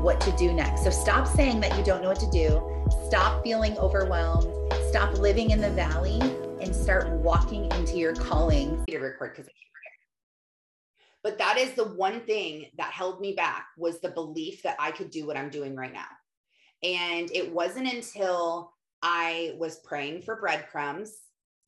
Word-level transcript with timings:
what 0.00 0.20
to 0.22 0.32
do 0.32 0.52
next. 0.52 0.84
So 0.84 0.90
stop 0.90 1.26
saying 1.26 1.60
that 1.60 1.76
you 1.78 1.84
don't 1.84 2.02
know 2.02 2.08
what 2.08 2.20
to 2.20 2.30
do. 2.30 2.60
Stop 3.06 3.42
feeling 3.42 3.76
overwhelmed 3.78 4.54
stop 4.94 5.18
living 5.18 5.50
in 5.50 5.60
the 5.60 5.70
valley 5.70 6.20
and 6.60 6.72
start 6.72 7.08
walking 7.14 7.64
into 7.72 7.96
your 7.96 8.14
calling. 8.14 8.80
To 8.88 8.98
record 9.00 9.34
because 9.34 9.50
but 11.24 11.36
that 11.38 11.58
is 11.58 11.72
the 11.72 11.88
one 11.94 12.20
thing 12.20 12.66
that 12.78 12.92
held 12.92 13.20
me 13.20 13.32
back 13.32 13.66
was 13.76 13.98
the 13.98 14.10
belief 14.10 14.62
that 14.62 14.76
I 14.78 14.92
could 14.92 15.10
do 15.10 15.26
what 15.26 15.36
I'm 15.36 15.50
doing 15.50 15.74
right 15.74 15.92
now. 15.92 16.06
And 16.84 17.28
it 17.32 17.50
wasn't 17.50 17.92
until 17.92 18.72
I 19.02 19.56
was 19.58 19.80
praying 19.80 20.22
for 20.22 20.36
breadcrumbs 20.36 21.12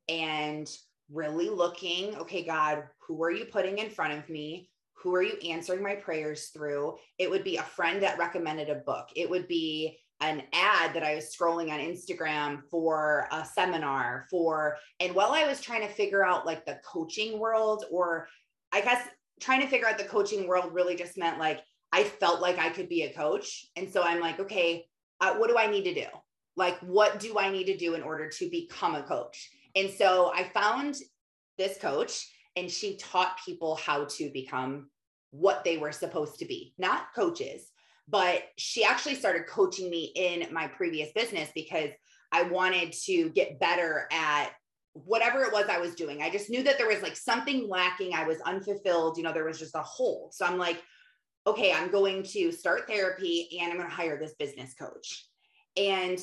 and 0.08 0.70
really 1.11 1.48
looking, 1.48 2.14
okay, 2.19 2.45
God, 2.45 2.84
who 3.00 3.20
are 3.24 3.33
you 3.33 3.47
putting 3.47 3.78
in 3.78 3.91
front 3.91 4.16
of 4.16 4.28
me? 4.28 4.70
Who 5.06 5.15
are 5.15 5.23
you 5.23 5.37
answering 5.48 5.84
my 5.84 5.95
prayers 5.95 6.48
through? 6.48 6.96
It 7.16 7.30
would 7.30 7.45
be 7.45 7.59
a 7.59 7.62
friend 7.62 8.02
that 8.02 8.19
recommended 8.19 8.69
a 8.69 8.74
book. 8.74 9.06
It 9.14 9.30
would 9.30 9.47
be 9.47 10.01
an 10.20 10.42
ad 10.52 10.95
that 10.95 11.05
I 11.05 11.14
was 11.14 11.33
scrolling 11.33 11.70
on 11.70 11.78
Instagram 11.78 12.62
for 12.69 13.28
a 13.30 13.45
seminar 13.45 14.27
for 14.28 14.78
and 14.98 15.14
while 15.14 15.30
I 15.30 15.47
was 15.47 15.61
trying 15.61 15.83
to 15.83 15.95
figure 15.95 16.27
out 16.27 16.45
like 16.45 16.66
the 16.66 16.80
coaching 16.84 17.39
world 17.39 17.84
or 17.89 18.27
I 18.72 18.80
guess 18.80 19.06
trying 19.41 19.61
to 19.61 19.69
figure 19.69 19.86
out 19.86 19.97
the 19.97 20.05
coaching 20.05 20.48
world 20.48 20.75
really 20.75 20.97
just 20.97 21.17
meant 21.17 21.39
like 21.39 21.61
I 21.92 22.02
felt 22.02 22.41
like 22.41 22.58
I 22.58 22.70
could 22.70 22.89
be 22.89 23.02
a 23.02 23.12
coach 23.12 23.67
and 23.77 23.89
so 23.89 24.02
I'm 24.02 24.19
like 24.19 24.41
okay 24.41 24.86
uh, 25.20 25.34
what 25.36 25.48
do 25.48 25.56
I 25.56 25.69
need 25.69 25.84
to 25.84 25.95
do 25.95 26.06
like 26.56 26.80
what 26.80 27.20
do 27.20 27.39
I 27.39 27.48
need 27.48 27.67
to 27.67 27.77
do 27.77 27.95
in 27.95 28.02
order 28.02 28.28
to 28.28 28.50
become 28.50 28.97
a 28.97 29.05
coach 29.05 29.50
and 29.77 29.89
so 29.89 30.33
I 30.34 30.50
found 30.52 30.97
this 31.58 31.78
coach 31.78 32.27
and 32.56 32.69
she 32.69 32.97
taught 32.97 33.39
people 33.45 33.77
how 33.77 34.06
to 34.06 34.30
become 34.30 34.89
what 35.30 35.64
they 35.64 35.77
were 35.77 35.92
supposed 35.92 36.38
to 36.38 36.46
be 36.46 36.74
not 36.78 37.14
coaches 37.14 37.70
but 38.08 38.44
she 38.56 38.84
actually 38.84 39.16
started 39.16 39.46
coaching 39.46 39.91
me 39.91 40.12
in 40.14 40.46
my 40.52 40.68
previous 40.68 41.10
business 41.12 41.50
because 41.55 41.91
I 42.33 42.42
wanted 42.42 42.92
to 43.05 43.30
get 43.30 43.58
better 43.58 44.08
at 44.12 44.50
whatever 44.92 45.42
it 45.42 45.52
was 45.52 45.66
I 45.68 45.78
was 45.78 45.94
doing. 45.94 46.22
I 46.22 46.30
just 46.30 46.48
knew 46.48 46.62
that 46.62 46.78
there 46.78 46.88
was 46.88 47.02
like 47.02 47.16
something 47.16 47.68
lacking. 47.68 48.14
I 48.14 48.24
was 48.24 48.41
unfulfilled. 48.41 49.16
You 49.16 49.24
know, 49.24 49.33
there 49.33 49.44
was 49.44 49.58
just 49.58 49.74
a 49.74 49.83
hole. 49.83 50.30
So 50.33 50.46
I'm 50.46 50.58
like, 50.58 50.83
okay, 51.46 51.72
I'm 51.72 51.90
going 51.90 52.22
to 52.22 52.52
start 52.52 52.86
therapy 52.88 53.58
and 53.61 53.70
I'm 53.70 53.78
going 53.78 53.88
to 53.88 53.94
hire 53.94 54.18
this 54.18 54.34
business 54.38 54.74
coach. 54.74 55.27
And, 55.77 56.18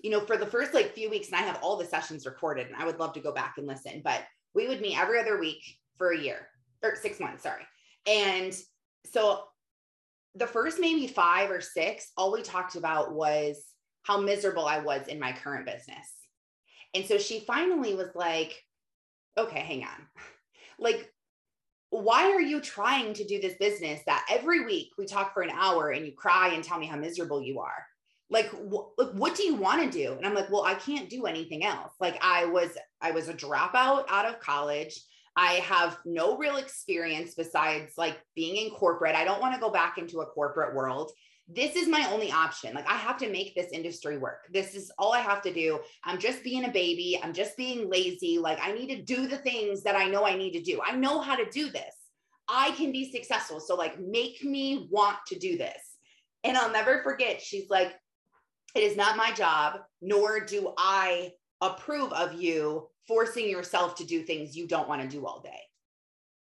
you 0.00 0.10
know, 0.10 0.20
for 0.20 0.36
the 0.36 0.46
first 0.46 0.74
like 0.74 0.94
few 0.94 1.10
weeks, 1.10 1.28
and 1.28 1.36
I 1.36 1.42
have 1.42 1.58
all 1.62 1.76
the 1.76 1.84
sessions 1.84 2.26
recorded 2.26 2.68
and 2.68 2.76
I 2.76 2.84
would 2.84 3.00
love 3.00 3.14
to 3.14 3.20
go 3.20 3.32
back 3.32 3.54
and 3.58 3.66
listen, 3.66 4.00
but 4.04 4.22
we 4.54 4.68
would 4.68 4.80
meet 4.80 4.98
every 4.98 5.18
other 5.18 5.38
week 5.38 5.62
for 5.96 6.12
a 6.12 6.18
year 6.18 6.48
or 6.82 6.96
six 6.96 7.18
months, 7.18 7.42
sorry. 7.42 7.62
And 8.06 8.56
so 9.12 9.44
the 10.34 10.46
first 10.46 10.80
maybe 10.80 11.06
five 11.06 11.50
or 11.50 11.60
six, 11.60 12.10
all 12.16 12.32
we 12.32 12.42
talked 12.42 12.76
about 12.76 13.12
was 13.14 13.62
how 14.02 14.20
miserable 14.20 14.66
I 14.66 14.80
was 14.80 15.06
in 15.08 15.20
my 15.20 15.32
current 15.32 15.66
business. 15.66 16.08
And 16.94 17.06
so 17.06 17.18
she 17.18 17.40
finally 17.40 17.94
was 17.94 18.08
like, 18.14 18.60
okay, 19.38 19.60
hang 19.60 19.84
on. 19.84 20.06
Like, 20.78 21.12
why 21.90 22.32
are 22.32 22.40
you 22.40 22.60
trying 22.60 23.12
to 23.12 23.24
do 23.24 23.40
this 23.40 23.54
business 23.54 24.00
that 24.06 24.26
every 24.28 24.64
week 24.64 24.88
we 24.98 25.06
talk 25.06 25.32
for 25.32 25.42
an 25.42 25.50
hour 25.50 25.90
and 25.90 26.04
you 26.04 26.12
cry 26.12 26.48
and 26.54 26.64
tell 26.64 26.78
me 26.78 26.86
how 26.86 26.96
miserable 26.96 27.40
you 27.40 27.60
are? 27.60 27.86
Like, 28.30 28.48
wh- 28.48 29.14
what 29.14 29.36
do 29.36 29.44
you 29.44 29.54
want 29.54 29.82
to 29.82 29.96
do? 29.96 30.14
And 30.14 30.26
I'm 30.26 30.34
like, 30.34 30.50
well, 30.50 30.64
I 30.64 30.74
can't 30.74 31.10
do 31.10 31.26
anything 31.26 31.64
else. 31.64 31.92
Like, 32.00 32.18
I 32.20 32.46
was, 32.46 32.70
I 33.00 33.12
was 33.12 33.28
a 33.28 33.34
dropout 33.34 34.06
out 34.08 34.26
of 34.26 34.40
college. 34.40 34.98
I 35.36 35.54
have 35.54 35.98
no 36.04 36.36
real 36.36 36.56
experience 36.56 37.34
besides 37.34 37.94
like 37.96 38.18
being 38.34 38.56
in 38.56 38.70
corporate. 38.70 39.14
I 39.14 39.24
don't 39.24 39.40
want 39.40 39.54
to 39.54 39.60
go 39.60 39.70
back 39.70 39.98
into 39.98 40.20
a 40.20 40.26
corporate 40.26 40.74
world. 40.74 41.10
This 41.48 41.74
is 41.74 41.88
my 41.88 42.08
only 42.12 42.30
option. 42.30 42.74
Like, 42.74 42.88
I 42.88 42.96
have 42.96 43.18
to 43.18 43.30
make 43.30 43.54
this 43.54 43.72
industry 43.72 44.16
work. 44.16 44.46
This 44.52 44.74
is 44.74 44.92
all 44.98 45.12
I 45.12 45.20
have 45.20 45.42
to 45.42 45.52
do. 45.52 45.80
I'm 46.04 46.18
just 46.18 46.44
being 46.44 46.64
a 46.64 46.70
baby. 46.70 47.18
I'm 47.22 47.32
just 47.32 47.56
being 47.56 47.90
lazy. 47.90 48.38
Like, 48.38 48.58
I 48.62 48.72
need 48.72 48.94
to 48.94 49.02
do 49.02 49.26
the 49.26 49.38
things 49.38 49.82
that 49.82 49.96
I 49.96 50.08
know 50.08 50.24
I 50.24 50.36
need 50.36 50.52
to 50.52 50.62
do. 50.62 50.80
I 50.86 50.94
know 50.94 51.20
how 51.20 51.34
to 51.34 51.50
do 51.50 51.70
this. 51.70 51.94
I 52.48 52.70
can 52.72 52.92
be 52.92 53.10
successful. 53.10 53.58
So, 53.60 53.74
like, 53.74 53.98
make 54.00 54.42
me 54.44 54.88
want 54.90 55.16
to 55.28 55.38
do 55.38 55.58
this. 55.58 55.96
And 56.44 56.56
I'll 56.56 56.72
never 56.72 57.02
forget, 57.02 57.42
she's 57.42 57.68
like, 57.70 57.92
it 58.74 58.80
is 58.80 58.96
not 58.96 59.16
my 59.16 59.32
job, 59.32 59.80
nor 60.00 60.40
do 60.40 60.72
I 60.78 61.32
approve 61.60 62.12
of 62.12 62.34
you 62.34 62.88
forcing 63.08 63.48
yourself 63.48 63.94
to 63.96 64.04
do 64.04 64.22
things 64.22 64.56
you 64.56 64.66
don't 64.66 64.88
want 64.88 65.02
to 65.02 65.08
do 65.08 65.26
all 65.26 65.40
day. 65.40 65.60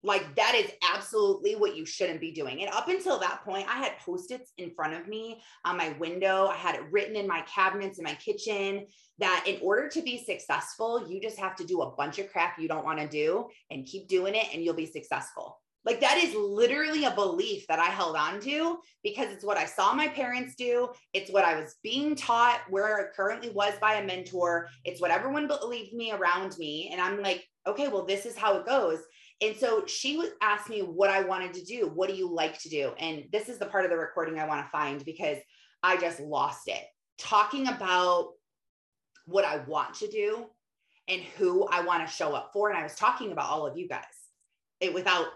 Like 0.04 0.36
that 0.36 0.56
is 0.56 0.72
absolutely 0.94 1.56
what 1.56 1.76
you 1.76 1.86
shouldn't 1.86 2.22
be 2.22 2.32
doing. 2.32 2.62
And 2.62 2.72
up 2.72 2.88
until 2.88 3.20
that 3.20 3.44
point, 3.44 3.68
I 3.68 3.80
had 3.80 3.98
post-its 4.00 4.54
in 4.58 4.72
front 4.72 4.94
of 4.94 5.08
me 5.08 5.42
on 5.66 5.76
my 5.76 5.90
window. 6.00 6.48
I 6.48 6.56
had 6.56 6.76
it 6.76 6.92
written 6.92 7.16
in 7.16 7.28
my 7.28 7.42
cabinets 7.42 7.98
in 7.98 8.04
my 8.04 8.14
kitchen 8.14 8.86
that 9.18 9.44
in 9.48 9.60
order 9.62 9.90
to 9.90 10.02
be 10.02 10.24
successful, 10.24 11.10
you 11.10 11.20
just 11.20 11.40
have 11.40 11.56
to 11.56 11.66
do 11.66 11.82
a 11.82 11.96
bunch 11.96 12.20
of 12.20 12.32
crap 12.32 12.60
you 12.60 12.68
don't 12.68 12.86
want 12.86 13.00
to 13.00 13.08
do 13.08 13.48
and 13.72 13.86
keep 13.86 14.08
doing 14.08 14.36
it 14.36 14.46
and 14.54 14.64
you'll 14.64 14.76
be 14.76 14.86
successful. 14.86 15.60
Like 15.88 16.02
that 16.02 16.18
is 16.18 16.36
literally 16.36 17.06
a 17.06 17.16
belief 17.16 17.66
that 17.68 17.80
I 17.80 17.86
held 17.86 18.18
on 18.18 18.42
to 18.42 18.80
because 19.06 19.32
it's 19.32 19.46
what 19.46 19.56
I 19.56 19.64
saw 19.64 19.94
my 19.94 20.10
parents 20.10 20.54
do. 20.56 20.90
It's 21.14 21.32
what 21.32 21.46
I 21.46 21.58
was 21.58 21.78
being 21.82 22.14
taught 22.14 22.60
where 22.70 23.00
I 23.00 23.16
currently 23.16 23.52
was 23.52 23.72
by 23.80 23.94
a 23.94 24.06
mentor. 24.06 24.68
It's 24.84 25.00
what 25.00 25.12
everyone 25.12 25.48
believed 25.48 25.94
me 25.94 26.12
around 26.12 26.58
me. 26.58 26.90
And 26.92 27.00
I'm 27.00 27.22
like, 27.22 27.48
okay, 27.66 27.88
well, 27.88 28.06
this 28.06 28.26
is 28.26 28.36
how 28.36 28.58
it 28.58 28.66
goes. 28.66 29.00
And 29.42 29.56
so 29.56 29.86
she 29.86 30.18
would 30.18 30.32
ask 30.42 30.70
me 30.70 30.82
what 30.82 31.10
I 31.10 31.24
wanted 31.24 31.54
to 31.54 31.64
do. 31.64 31.90
What 31.96 32.10
do 32.10 32.16
you 32.18 32.30
like 32.30 32.60
to 32.64 32.70
do? 32.70 32.92
And 33.00 33.24
this 33.32 33.48
is 33.48 33.58
the 33.58 33.68
part 33.68 33.86
of 33.86 33.90
the 33.90 33.98
recording 33.98 34.40
I 34.40 34.48
want 34.48 34.66
to 34.66 34.70
find 34.70 35.06
because 35.06 35.38
I 35.84 35.96
just 35.96 36.20
lost 36.20 36.68
it. 36.68 36.84
Talking 37.18 37.70
about 37.70 38.32
what 39.26 39.46
I 39.46 39.60
want 39.60 39.94
to 39.96 40.10
do 40.10 40.48
and 41.08 41.22
who 41.38 41.66
I 41.68 41.80
want 41.80 42.06
to 42.06 42.14
show 42.14 42.34
up 42.34 42.50
for. 42.52 42.68
And 42.68 42.78
I 42.78 42.84
was 42.84 42.96
talking 42.96 43.32
about 43.32 43.50
all 43.50 43.66
of 43.66 43.78
you 43.78 43.88
guys 43.88 44.04
it, 44.82 44.94
without 44.94 45.28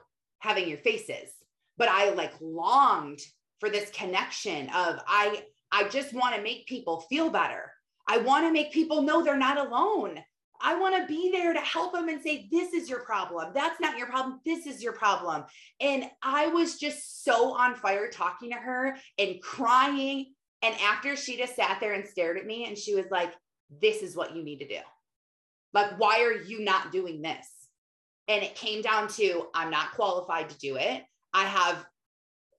having 0.41 0.67
your 0.67 0.77
faces 0.79 1.31
but 1.77 1.87
i 1.89 2.09
like 2.11 2.33
longed 2.41 3.19
for 3.59 3.69
this 3.69 3.89
connection 3.91 4.67
of 4.69 4.99
i 5.07 5.43
i 5.71 5.87
just 5.87 6.13
want 6.13 6.35
to 6.35 6.41
make 6.41 6.67
people 6.67 7.01
feel 7.09 7.29
better 7.29 7.71
i 8.07 8.17
want 8.17 8.45
to 8.45 8.51
make 8.51 8.71
people 8.71 9.01
know 9.01 9.23
they're 9.23 9.37
not 9.37 9.57
alone 9.57 10.19
I 10.63 10.75
want 10.75 10.95
to 10.95 11.07
be 11.07 11.31
there 11.31 11.53
to 11.53 11.59
help 11.59 11.93
them 11.93 12.07
and 12.07 12.21
say, 12.21 12.47
This 12.51 12.73
is 12.73 12.89
your 12.89 12.99
problem. 12.99 13.51
That's 13.53 13.79
not 13.79 13.97
your 13.97 14.07
problem. 14.07 14.39
This 14.45 14.65
is 14.65 14.83
your 14.83 14.93
problem. 14.93 15.43
And 15.79 16.05
I 16.21 16.47
was 16.47 16.77
just 16.77 17.23
so 17.23 17.53
on 17.55 17.75
fire 17.75 18.09
talking 18.09 18.51
to 18.51 18.57
her 18.57 18.95
and 19.17 19.41
crying. 19.41 20.33
And 20.61 20.75
after 20.81 21.15
she 21.15 21.37
just 21.37 21.55
sat 21.55 21.79
there 21.79 21.93
and 21.93 22.07
stared 22.07 22.37
at 22.37 22.45
me 22.45 22.65
and 22.65 22.77
she 22.77 22.95
was 22.95 23.05
like, 23.09 23.33
This 23.81 24.01
is 24.03 24.15
what 24.15 24.35
you 24.35 24.43
need 24.43 24.59
to 24.59 24.67
do. 24.67 24.79
Like, 25.73 25.97
why 25.97 26.21
are 26.21 26.43
you 26.43 26.63
not 26.63 26.91
doing 26.91 27.21
this? 27.21 27.47
And 28.31 28.43
it 28.43 28.55
came 28.55 28.81
down 28.81 29.09
to 29.09 29.47
I'm 29.53 29.69
not 29.69 29.91
qualified 29.91 30.49
to 30.51 30.57
do 30.57 30.77
it. 30.77 31.03
I 31.33 31.43
have 31.43 31.85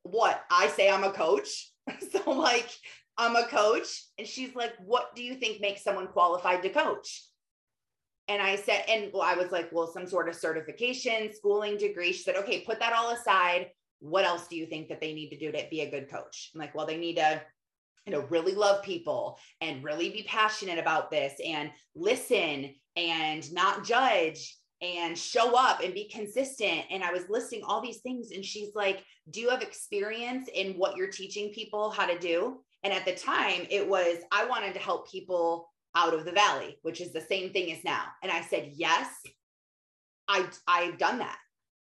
what 0.03 0.45
I 0.51 0.69
say 0.69 0.91
I'm 0.91 1.03
a 1.03 1.13
coach. 1.13 1.73
so, 2.13 2.31
like, 2.31 2.69
I'm 3.17 3.37
a 3.37 3.47
coach. 3.47 4.05
And 4.19 4.27
she's 4.27 4.55
like, 4.55 4.75
What 4.85 5.17
do 5.17 5.23
you 5.23 5.35
think 5.37 5.63
makes 5.63 5.83
someone 5.83 6.09
qualified 6.09 6.63
to 6.63 6.69
coach? 6.69 7.25
And 8.29 8.43
I 8.43 8.57
said, 8.57 8.85
and 8.87 9.11
well, 9.15 9.23
I 9.23 9.33
was 9.33 9.51
like, 9.51 9.71
Well, 9.73 9.91
some 9.91 10.07
sort 10.07 10.29
of 10.29 10.35
certification, 10.35 11.31
schooling 11.33 11.79
degree. 11.79 12.13
She 12.13 12.23
said, 12.23 12.37
Okay, 12.37 12.61
put 12.67 12.79
that 12.81 12.93
all 12.93 13.11
aside. 13.11 13.69
What 14.01 14.27
else 14.27 14.49
do 14.49 14.57
you 14.57 14.67
think 14.67 14.91
that 14.91 15.01
they 15.01 15.15
need 15.15 15.31
to 15.31 15.39
do 15.39 15.53
to 15.53 15.67
be 15.71 15.81
a 15.81 15.91
good 15.91 16.11
coach? 16.11 16.51
I'm 16.53 16.61
like, 16.61 16.75
Well, 16.75 16.87
they 16.87 16.99
need 16.99 17.17
to 17.17 17.41
you 18.05 18.13
know 18.13 18.27
really 18.29 18.55
love 18.55 18.83
people 18.83 19.39
and 19.63 19.83
really 19.83 20.11
be 20.11 20.25
passionate 20.25 20.79
about 20.79 21.11
this 21.11 21.33
and 21.43 21.71
listen 21.95 22.75
and 22.97 23.51
not 23.55 23.85
judge 23.85 24.59
and 24.83 25.17
show 25.17 25.57
up 25.57 25.81
and 25.81 25.95
be 25.95 26.09
consistent. 26.09 26.83
And 26.91 27.05
I 27.05 27.13
was 27.13 27.29
listing 27.29 27.63
all 27.65 27.81
these 27.81 28.01
things. 28.01 28.33
And 28.33 28.45
she's 28.45 28.75
like, 28.75 29.05
Do 29.31 29.41
you 29.41 29.49
have 29.49 29.63
experience 29.63 30.49
in 30.53 30.75
what 30.75 30.97
you're 30.97 31.11
teaching 31.11 31.53
people 31.53 31.91
how 31.91 32.07
to 32.07 32.19
do? 32.19 32.61
And 32.83 32.93
at 32.93 33.05
the 33.05 33.15
time, 33.15 33.67
it 33.71 33.89
was, 33.89 34.19
I 34.33 34.45
wanted 34.45 34.75
to 34.75 34.81
help 34.81 35.11
people 35.11 35.69
out 35.95 36.15
of 36.15 36.25
the 36.25 36.33
valley, 36.33 36.79
which 36.83 37.01
is 37.01 37.13
the 37.13 37.21
same 37.21 37.53
thing 37.53 37.71
as 37.71 37.85
now. 37.85 38.05
And 38.23 38.33
I 38.33 38.43
said, 38.43 38.73
Yes, 38.75 39.09
I, 40.29 40.47
I've 40.67 40.99
done 40.99 41.19
that. 41.19 41.39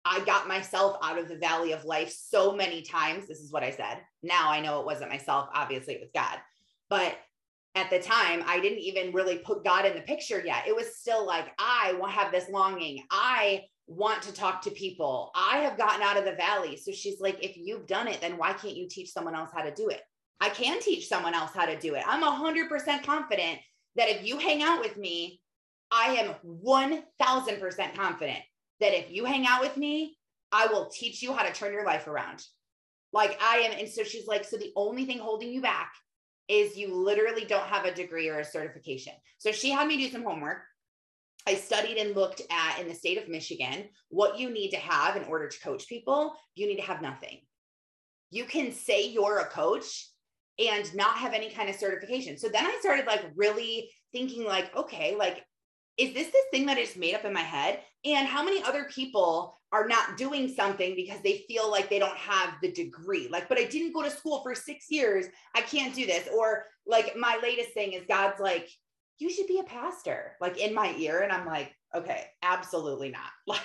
I 0.06 0.22
got 0.26 0.48
myself 0.48 0.98
out 1.04 1.18
of 1.18 1.28
the 1.28 1.38
valley 1.38 1.72
of 1.72 1.86
life 1.86 2.12
so 2.12 2.54
many 2.54 2.82
times. 2.82 3.28
This 3.28 3.40
is 3.40 3.52
what 3.52 3.64
I 3.64 3.72
said. 3.72 4.00
Now 4.24 4.50
I 4.50 4.62
know 4.62 4.80
it 4.80 4.86
wasn't 4.86 5.12
myself. 5.12 5.50
Obviously, 5.54 5.94
it 5.94 6.02
was 6.02 6.10
God. 6.14 6.38
But 6.90 7.18
at 7.76 7.90
the 7.90 8.00
time, 8.00 8.44
I 8.46 8.60
didn't 8.60 8.80
even 8.80 9.14
really 9.14 9.38
put 9.40 9.64
God 9.64 9.86
in 9.86 9.94
the 9.94 10.02
picture 10.02 10.42
yet. 10.44 10.68
It 10.68 10.76
was 10.76 10.98
still 10.98 11.26
like, 11.26 11.48
I 11.60 11.94
will 12.00 12.08
have 12.08 12.32
this 12.32 12.50
longing. 12.50 13.04
I 13.12 13.64
want 13.88 14.22
to 14.24 14.34
talk 14.34 14.62
to 14.64 14.72
people. 14.72 15.32
I 15.36 15.60
have 15.60 15.78
gotten 15.78 16.02
out 16.02 16.18
of 16.18 16.26
the 16.26 16.34
valley. 16.34 16.78
So 16.78 16.92
she's 16.92 17.20
like, 17.20 17.44
if 17.44 17.58
you've 17.58 17.88
done 17.88 18.08
it, 18.08 18.22
then 18.22 18.38
why 18.38 18.54
can't 18.54 18.76
you 18.76 18.88
teach 18.90 19.12
someone 19.12 19.36
else 19.36 19.50
how 19.54 19.62
to 19.62 19.74
do 19.74 19.90
it? 19.90 20.02
I 20.40 20.50
can 20.50 20.80
teach 20.80 21.08
someone 21.08 21.34
else 21.34 21.52
how 21.54 21.66
to 21.66 21.78
do 21.78 21.96
it. 21.96 22.04
I'm 22.08 22.24
100% 22.24 23.04
confident 23.04 23.60
that 23.96 24.10
if 24.10 24.26
you 24.26 24.40
hang 24.40 24.64
out 24.64 24.80
with 24.80 24.98
me, 24.98 25.42
I 25.92 26.16
am 26.16 26.36
1000% 26.46 27.96
confident 27.96 28.40
that 28.80 28.98
if 28.98 29.12
you 29.12 29.26
hang 29.26 29.46
out 29.46 29.62
with 29.62 29.76
me, 29.76 30.18
I 30.52 30.68
will 30.68 30.86
teach 30.86 31.22
you 31.22 31.34
how 31.34 31.44
to 31.44 31.54
turn 31.54 31.74
your 31.74 31.86
life 31.86 32.08
around. 32.08 32.44
Like 33.12 33.40
I 33.42 33.58
am. 33.60 33.78
And 33.78 33.90
so 33.90 34.04
she's 34.04 34.28
like, 34.28 34.46
so 34.46 34.58
the 34.58 34.72
only 34.76 35.06
thing 35.06 35.20
holding 35.20 35.52
you 35.52 35.62
back 35.62 35.92
is 36.50 36.76
you 36.76 36.94
literally 36.94 37.46
don't 37.46 37.68
have 37.68 37.86
a 37.86 37.94
degree 37.94 38.28
or 38.28 38.40
a 38.40 38.46
certification. 38.46 39.14
So 39.38 39.52
she 39.52 39.70
had 39.70 39.88
me 39.88 39.98
do 39.98 40.10
some 40.10 40.24
homework. 40.24 40.64
I 41.48 41.56
studied 41.56 41.98
and 41.98 42.16
looked 42.16 42.42
at 42.52 42.80
in 42.80 42.88
the 42.88 42.96
state 42.96 43.22
of 43.22 43.30
Michigan 43.30 43.86
what 44.10 44.38
you 44.38 44.50
need 44.50 44.72
to 44.72 44.78
have 44.78 45.16
in 45.16 45.24
order 45.24 45.48
to 45.48 45.60
coach 45.62 45.88
people. 45.88 46.36
You 46.56 46.68
need 46.68 46.78
to 46.78 46.82
have 46.82 47.02
nothing. 47.02 47.40
You 48.32 48.46
can 48.46 48.72
say 48.72 49.08
you're 49.08 49.40
a 49.40 49.46
coach 49.46 50.10
and 50.60 50.94
not 50.96 51.18
have 51.18 51.34
any 51.34 51.50
kind 51.50 51.70
of 51.70 51.76
certification. 51.76 52.38
So 52.38 52.50
then 52.50 52.66
I 52.66 52.78
started 52.82 53.06
like 53.06 53.24
really 53.36 53.90
thinking 54.12 54.44
like, 54.44 54.76
okay, 54.76 55.16
like 55.16 55.44
is 56.00 56.14
this 56.14 56.28
this 56.28 56.46
thing 56.52 56.66
that 56.68 56.78
is 56.78 56.96
made 56.96 57.14
up 57.14 57.26
in 57.26 57.34
my 57.34 57.42
head? 57.42 57.82
And 58.06 58.28
how 58.28 58.44
many 58.44 58.64
other 58.64 58.86
people 58.86 59.60
are 59.72 59.88
not 59.88 60.18
doing 60.18 60.48
something 60.48 60.96
because 60.96 61.22
they 61.22 61.44
feel 61.48 61.70
like 61.70 61.90
they 61.90 62.00
don't 62.00 62.18
have 62.18 62.54
the 62.62 62.72
degree? 62.72 63.28
Like, 63.30 63.50
but 63.50 63.60
I 63.60 63.66
didn't 63.66 63.94
go 63.94 64.02
to 64.02 64.10
school 64.10 64.42
for 64.42 64.56
six 64.56 64.86
years. 64.90 65.26
I 65.54 65.62
can't 65.62 65.94
do 65.94 66.06
this. 66.06 66.30
Or 66.34 66.66
like 66.88 67.16
my 67.18 67.38
latest 67.44 67.72
thing 67.72 67.94
is 67.94 68.04
God's 68.08 68.40
like, 68.40 68.70
you 69.18 69.30
should 69.30 69.48
be 69.48 69.60
a 69.60 69.64
pastor, 69.64 70.38
like 70.40 70.58
in 70.58 70.74
my 70.74 70.96
ear. 70.98 71.20
And 71.20 71.32
I'm 71.32 71.46
like, 71.46 71.76
okay, 71.94 72.28
absolutely 72.42 73.10
not. 73.10 73.22
Like, 73.48 73.62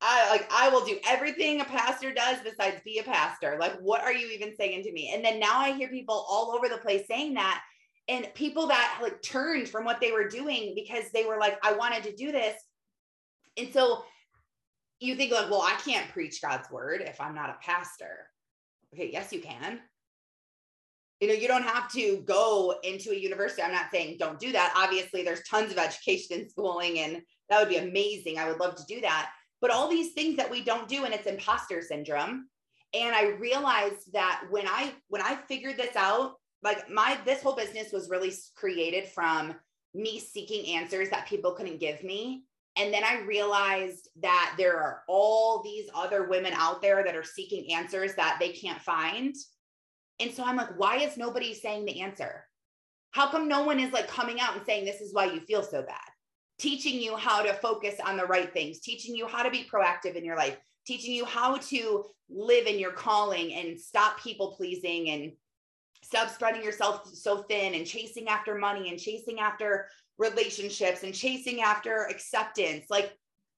I 0.00 0.30
like 0.30 0.48
I 0.52 0.68
will 0.68 0.84
do 0.84 0.96
everything 1.08 1.60
a 1.60 1.64
pastor 1.64 2.12
does 2.12 2.36
besides 2.44 2.80
be 2.84 2.98
a 2.98 3.02
pastor. 3.02 3.56
Like, 3.58 3.80
what 3.80 4.00
are 4.00 4.12
you 4.12 4.28
even 4.28 4.54
saying 4.56 4.84
to 4.84 4.92
me? 4.92 5.10
And 5.12 5.24
then 5.24 5.40
now 5.40 5.58
I 5.58 5.72
hear 5.72 5.88
people 5.88 6.24
all 6.28 6.54
over 6.54 6.68
the 6.68 6.78
place 6.78 7.04
saying 7.08 7.34
that 7.34 7.60
and 8.08 8.26
people 8.34 8.66
that 8.68 8.98
like 9.02 9.20
turned 9.22 9.68
from 9.68 9.84
what 9.84 10.00
they 10.00 10.12
were 10.12 10.28
doing 10.28 10.72
because 10.74 11.04
they 11.12 11.24
were 11.24 11.38
like 11.38 11.58
i 11.62 11.72
wanted 11.72 12.02
to 12.02 12.16
do 12.16 12.32
this. 12.32 12.56
And 13.56 13.72
so 13.72 14.04
you 15.00 15.14
think 15.14 15.32
like 15.32 15.50
well 15.50 15.62
i 15.62 15.74
can't 15.84 16.10
preach 16.10 16.40
god's 16.42 16.70
word 16.70 17.02
if 17.02 17.20
i'm 17.20 17.34
not 17.34 17.50
a 17.50 17.56
pastor. 17.60 18.26
Okay 18.94 19.10
yes 19.12 19.32
you 19.32 19.40
can. 19.40 19.80
You 21.20 21.28
know 21.28 21.34
you 21.34 21.48
don't 21.48 21.64
have 21.64 21.90
to 21.92 22.22
go 22.26 22.76
into 22.82 23.10
a 23.10 23.16
university. 23.16 23.62
I'm 23.62 23.72
not 23.72 23.90
saying 23.92 24.16
don't 24.18 24.38
do 24.38 24.52
that. 24.52 24.72
Obviously 24.76 25.22
there's 25.22 25.42
tons 25.48 25.72
of 25.72 25.78
education 25.78 26.40
and 26.40 26.50
schooling 26.50 27.00
and 27.00 27.22
that 27.50 27.60
would 27.60 27.68
be 27.68 27.76
amazing. 27.76 28.38
I 28.38 28.48
would 28.48 28.60
love 28.60 28.76
to 28.76 28.84
do 28.88 29.00
that. 29.00 29.30
But 29.60 29.70
all 29.70 29.88
these 29.88 30.12
things 30.12 30.36
that 30.36 30.50
we 30.50 30.62
don't 30.62 30.88
do 30.88 31.04
and 31.04 31.12
it's 31.12 31.26
imposter 31.26 31.82
syndrome. 31.82 32.48
And 32.94 33.14
i 33.14 33.30
realized 33.32 34.12
that 34.14 34.44
when 34.48 34.66
i 34.66 34.92
when 35.08 35.20
i 35.20 35.34
figured 35.46 35.76
this 35.76 35.94
out 35.94 36.37
like 36.62 36.90
my 36.90 37.18
this 37.24 37.42
whole 37.42 37.54
business 37.54 37.92
was 37.92 38.10
really 38.10 38.32
created 38.56 39.06
from 39.08 39.54
me 39.94 40.18
seeking 40.18 40.76
answers 40.76 41.10
that 41.10 41.28
people 41.28 41.52
couldn't 41.52 41.80
give 41.80 42.02
me. 42.02 42.44
And 42.76 42.92
then 42.92 43.02
i 43.04 43.20
realized 43.22 44.08
that 44.20 44.54
there 44.56 44.78
are 44.78 45.02
all 45.08 45.62
these 45.62 45.88
other 45.94 46.28
women 46.28 46.52
out 46.54 46.80
there 46.80 47.02
that 47.04 47.16
are 47.16 47.24
seeking 47.24 47.72
answers 47.72 48.14
that 48.14 48.38
they 48.40 48.50
can't 48.50 48.80
find. 48.80 49.34
And 50.20 50.32
so 50.32 50.44
i'm 50.44 50.56
like 50.56 50.78
why 50.78 50.98
is 50.98 51.16
nobody 51.16 51.54
saying 51.54 51.84
the 51.84 52.00
answer? 52.00 52.44
How 53.12 53.30
come 53.30 53.48
no 53.48 53.62
one 53.62 53.80
is 53.80 53.92
like 53.92 54.08
coming 54.08 54.38
out 54.40 54.56
and 54.56 54.66
saying 54.66 54.84
this 54.84 55.00
is 55.00 55.14
why 55.14 55.26
you 55.26 55.40
feel 55.40 55.62
so 55.62 55.82
bad. 55.82 55.96
Teaching 56.58 57.00
you 57.00 57.16
how 57.16 57.42
to 57.42 57.54
focus 57.54 57.94
on 58.04 58.16
the 58.16 58.26
right 58.26 58.52
things 58.52 58.80
teaching 58.80 59.14
you 59.14 59.26
how 59.26 59.42
to 59.42 59.50
be 59.50 59.66
proactive 59.72 60.14
in 60.14 60.24
your 60.24 60.36
life 60.36 60.56
teaching 60.88 61.12
you 61.12 61.26
how 61.26 61.58
to 61.58 62.04
live 62.30 62.66
in 62.66 62.78
your 62.78 62.92
calling 62.92 63.52
and 63.52 63.78
stop 63.78 64.18
people 64.22 64.54
pleasing 64.56 65.10
and 65.10 65.32
stop 66.08 66.30
spreading 66.30 66.62
yourself 66.62 67.06
so 67.12 67.42
thin 67.42 67.74
and 67.74 67.86
chasing 67.86 68.28
after 68.28 68.54
money 68.54 68.88
and 68.88 68.98
chasing 68.98 69.40
after 69.40 69.88
relationships 70.16 71.02
and 71.02 71.12
chasing 71.14 71.60
after 71.60 72.04
acceptance. 72.04 72.86
Like, 72.88 73.12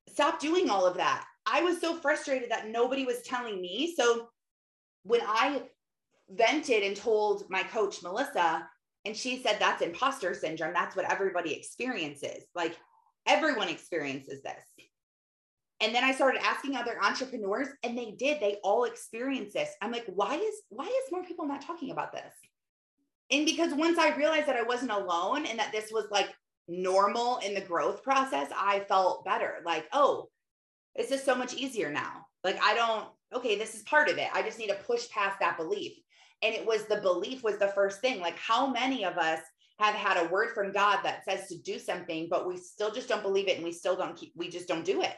stop 0.09 0.41
doing 0.41 0.69
all 0.69 0.85
of 0.85 0.97
that. 0.97 1.25
I 1.47 1.63
was 1.63 1.81
so 1.81 1.95
frustrated 1.95 2.51
that 2.51 2.69
nobody 2.69 3.05
was 3.05 3.23
telling 3.23 3.61
me. 3.61 3.95
So, 3.97 4.29
when 5.05 5.21
I 5.25 5.63
vented 6.29 6.83
and 6.83 6.97
told 6.97 7.49
my 7.49 7.63
coach, 7.63 8.03
Melissa, 8.03 8.69
and 9.05 9.17
she 9.17 9.41
said, 9.41 9.57
That's 9.61 9.81
imposter 9.81 10.35
syndrome. 10.35 10.75
That's 10.75 10.97
what 10.97 11.11
everybody 11.11 11.55
experiences. 11.55 12.45
Like, 12.57 12.77
everyone 13.27 13.69
experiences 13.69 14.43
this. 14.43 14.65
And 15.81 15.95
then 15.95 16.05
I 16.05 16.13
started 16.13 16.43
asking 16.45 16.77
other 16.77 17.03
entrepreneurs 17.03 17.69
and 17.83 17.97
they 17.97 18.11
did, 18.13 18.41
they 18.41 18.59
all 18.63 18.85
experienced 18.85 19.55
this. 19.55 19.71
I'm 19.81 19.93
like, 19.93 20.05
why 20.07 20.37
is 20.37 20.55
why 20.69 20.85
is 20.85 21.13
more 21.13 21.25
people 21.25 21.47
not 21.47 21.63
talking 21.63 21.91
about 21.91 22.13
this? 22.13 22.33
And 23.31 23.47
because 23.47 23.73
once 23.73 23.99
I 23.99 24.15
realized 24.15 24.47
that 24.47 24.57
I 24.57 24.63
wasn't 24.63 24.91
alone 24.91 25.47
and 25.47 25.59
that 25.59 25.73
this 25.73 25.91
was 25.91 26.07
like 26.11 26.29
normal 26.69 27.39
in 27.39 27.55
the 27.55 27.61
growth 27.61 28.03
process, 28.03 28.49
I 28.55 28.81
felt 28.81 29.25
better. 29.25 29.59
Like, 29.65 29.87
oh, 29.93 30.29
this 30.97 31.11
is 31.11 31.23
so 31.23 31.35
much 31.35 31.55
easier 31.55 31.91
now. 31.91 32.27
Like 32.45 32.59
I 32.63 32.75
don't, 32.75 33.09
okay, 33.35 33.57
this 33.57 33.75
is 33.75 33.83
part 33.83 34.09
of 34.09 34.19
it. 34.19 34.29
I 34.35 34.43
just 34.43 34.59
need 34.59 34.69
to 34.69 34.75
push 34.75 35.09
past 35.11 35.39
that 35.41 35.57
belief. 35.57 35.93
And 36.43 36.55
it 36.55 36.67
was 36.67 36.85
the 36.85 37.01
belief 37.01 37.43
was 37.43 37.59
the 37.59 37.69
first 37.69 38.01
thing. 38.01 38.21
Like 38.21 38.37
how 38.37 38.67
many 38.67 39.05
of 39.05 39.17
us 39.17 39.41
have 39.79 39.95
had 39.95 40.19
a 40.19 40.29
word 40.29 40.51
from 40.55 40.73
God 40.73 41.01
that 41.05 41.25
says 41.25 41.49
to 41.49 41.59
do 41.59 41.79
something, 41.79 42.29
but 42.31 42.47
we 42.47 42.59
still 42.59 42.91
just 42.91 43.09
don't 43.09 43.23
believe 43.23 43.49
it 43.49 43.57
and 43.57 43.65
we 43.65 43.73
still 43.73 43.97
don't 43.97 44.17
keep, 44.17 44.33
we 44.37 44.51
just 44.51 44.69
don't 44.69 44.85
do 44.85 45.01
it. 45.01 45.15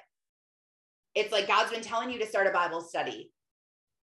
It's 1.14 1.32
like 1.32 1.46
God's 1.46 1.70
been 1.70 1.82
telling 1.82 2.10
you 2.10 2.18
to 2.18 2.26
start 2.26 2.46
a 2.46 2.50
Bible 2.50 2.80
study. 2.80 3.30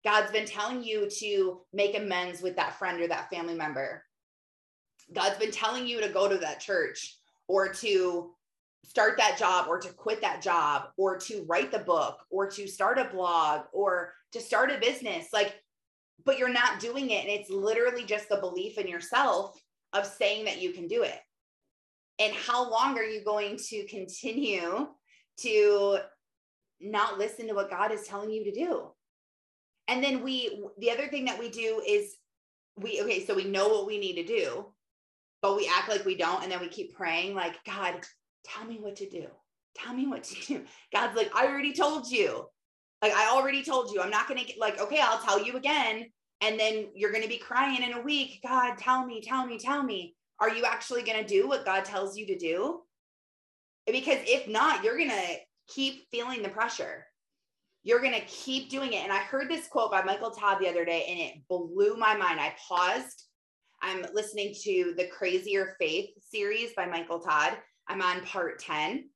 God's 0.05 0.33
been 0.33 0.47
telling 0.47 0.83
you 0.83 1.09
to 1.19 1.61
make 1.73 1.97
amends 1.97 2.43
with 2.43 2.56
that 2.56 2.79
friend 2.79 3.00
or 3.00 3.09
that 3.09 3.31
family 3.31 3.55
member. 3.55 4.05
God's 5.15 5.39
been 5.39 5.53
telling 5.53 5.87
you 5.87 6.00
to 6.00 6.09
go 6.09 6.29
to 6.29 6.39
that 6.39 6.61
church 6.61 7.17
or 7.49 7.73
to 7.75 8.33
start 8.85 9.17
that 9.19 9.39
job 9.39 9.67
or 9.69 9.79
to 9.79 9.93
quit 9.93 10.21
that 10.21 10.43
job 10.43 10.89
or 10.97 11.17
to 11.17 11.44
write 11.49 11.71
the 11.71 11.79
book 11.79 12.19
or 12.31 12.50
to 12.50 12.67
start 12.67 12.99
a 12.99 13.05
blog 13.05 13.62
or 13.73 14.12
to 14.33 14.41
start 14.41 14.71
a 14.71 14.79
business. 14.79 15.29
Like, 15.33 15.55
but 16.25 16.38
you're 16.38 16.49
not 16.49 16.81
doing 16.81 17.11
it. 17.11 17.25
And 17.25 17.29
it's 17.29 17.50
literally 17.50 18.05
just 18.05 18.29
the 18.29 18.37
belief 18.37 18.79
in 18.79 18.88
yourself 18.88 19.61
of 19.93 20.06
saying 20.06 20.45
that 20.47 20.61
you 20.61 20.73
can 20.73 20.88
do 20.88 21.03
it. 21.03 21.19
And 22.19 22.33
how 22.35 22.69
long 22.71 22.99
are 22.99 23.05
you 23.05 23.25
going 23.25 23.56
to 23.69 23.87
continue 23.87 24.88
to 25.38 25.99
not 26.83 27.19
listen 27.19 27.47
to 27.49 27.55
what 27.55 27.71
God 27.71 27.93
is 27.93 28.07
telling 28.07 28.31
you 28.31 28.45
to 28.45 28.53
do. 28.53 28.89
And 29.89 30.03
then 30.03 30.23
we, 30.23 30.65
the 30.79 30.91
other 30.91 31.09
thing 31.09 31.25
that 31.27 31.39
we 31.39 31.49
do 31.49 31.83
is 31.87 32.17
we, 32.77 33.01
okay, 33.03 33.25
so 33.25 33.35
we 33.35 33.45
know 33.45 33.69
what 33.69 33.87
we 33.87 33.99
need 33.99 34.15
to 34.15 34.25
do, 34.25 34.67
but 35.43 35.57
we 35.57 35.71
act 35.73 35.89
like 35.89 36.05
we 36.05 36.17
don't. 36.17 36.43
And 36.43 36.51
then 36.51 36.61
we 36.61 36.69
keep 36.69 36.95
praying, 36.95 37.35
like, 37.35 37.57
God, 37.65 37.95
tell 38.45 38.65
me 38.65 38.79
what 38.81 38.97
to 38.97 39.09
do. 39.09 39.27
Tell 39.75 39.95
me 39.95 40.07
what 40.07 40.25
to 40.25 40.47
do. 40.47 40.65
God's 40.93 41.17
like, 41.17 41.35
I 41.35 41.47
already 41.47 41.73
told 41.73 42.11
you. 42.11 42.47
Like, 43.03 43.12
I 43.12 43.31
already 43.31 43.65
told 43.65 43.93
you. 43.93 44.01
I'm 44.01 44.11
not 44.11 44.29
going 44.29 44.39
to 44.39 44.47
get, 44.47 44.59
like, 44.59 44.81
okay, 44.81 45.01
I'll 45.03 45.21
tell 45.21 45.45
you 45.45 45.57
again. 45.57 46.07
And 46.41 46.59
then 46.59 46.89
you're 46.95 47.12
going 47.12 47.23
to 47.23 47.29
be 47.29 47.39
crying 47.39 47.83
in 47.83 47.93
a 47.95 48.03
week. 48.03 48.41
God, 48.43 48.77
tell 48.79 49.05
me, 49.05 49.21
tell 49.21 49.47
me, 49.47 49.59
tell 49.59 49.83
me. 49.83 50.15
Are 50.41 50.51
you 50.51 50.65
actually 50.65 51.03
going 51.03 51.21
to 51.21 51.27
do 51.27 51.49
what 51.49 51.65
God 51.65 51.85
tells 51.85 52.17
you 52.17 52.27
to 52.27 52.39
do? 52.39 52.81
Because 53.87 54.19
if 54.27 54.49
not, 54.49 54.85
you're 54.85 54.97
going 54.97 55.11
to 55.11 55.37
keep 55.75 56.09
feeling 56.11 56.43
the 56.43 56.49
pressure. 56.49 57.07
You're 57.83 58.00
going 58.00 58.14
to 58.14 58.26
keep 58.26 58.71
doing 58.71 58.93
it. 58.93 59.02
And 59.02 59.12
I 59.12 59.19
heard 59.19 59.49
this 59.49 59.67
quote 59.67 59.91
by 59.91 60.02
Michael 60.02 60.31
Todd 60.31 60.59
the 60.61 60.69
other 60.69 60.85
day 60.85 61.05
and 61.09 61.19
it 61.19 61.49
blew 61.49 61.97
my 61.97 62.17
mind. 62.17 62.41
I 62.41 62.55
paused. 62.69 63.25
I'm 63.81 64.07
listening 64.14 64.55
to 64.62 64.95
the 64.97 65.09
Crazier 65.09 65.75
Faith 65.81 66.11
series 66.21 66.73
by 66.76 66.87
Michael 66.87 67.19
Todd. 67.19 67.57
I'm 67.88 68.00
on 68.00 68.25
part 68.25 68.61
10. 68.61 69.09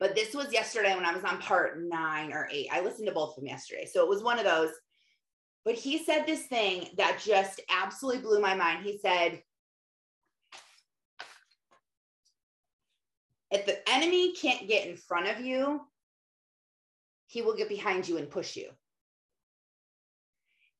But 0.00 0.16
this 0.16 0.34
was 0.34 0.52
yesterday 0.52 0.94
when 0.96 1.04
I 1.04 1.14
was 1.14 1.24
on 1.24 1.38
part 1.38 1.80
nine 1.80 2.32
or 2.32 2.48
eight. 2.50 2.68
I 2.72 2.80
listened 2.80 3.06
to 3.06 3.14
both 3.14 3.30
of 3.30 3.36
them 3.36 3.46
yesterday. 3.46 3.86
So 3.86 4.02
it 4.02 4.08
was 4.08 4.22
one 4.22 4.38
of 4.38 4.44
those. 4.44 4.70
But 5.64 5.74
he 5.74 6.02
said 6.02 6.24
this 6.24 6.46
thing 6.46 6.88
that 6.96 7.22
just 7.24 7.60
absolutely 7.70 8.22
blew 8.22 8.40
my 8.40 8.54
mind. 8.54 8.84
He 8.84 8.98
said, 8.98 9.42
If 13.50 13.66
the 13.66 13.78
enemy 13.88 14.34
can't 14.34 14.68
get 14.68 14.86
in 14.86 14.96
front 14.96 15.28
of 15.28 15.44
you, 15.44 15.80
he 17.26 17.42
will 17.42 17.56
get 17.56 17.68
behind 17.68 18.08
you 18.08 18.16
and 18.16 18.30
push 18.30 18.56
you. 18.56 18.70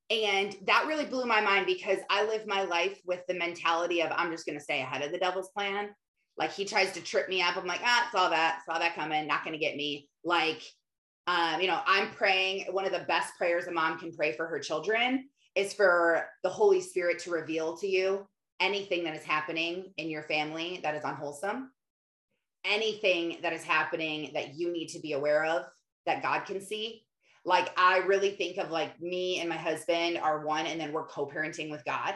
And 0.09 0.55
that 0.65 0.87
really 0.87 1.05
blew 1.05 1.25
my 1.25 1.39
mind 1.39 1.65
because 1.65 1.99
I 2.09 2.25
live 2.25 2.45
my 2.45 2.63
life 2.63 2.99
with 3.05 3.21
the 3.27 3.33
mentality 3.33 4.01
of 4.01 4.11
I'm 4.13 4.31
just 4.31 4.45
going 4.45 4.57
to 4.57 4.63
stay 4.63 4.81
ahead 4.81 5.01
of 5.01 5.11
the 5.11 5.17
devil's 5.17 5.49
plan. 5.49 5.89
Like 6.37 6.51
he 6.51 6.65
tries 6.65 6.91
to 6.93 7.01
trip 7.01 7.29
me 7.29 7.41
up. 7.41 7.55
I'm 7.55 7.65
like, 7.65 7.81
ah, 7.83 8.09
saw 8.11 8.29
that, 8.29 8.61
saw 8.65 8.79
that 8.79 8.95
coming, 8.95 9.27
not 9.27 9.45
going 9.45 9.53
to 9.53 9.59
get 9.59 9.77
me. 9.77 10.09
Like, 10.25 10.61
um, 11.27 11.61
you 11.61 11.67
know, 11.67 11.79
I'm 11.85 12.09
praying. 12.11 12.65
One 12.71 12.85
of 12.85 12.91
the 12.91 13.05
best 13.07 13.37
prayers 13.37 13.67
a 13.67 13.71
mom 13.71 13.99
can 13.99 14.11
pray 14.11 14.33
for 14.33 14.47
her 14.47 14.59
children 14.59 15.29
is 15.55 15.73
for 15.73 16.25
the 16.43 16.49
Holy 16.49 16.81
Spirit 16.81 17.19
to 17.19 17.31
reveal 17.31 17.77
to 17.77 17.87
you 17.87 18.27
anything 18.59 19.03
that 19.03 19.15
is 19.15 19.23
happening 19.23 19.93
in 19.97 20.09
your 20.09 20.23
family 20.23 20.79
that 20.83 20.95
is 20.95 21.03
unwholesome, 21.03 21.71
anything 22.65 23.37
that 23.41 23.53
is 23.53 23.63
happening 23.63 24.31
that 24.33 24.55
you 24.55 24.71
need 24.71 24.87
to 24.87 24.99
be 24.99 25.13
aware 25.13 25.45
of 25.45 25.65
that 26.05 26.21
God 26.21 26.45
can 26.45 26.61
see. 26.61 27.03
Like 27.45 27.71
I 27.77 27.99
really 27.99 28.31
think 28.31 28.57
of 28.57 28.69
like 28.69 29.01
me 29.01 29.39
and 29.39 29.49
my 29.49 29.57
husband 29.57 30.17
are 30.17 30.45
one, 30.45 30.67
and 30.67 30.79
then 30.79 30.91
we're 30.91 31.07
co-parenting 31.07 31.71
with 31.71 31.83
God. 31.85 32.15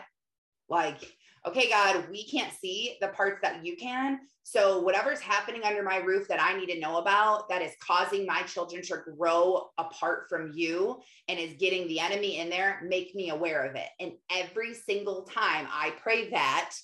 Like, 0.70 1.16
okay, 1.46 1.70
God, 1.70 2.06
we 2.10 2.26
can't 2.28 2.54
see 2.54 2.98
the 3.02 3.10
parts 3.10 3.40
that 3.42 3.66
you 3.66 3.76
can. 3.78 4.20
So 4.44 4.80
whatever's 4.82 5.20
happening 5.20 5.64
under 5.64 5.82
my 5.82 5.98
roof 5.98 6.28
that 6.28 6.42
I 6.42 6.58
need 6.58 6.68
to 6.68 6.80
know 6.80 6.98
about 6.98 7.50
that 7.50 7.64
is 7.64 7.72
causing 7.80 8.26
my 8.26 8.44
children 8.44 8.84
to 8.84 8.98
grow 9.18 9.70
apart 9.80 10.26
from 10.30 10.52
you 10.54 11.00
and 11.28 11.40
is 11.40 11.56
getting 11.60 11.88
the 11.88 12.00
enemy 12.00 12.40
in 12.40 12.50
there, 12.50 12.82
make 12.88 13.16
me 13.16 13.30
aware 13.30 13.64
of 13.64 13.76
it. 13.76 13.88
And 14.00 14.14
every 14.32 14.74
single 14.74 15.24
time 15.24 15.68
I 15.72 15.94
pray 16.02 16.30
that, 16.30 16.76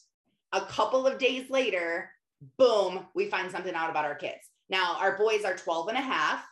a 0.53 0.61
couple 0.61 1.07
of 1.07 1.19
days 1.19 1.49
later, 1.49 2.09
boom, 2.57 3.05
we 3.13 3.27
find 3.27 3.51
something 3.51 3.73
out 3.73 3.89
about 3.89 4.05
our 4.05 4.15
kids. 4.15 4.49
Now, 4.69 4.97
our 4.99 5.17
boys 5.17 5.43
are 5.43 5.55
12 5.55 5.89
and 5.89 5.97
a 5.97 6.01
half. 6.01 6.43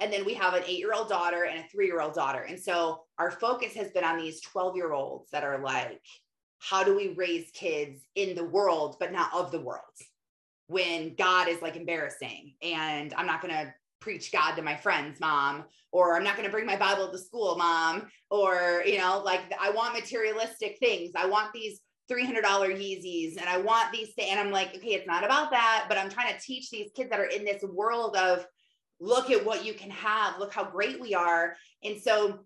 And 0.00 0.12
then 0.12 0.24
we 0.24 0.34
have 0.34 0.54
an 0.54 0.64
eight 0.66 0.78
year 0.78 0.92
old 0.92 1.08
daughter 1.08 1.44
and 1.44 1.60
a 1.60 1.68
three 1.68 1.86
year 1.86 2.00
old 2.00 2.14
daughter. 2.14 2.40
And 2.40 2.60
so 2.60 3.04
our 3.18 3.30
focus 3.30 3.74
has 3.74 3.90
been 3.90 4.04
on 4.04 4.18
these 4.18 4.40
12 4.40 4.76
year 4.76 4.92
olds 4.92 5.30
that 5.30 5.44
are 5.44 5.58
like, 5.58 6.02
how 6.58 6.82
do 6.82 6.96
we 6.96 7.14
raise 7.14 7.50
kids 7.52 8.00
in 8.14 8.34
the 8.34 8.44
world, 8.44 8.96
but 8.98 9.12
not 9.12 9.32
of 9.32 9.52
the 9.52 9.60
world? 9.60 9.82
When 10.66 11.14
God 11.14 11.48
is 11.48 11.62
like 11.62 11.76
embarrassing 11.76 12.54
and 12.62 13.14
I'm 13.14 13.26
not 13.26 13.40
going 13.40 13.54
to 13.54 13.72
preach 14.00 14.32
God 14.32 14.54
to 14.56 14.62
my 14.62 14.76
friends, 14.76 15.20
mom, 15.20 15.64
or 15.92 16.16
I'm 16.16 16.24
not 16.24 16.36
going 16.36 16.46
to 16.46 16.52
bring 16.52 16.66
my 16.66 16.76
Bible 16.76 17.10
to 17.10 17.18
school, 17.18 17.56
mom, 17.56 18.08
or, 18.30 18.82
you 18.84 18.98
know, 18.98 19.22
like 19.24 19.40
I 19.58 19.70
want 19.70 19.94
materialistic 19.94 20.78
things. 20.78 21.12
I 21.16 21.26
want 21.26 21.52
these 21.52 21.80
$300 22.10 22.42
Yeezys 22.42 23.38
and 23.38 23.48
I 23.48 23.58
want 23.58 23.92
these 23.92 24.14
to, 24.14 24.22
And 24.22 24.38
I'm 24.38 24.50
like, 24.50 24.76
okay, 24.76 24.94
it's 24.94 25.06
not 25.06 25.24
about 25.24 25.50
that, 25.50 25.86
but 25.88 25.98
I'm 25.98 26.10
trying 26.10 26.34
to 26.34 26.40
teach 26.40 26.70
these 26.70 26.90
kids 26.94 27.10
that 27.10 27.20
are 27.20 27.24
in 27.24 27.44
this 27.44 27.62
world 27.62 28.16
of 28.16 28.46
look 29.00 29.30
at 29.30 29.44
what 29.44 29.64
you 29.64 29.74
can 29.74 29.90
have, 29.90 30.38
look 30.38 30.52
how 30.52 30.64
great 30.64 31.00
we 31.00 31.14
are. 31.14 31.56
And 31.82 32.00
so 32.00 32.40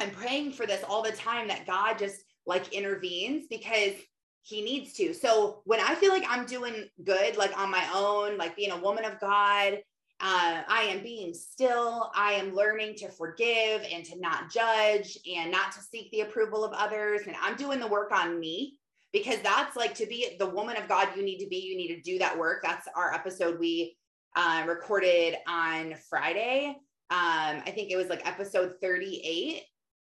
I'm 0.00 0.10
praying 0.10 0.52
for 0.52 0.66
this 0.66 0.82
all 0.88 1.02
the 1.02 1.12
time 1.12 1.48
that 1.48 1.66
God 1.66 1.98
just 1.98 2.22
like 2.46 2.72
intervenes 2.72 3.46
because 3.48 3.94
he 4.42 4.62
needs 4.62 4.92
to. 4.94 5.12
So 5.12 5.62
when 5.64 5.80
I 5.80 5.94
feel 5.94 6.12
like 6.12 6.24
I'm 6.28 6.46
doing 6.46 6.84
good, 7.04 7.36
like 7.36 7.58
on 7.58 7.70
my 7.70 7.86
own, 7.94 8.38
like 8.38 8.56
being 8.56 8.70
a 8.70 8.80
woman 8.80 9.04
of 9.04 9.18
God, 9.20 9.78
uh, 10.20 10.62
I 10.68 10.88
am 10.88 11.02
being 11.02 11.34
still. 11.34 12.10
I 12.14 12.32
am 12.32 12.54
learning 12.54 12.94
to 12.96 13.10
forgive 13.10 13.82
and 13.90 14.04
to 14.06 14.18
not 14.18 14.50
judge 14.50 15.18
and 15.30 15.50
not 15.50 15.72
to 15.72 15.80
seek 15.80 16.10
the 16.10 16.20
approval 16.20 16.64
of 16.64 16.72
others. 16.72 17.22
And 17.26 17.36
I'm 17.42 17.56
doing 17.56 17.80
the 17.80 17.86
work 17.86 18.12
on 18.12 18.40
me 18.40 18.78
because 19.12 19.40
that's 19.42 19.76
like 19.76 19.94
to 19.94 20.06
be 20.06 20.36
the 20.38 20.48
woman 20.48 20.76
of 20.76 20.88
God 20.88 21.08
you 21.16 21.22
need 21.22 21.38
to 21.38 21.48
be. 21.48 21.58
You 21.58 21.76
need 21.76 21.94
to 21.94 22.02
do 22.02 22.18
that 22.18 22.38
work. 22.38 22.62
That's 22.62 22.88
our 22.94 23.12
episode 23.12 23.58
we 23.58 23.96
uh, 24.34 24.64
recorded 24.66 25.36
on 25.48 25.94
Friday. 26.10 26.76
Um, 27.10 27.62
I 27.64 27.72
think 27.74 27.90
it 27.90 27.96
was 27.96 28.08
like 28.08 28.26
episode 28.26 28.74
38. 28.82 29.62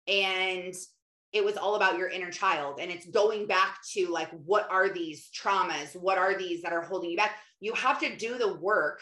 And 0.07 0.73
it 1.33 1.43
was 1.43 1.57
all 1.57 1.75
about 1.75 1.97
your 1.97 2.09
inner 2.09 2.31
child. 2.31 2.79
And 2.79 2.91
it's 2.91 3.05
going 3.07 3.47
back 3.47 3.79
to 3.93 4.07
like, 4.07 4.29
what 4.45 4.67
are 4.69 4.89
these 4.89 5.29
traumas? 5.29 5.95
What 5.95 6.17
are 6.17 6.37
these 6.37 6.61
that 6.61 6.73
are 6.73 6.81
holding 6.81 7.11
you 7.11 7.17
back? 7.17 7.37
You 7.59 7.73
have 7.73 7.99
to 8.01 8.15
do 8.15 8.37
the 8.37 8.55
work. 8.55 9.01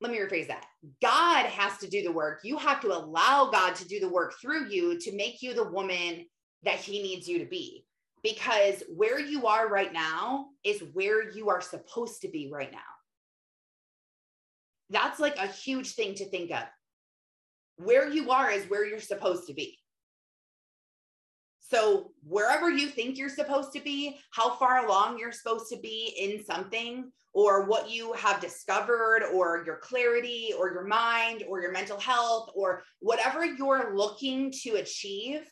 Let 0.00 0.12
me 0.12 0.18
rephrase 0.18 0.48
that. 0.48 0.64
God 1.02 1.46
has 1.46 1.76
to 1.78 1.88
do 1.88 2.02
the 2.02 2.12
work. 2.12 2.40
You 2.42 2.56
have 2.56 2.80
to 2.80 2.96
allow 2.96 3.50
God 3.50 3.74
to 3.76 3.88
do 3.88 4.00
the 4.00 4.08
work 4.08 4.34
through 4.40 4.70
you 4.70 4.98
to 4.98 5.14
make 5.14 5.42
you 5.42 5.52
the 5.52 5.68
woman 5.68 6.24
that 6.62 6.76
he 6.76 7.02
needs 7.02 7.28
you 7.28 7.38
to 7.38 7.46
be 7.46 7.84
because 8.22 8.82
where 8.94 9.18
you 9.18 9.46
are 9.46 9.68
right 9.68 9.92
now 9.92 10.46
is 10.64 10.82
where 10.92 11.30
you 11.30 11.48
are 11.48 11.60
supposed 11.60 12.22
to 12.22 12.28
be 12.28 12.50
right 12.52 12.70
now. 12.70 12.78
That's 14.90 15.20
like 15.20 15.38
a 15.38 15.46
huge 15.46 15.92
thing 15.92 16.14
to 16.16 16.28
think 16.28 16.50
of. 16.50 16.64
Where 17.76 18.08
you 18.08 18.30
are 18.30 18.50
is 18.50 18.64
where 18.64 18.86
you're 18.86 19.00
supposed 19.00 19.46
to 19.46 19.54
be. 19.54 19.78
So, 21.60 22.10
wherever 22.24 22.68
you 22.68 22.88
think 22.88 23.16
you're 23.16 23.28
supposed 23.28 23.72
to 23.74 23.80
be, 23.80 24.18
how 24.32 24.56
far 24.56 24.84
along 24.84 25.18
you're 25.18 25.30
supposed 25.30 25.68
to 25.70 25.78
be 25.78 26.12
in 26.18 26.44
something, 26.44 27.12
or 27.32 27.66
what 27.66 27.88
you 27.88 28.12
have 28.14 28.40
discovered, 28.40 29.22
or 29.32 29.62
your 29.64 29.76
clarity, 29.76 30.52
or 30.58 30.72
your 30.72 30.84
mind, 30.84 31.44
or 31.48 31.62
your 31.62 31.70
mental 31.70 31.98
health, 32.00 32.50
or 32.56 32.82
whatever 32.98 33.44
you're 33.44 33.96
looking 33.96 34.52
to 34.62 34.70
achieve, 34.74 35.42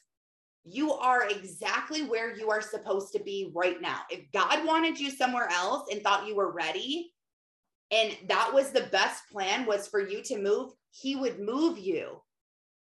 you 0.65 0.93
are 0.93 1.29
exactly 1.29 2.03
where 2.03 2.37
you 2.37 2.51
are 2.51 2.61
supposed 2.61 3.13
to 3.13 3.23
be 3.23 3.51
right 3.55 3.81
now. 3.81 4.01
If 4.11 4.31
God 4.33 4.67
wanted 4.67 4.99
you 4.99 5.11
somewhere 5.11 5.49
else 5.51 5.89
and 5.91 6.03
thought 6.03 6.27
you 6.27 6.37
were 6.37 6.53
ready, 6.53 7.13
and 7.91 8.17
that 8.29 8.51
was 8.53 8.71
the 8.71 8.89
best 8.93 9.23
plan 9.33 9.65
was 9.65 9.89
for 9.89 10.01
you 10.01 10.23
to 10.25 10.39
move, 10.39 10.73
he 10.91 11.17
would 11.17 11.41
move 11.41 11.79
you. 11.79 12.21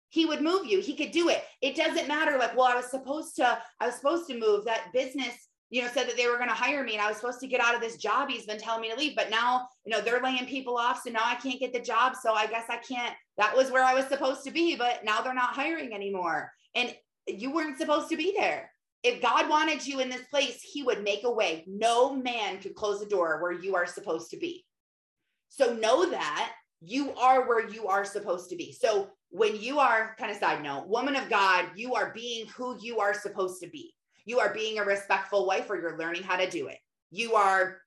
He 0.09 0.25
would 0.25 0.41
move 0.41 0.65
you. 0.65 0.79
He 0.79 0.95
could 0.95 1.11
do 1.11 1.29
it. 1.29 1.43
It 1.61 1.75
doesn't 1.75 2.07
matter 2.07 2.37
like, 2.37 2.55
well, 2.55 2.67
I 2.67 2.75
was 2.75 2.89
supposed 2.89 3.35
to 3.35 3.59
I 3.79 3.87
was 3.87 3.95
supposed 3.95 4.27
to 4.27 4.39
move. 4.39 4.65
That 4.65 4.93
business 4.93 5.47
you 5.69 5.81
know, 5.81 5.87
said 5.87 6.07
that 6.07 6.15
they 6.15 6.27
were 6.27 6.37
going 6.37 6.49
to 6.49 6.55
hire 6.55 6.83
me 6.83 6.93
and 6.93 7.01
I 7.01 7.07
was 7.07 7.17
supposed 7.17 7.39
to 7.39 7.47
get 7.47 7.59
out 7.59 7.75
of 7.75 7.81
this 7.81 7.97
job. 7.97 8.29
He's 8.29 8.45
been 8.45 8.59
telling 8.59 8.81
me 8.81 8.91
to 8.91 8.95
leave, 8.95 9.15
but 9.15 9.29
now, 9.29 9.67
you 9.83 9.91
know, 9.91 9.99
they're 9.99 10.21
laying 10.21 10.45
people 10.45 10.77
off. 10.77 11.01
So 11.03 11.11
now 11.11 11.23
I 11.23 11.35
can't 11.35 11.59
get 11.59 11.73
the 11.73 11.79
job. 11.79 12.13
So 12.21 12.33
I 12.33 12.45
guess 12.47 12.65
I 12.69 12.77
can't. 12.77 13.13
That 13.37 13.55
was 13.55 13.71
where 13.71 13.83
I 13.83 13.93
was 13.93 14.05
supposed 14.05 14.43
to 14.45 14.51
be, 14.51 14.75
but 14.75 15.03
now 15.03 15.21
they're 15.21 15.33
not 15.33 15.55
hiring 15.55 15.93
anymore. 15.93 16.51
And 16.75 16.95
you 17.27 17.51
weren't 17.51 17.77
supposed 17.77 18.09
to 18.09 18.17
be 18.17 18.33
there. 18.37 18.71
If 19.03 19.21
God 19.21 19.49
wanted 19.49 19.85
you 19.85 19.99
in 19.99 20.09
this 20.09 20.25
place, 20.31 20.61
he 20.61 20.83
would 20.83 21.03
make 21.03 21.23
a 21.23 21.31
way. 21.31 21.63
No 21.67 22.15
man 22.15 22.59
could 22.59 22.75
close 22.75 22.99
the 22.99 23.05
door 23.05 23.41
where 23.41 23.51
you 23.51 23.75
are 23.75 23.85
supposed 23.85 24.31
to 24.31 24.37
be. 24.37 24.65
So 25.49 25.73
know 25.73 26.09
that 26.09 26.51
you 26.81 27.13
are 27.15 27.47
where 27.47 27.69
you 27.69 27.87
are 27.87 28.03
supposed 28.03 28.49
to 28.49 28.55
be. 28.55 28.71
So 28.71 29.09
when 29.29 29.55
you 29.59 29.79
are 29.79 30.15
kind 30.17 30.31
of 30.31 30.37
side 30.37 30.63
note, 30.63 30.87
woman 30.87 31.15
of 31.15 31.29
God, 31.29 31.65
you 31.75 31.93
are 31.95 32.11
being 32.13 32.47
who 32.47 32.77
you 32.81 32.99
are 32.99 33.13
supposed 33.13 33.61
to 33.61 33.69
be. 33.69 33.93
You 34.25 34.39
are 34.39 34.53
being 34.53 34.79
a 34.79 34.83
respectful 34.83 35.45
wife 35.45 35.69
or 35.69 35.79
you're 35.79 35.97
learning 35.97 36.23
how 36.23 36.37
to 36.37 36.49
do 36.49 36.67
it. 36.67 36.77
You 37.11 37.35
are 37.35 37.77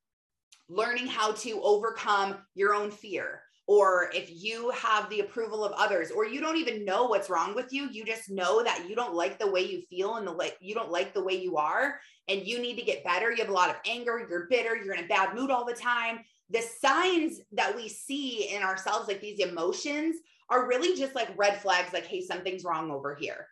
learning 0.69 1.09
how 1.09 1.33
to 1.33 1.61
overcome 1.63 2.39
your 2.55 2.75
own 2.75 2.91
fear 2.91 3.43
or 3.69 4.11
if 4.15 4.31
you 4.33 4.71
have 4.71 5.09
the 5.11 5.21
approval 5.21 5.63
of 5.63 5.73
others 5.73 6.11
or 6.11 6.27
you 6.27 6.41
don't 6.41 6.57
even 6.57 6.87
know 6.87 7.05
what's 7.05 7.29
wrong 7.29 7.55
with 7.55 7.71
you 7.71 7.89
you 7.91 8.05
just 8.05 8.31
know 8.31 8.65
that 8.65 8.89
you 8.89 8.97
don't 8.97 9.15
like 9.15 9.39
the 9.39 9.49
way 9.49 9.61
you 9.61 9.83
feel 9.91 10.17
and 10.17 10.27
the 10.27 10.33
like 10.33 10.57
you 10.61 10.75
don't 10.75 10.91
like 10.91 11.15
the 11.15 11.23
way 11.23 11.39
you 11.41 11.57
are 11.57 12.01
and 12.29 12.47
you 12.47 12.61
need 12.61 12.77
to 12.77 12.85
get 12.85 13.05
better. 13.05 13.31
You 13.31 13.39
have 13.39 13.49
a 13.49 13.53
lot 13.53 13.71
of 13.71 13.77
anger 13.87 14.27
you're 14.29 14.47
bitter 14.51 14.75
you're 14.75 14.95
in 14.95 15.05
a 15.05 15.09
bad 15.09 15.35
mood 15.37 15.51
all 15.51 15.65
the 15.65 15.75
time. 15.75 16.21
The 16.51 16.63
signs 16.63 17.41
that 17.53 17.77
we 17.77 17.89
see 17.89 18.49
in 18.55 18.63
ourselves 18.63 19.07
like 19.07 19.21
these 19.21 19.41
emotions 19.41 20.17
are 20.51 20.67
really 20.67 20.99
just 20.99 21.15
like 21.15 21.29
red 21.37 21.61
flags 21.61 21.93
like 21.93 22.07
hey 22.07 22.23
something's 22.23 22.65
wrong 22.65 22.91
over 22.91 23.15
here. 23.15 23.47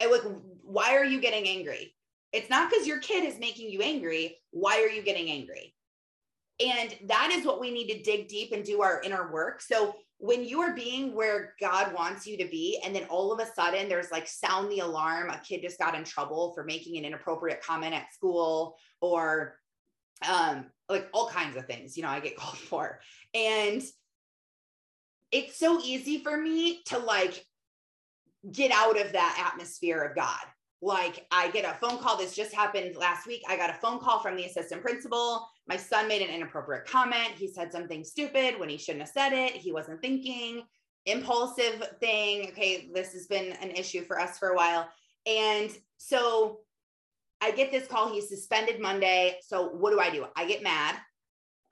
And 0.00 0.12
like 0.12 0.22
why 0.62 0.96
are 0.96 1.04
you 1.04 1.20
getting 1.20 1.48
angry? 1.48 1.94
It's 2.32 2.50
not 2.50 2.68
because 2.68 2.86
your 2.86 2.98
kid 2.98 3.24
is 3.24 3.40
making 3.40 3.70
you 3.70 3.80
angry. 3.80 4.36
Why 4.50 4.82
are 4.82 4.90
you 4.90 5.00
getting 5.00 5.30
angry 5.30 5.75
and 6.64 6.96
that 7.04 7.30
is 7.32 7.44
what 7.44 7.60
we 7.60 7.70
need 7.70 7.88
to 7.88 8.02
dig 8.02 8.28
deep 8.28 8.52
and 8.52 8.64
do 8.64 8.82
our 8.82 9.02
inner 9.02 9.30
work. 9.30 9.60
So 9.60 9.94
when 10.18 10.44
you 10.44 10.60
are 10.62 10.74
being 10.74 11.14
where 11.14 11.54
God 11.60 11.92
wants 11.92 12.26
you 12.26 12.38
to 12.38 12.46
be, 12.46 12.80
and 12.84 12.94
then 12.94 13.04
all 13.04 13.32
of 13.32 13.40
a 13.40 13.52
sudden 13.54 13.88
there's 13.88 14.10
like 14.10 14.26
sound 14.26 14.70
the 14.70 14.78
alarm, 14.78 15.28
a 15.28 15.40
kid 15.46 15.60
just 15.60 15.78
got 15.78 15.94
in 15.94 16.04
trouble 16.04 16.52
for 16.54 16.64
making 16.64 16.96
an 16.96 17.04
inappropriate 17.04 17.62
comment 17.62 17.94
at 17.94 18.12
school 18.14 18.76
or 19.00 19.58
um 20.26 20.66
like 20.88 21.08
all 21.12 21.28
kinds 21.28 21.56
of 21.56 21.66
things, 21.66 21.96
you 21.96 22.02
know, 22.02 22.08
I 22.08 22.20
get 22.20 22.36
called 22.38 22.56
for. 22.56 23.00
And 23.34 23.82
it's 25.32 25.58
so 25.58 25.80
easy 25.84 26.22
for 26.22 26.36
me 26.36 26.82
to 26.86 26.98
like 26.98 27.44
get 28.50 28.70
out 28.70 28.98
of 28.98 29.12
that 29.12 29.50
atmosphere 29.52 30.00
of 30.02 30.14
God 30.14 30.40
like 30.80 31.26
I 31.30 31.50
get 31.50 31.64
a 31.64 31.76
phone 31.80 31.98
call. 31.98 32.16
This 32.16 32.34
just 32.34 32.54
happened 32.54 32.96
last 32.96 33.26
week. 33.26 33.42
I 33.48 33.56
got 33.56 33.70
a 33.70 33.74
phone 33.74 33.98
call 33.98 34.20
from 34.20 34.36
the 34.36 34.44
assistant 34.44 34.82
principal. 34.82 35.48
My 35.68 35.76
son 35.76 36.08
made 36.08 36.22
an 36.22 36.34
inappropriate 36.34 36.86
comment. 36.86 37.32
He 37.34 37.48
said 37.48 37.72
something 37.72 38.04
stupid 38.04 38.58
when 38.58 38.68
he 38.68 38.78
shouldn't 38.78 39.02
have 39.02 39.10
said 39.10 39.32
it. 39.32 39.52
He 39.52 39.72
wasn't 39.72 40.00
thinking. 40.00 40.62
Impulsive 41.06 41.82
thing. 42.00 42.48
Okay, 42.50 42.88
this 42.92 43.12
has 43.12 43.26
been 43.26 43.52
an 43.60 43.70
issue 43.70 44.02
for 44.02 44.18
us 44.18 44.38
for 44.38 44.50
a 44.50 44.56
while. 44.56 44.88
And 45.26 45.70
so 45.96 46.60
I 47.40 47.50
get 47.50 47.70
this 47.70 47.86
call. 47.86 48.12
He's 48.12 48.28
suspended 48.28 48.80
Monday. 48.80 49.38
So 49.42 49.68
what 49.68 49.90
do 49.90 50.00
I 50.00 50.10
do? 50.10 50.26
I 50.36 50.46
get 50.46 50.62
mad. 50.62 50.96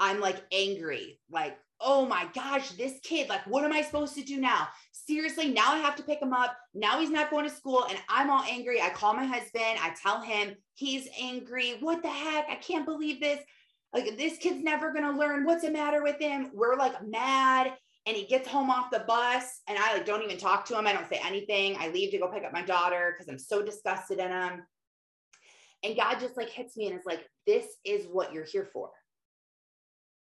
I'm 0.00 0.20
like 0.20 0.42
angry, 0.52 1.20
like 1.30 1.56
oh 1.80 2.06
my 2.06 2.26
gosh, 2.34 2.70
this 2.70 2.98
kid, 3.02 3.28
like, 3.28 3.46
what 3.46 3.64
am 3.64 3.72
I 3.72 3.82
supposed 3.82 4.14
to 4.14 4.22
do 4.22 4.40
now? 4.40 4.68
Seriously, 4.92 5.48
now 5.48 5.72
I 5.72 5.78
have 5.78 5.96
to 5.96 6.02
pick 6.02 6.20
him 6.20 6.32
up. 6.32 6.56
Now 6.72 6.98
he's 6.98 7.10
not 7.10 7.30
going 7.30 7.46
to 7.48 7.54
school 7.54 7.84
and 7.88 7.98
I'm 8.08 8.30
all 8.30 8.42
angry. 8.48 8.80
I 8.80 8.88
call 8.88 9.14
my 9.14 9.26
husband, 9.26 9.78
I 9.80 9.94
tell 10.02 10.20
him 10.20 10.54
he's 10.74 11.08
angry. 11.20 11.76
What 11.80 12.02
the 12.02 12.08
heck? 12.08 12.46
I 12.48 12.56
can't 12.56 12.86
believe 12.86 13.20
this. 13.20 13.40
Like, 13.94 14.18
this 14.18 14.38
kid's 14.38 14.62
never 14.62 14.92
going 14.92 15.04
to 15.04 15.16
learn. 15.16 15.44
What's 15.44 15.62
the 15.62 15.70
matter 15.70 16.02
with 16.02 16.18
him? 16.20 16.50
We're 16.52 16.76
like 16.76 17.06
mad. 17.06 17.72
And 18.06 18.16
he 18.16 18.26
gets 18.26 18.46
home 18.46 18.68
off 18.68 18.90
the 18.90 19.04
bus 19.06 19.62
and 19.66 19.78
I 19.78 19.94
like 19.94 20.04
don't 20.04 20.22
even 20.22 20.36
talk 20.36 20.66
to 20.66 20.78
him. 20.78 20.86
I 20.86 20.92
don't 20.92 21.08
say 21.08 21.20
anything. 21.24 21.76
I 21.78 21.88
leave 21.88 22.10
to 22.10 22.18
go 22.18 22.28
pick 22.28 22.44
up 22.44 22.52
my 22.52 22.60
daughter 22.60 23.14
because 23.14 23.32
I'm 23.32 23.38
so 23.38 23.62
disgusted 23.62 24.18
in 24.18 24.30
him. 24.30 24.62
And 25.82 25.96
God 25.96 26.18
just 26.20 26.36
like 26.36 26.50
hits 26.50 26.76
me 26.76 26.88
and 26.88 26.98
is 26.98 27.06
like, 27.06 27.26
this 27.46 27.66
is 27.82 28.06
what 28.06 28.34
you're 28.34 28.44
here 28.44 28.68
for. 28.72 28.90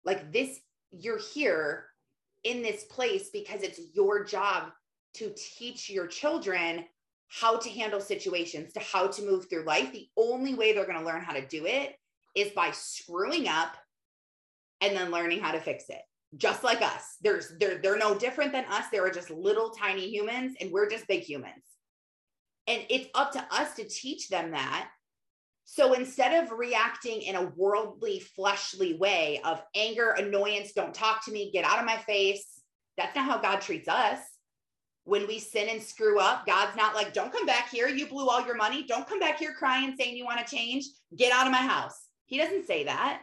Like 0.04 0.32
this, 0.32 0.58
you're 0.90 1.20
here 1.20 1.86
in 2.42 2.62
this 2.62 2.84
place 2.84 3.30
because 3.32 3.62
it's 3.62 3.80
your 3.94 4.24
job 4.24 4.70
to 5.14 5.32
teach 5.36 5.88
your 5.88 6.06
children 6.06 6.84
how 7.28 7.58
to 7.58 7.68
handle 7.68 8.00
situations, 8.00 8.72
to 8.72 8.80
how 8.80 9.06
to 9.06 9.22
move 9.22 9.48
through 9.48 9.64
life. 9.64 9.92
The 9.92 10.08
only 10.16 10.54
way 10.54 10.72
they're 10.72 10.86
going 10.86 10.98
to 10.98 11.04
learn 11.04 11.22
how 11.22 11.34
to 11.34 11.46
do 11.46 11.66
it 11.66 11.94
is 12.40 12.52
by 12.52 12.70
screwing 12.70 13.48
up 13.48 13.76
and 14.80 14.96
then 14.96 15.10
learning 15.10 15.40
how 15.40 15.52
to 15.52 15.60
fix 15.60 15.84
it. 15.88 16.00
Just 16.36 16.62
like 16.62 16.82
us. 16.82 17.16
There's 17.22 17.52
they're 17.58 17.78
they're 17.78 17.98
no 17.98 18.14
different 18.14 18.52
than 18.52 18.66
us. 18.66 18.84
They 18.92 18.98
are 18.98 19.10
just 19.10 19.30
little 19.30 19.70
tiny 19.70 20.08
humans 20.08 20.56
and 20.60 20.70
we're 20.70 20.88
just 20.88 21.08
big 21.08 21.22
humans. 21.22 21.64
And 22.66 22.82
it's 22.90 23.08
up 23.14 23.32
to 23.32 23.46
us 23.50 23.74
to 23.76 23.88
teach 23.88 24.28
them 24.28 24.50
that. 24.50 24.90
So 25.64 25.94
instead 25.94 26.42
of 26.42 26.52
reacting 26.52 27.22
in 27.22 27.36
a 27.36 27.52
worldly, 27.56 28.20
fleshly 28.20 28.94
way 28.94 29.40
of 29.44 29.62
anger, 29.74 30.10
annoyance, 30.12 30.72
don't 30.72 30.94
talk 30.94 31.24
to 31.24 31.32
me, 31.32 31.50
get 31.50 31.64
out 31.64 31.78
of 31.78 31.84
my 31.84 31.96
face, 31.96 32.58
that's 32.96 33.14
not 33.14 33.26
how 33.26 33.38
God 33.38 33.60
treats 33.60 33.88
us. 33.88 34.18
When 35.04 35.26
we 35.26 35.38
sin 35.38 35.68
and 35.70 35.82
screw 35.82 36.20
up, 36.20 36.46
God's 36.46 36.76
not 36.76 36.94
like, 36.94 37.14
don't 37.14 37.32
come 37.32 37.46
back 37.46 37.70
here. 37.70 37.88
You 37.88 38.06
blew 38.06 38.28
all 38.28 38.44
your 38.44 38.56
money. 38.56 38.82
Don't 38.82 39.06
come 39.06 39.20
back 39.20 39.38
here 39.38 39.54
crying, 39.54 39.94
saying 39.98 40.16
you 40.16 40.24
want 40.24 40.46
to 40.46 40.56
change. 40.56 40.84
Get 41.16 41.32
out 41.32 41.46
of 41.46 41.52
my 41.52 41.58
house. 41.58 42.07
He 42.28 42.36
doesn't 42.36 42.66
say 42.66 42.84
that. 42.84 43.22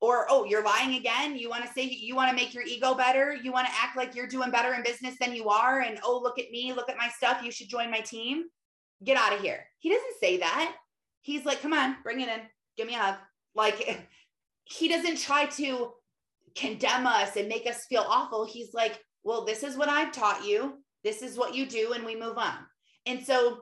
Or, 0.00 0.26
oh, 0.28 0.44
you're 0.44 0.64
lying 0.64 0.96
again. 0.96 1.36
You 1.36 1.48
want 1.48 1.64
to 1.64 1.72
say 1.72 1.84
you 1.84 2.16
want 2.16 2.28
to 2.30 2.36
make 2.36 2.52
your 2.52 2.64
ego 2.64 2.94
better. 2.94 3.34
You 3.34 3.52
want 3.52 3.68
to 3.68 3.72
act 3.74 3.96
like 3.96 4.16
you're 4.16 4.26
doing 4.26 4.50
better 4.50 4.74
in 4.74 4.82
business 4.82 5.14
than 5.20 5.32
you 5.32 5.48
are. 5.48 5.80
And 5.80 6.00
oh, 6.02 6.18
look 6.20 6.38
at 6.38 6.50
me, 6.50 6.72
look 6.72 6.90
at 6.90 6.96
my 6.96 7.08
stuff. 7.08 7.40
You 7.44 7.52
should 7.52 7.68
join 7.68 7.90
my 7.90 8.00
team. 8.00 8.44
Get 9.04 9.16
out 9.16 9.32
of 9.32 9.40
here. 9.40 9.64
He 9.78 9.90
doesn't 9.90 10.18
say 10.20 10.38
that. 10.38 10.74
He's 11.22 11.44
like, 11.44 11.62
come 11.62 11.72
on, 11.72 11.96
bring 12.02 12.20
it 12.20 12.28
in. 12.28 12.40
Give 12.76 12.88
me 12.88 12.94
a 12.94 12.98
hug. 12.98 13.14
Like, 13.54 14.04
he 14.64 14.88
doesn't 14.88 15.18
try 15.18 15.46
to 15.46 15.92
condemn 16.56 17.06
us 17.06 17.36
and 17.36 17.48
make 17.48 17.66
us 17.66 17.86
feel 17.86 18.04
awful. 18.08 18.44
He's 18.44 18.74
like, 18.74 18.98
well, 19.22 19.44
this 19.44 19.62
is 19.62 19.76
what 19.76 19.88
I've 19.88 20.12
taught 20.12 20.44
you. 20.44 20.78
This 21.04 21.22
is 21.22 21.38
what 21.38 21.54
you 21.54 21.66
do. 21.66 21.92
And 21.92 22.04
we 22.04 22.18
move 22.18 22.38
on. 22.38 22.56
And 23.06 23.24
so 23.24 23.60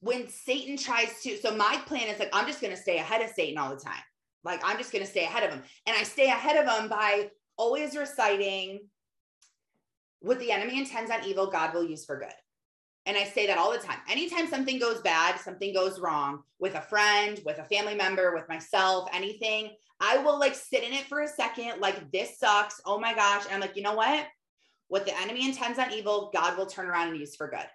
when 0.00 0.28
Satan 0.28 0.76
tries 0.76 1.20
to, 1.22 1.36
so 1.38 1.54
my 1.54 1.80
plan 1.86 2.08
is 2.08 2.18
like, 2.18 2.30
I'm 2.32 2.46
just 2.46 2.60
going 2.60 2.74
to 2.74 2.80
stay 2.80 2.98
ahead 2.98 3.22
of 3.22 3.30
Satan 3.30 3.58
all 3.58 3.70
the 3.70 3.80
time. 3.80 4.02
Like, 4.44 4.60
I'm 4.64 4.78
just 4.78 4.92
going 4.92 5.04
to 5.04 5.10
stay 5.10 5.24
ahead 5.24 5.44
of 5.44 5.50
him. 5.50 5.62
And 5.86 5.96
I 5.96 6.02
stay 6.02 6.26
ahead 6.26 6.56
of 6.56 6.78
him 6.78 6.88
by 6.88 7.30
always 7.56 7.96
reciting 7.96 8.80
what 10.20 10.38
the 10.38 10.52
enemy 10.52 10.78
intends 10.78 11.10
on 11.10 11.24
evil, 11.24 11.50
God 11.50 11.74
will 11.74 11.84
use 11.84 12.04
for 12.04 12.18
good. 12.18 12.32
And 13.06 13.16
I 13.16 13.24
say 13.24 13.46
that 13.46 13.58
all 13.58 13.72
the 13.72 13.78
time. 13.78 13.98
Anytime 14.10 14.48
something 14.48 14.78
goes 14.78 15.00
bad, 15.00 15.40
something 15.40 15.72
goes 15.72 15.98
wrong 15.98 16.42
with 16.58 16.74
a 16.74 16.82
friend, 16.82 17.40
with 17.44 17.58
a 17.58 17.64
family 17.64 17.94
member, 17.94 18.34
with 18.34 18.48
myself, 18.48 19.08
anything, 19.12 19.70
I 20.00 20.18
will 20.18 20.38
like 20.38 20.54
sit 20.54 20.84
in 20.84 20.92
it 20.92 21.04
for 21.04 21.20
a 21.20 21.28
second, 21.28 21.80
like, 21.80 22.10
this 22.10 22.38
sucks. 22.38 22.80
Oh 22.84 22.98
my 22.98 23.14
gosh. 23.14 23.44
And 23.46 23.54
I'm 23.54 23.60
like, 23.60 23.76
you 23.76 23.82
know 23.82 23.94
what? 23.94 24.26
What 24.88 25.06
the 25.06 25.18
enemy 25.18 25.46
intends 25.46 25.78
on 25.78 25.92
evil, 25.92 26.30
God 26.34 26.58
will 26.58 26.66
turn 26.66 26.86
around 26.86 27.08
and 27.08 27.18
use 27.18 27.36
for 27.36 27.48
good. 27.48 27.66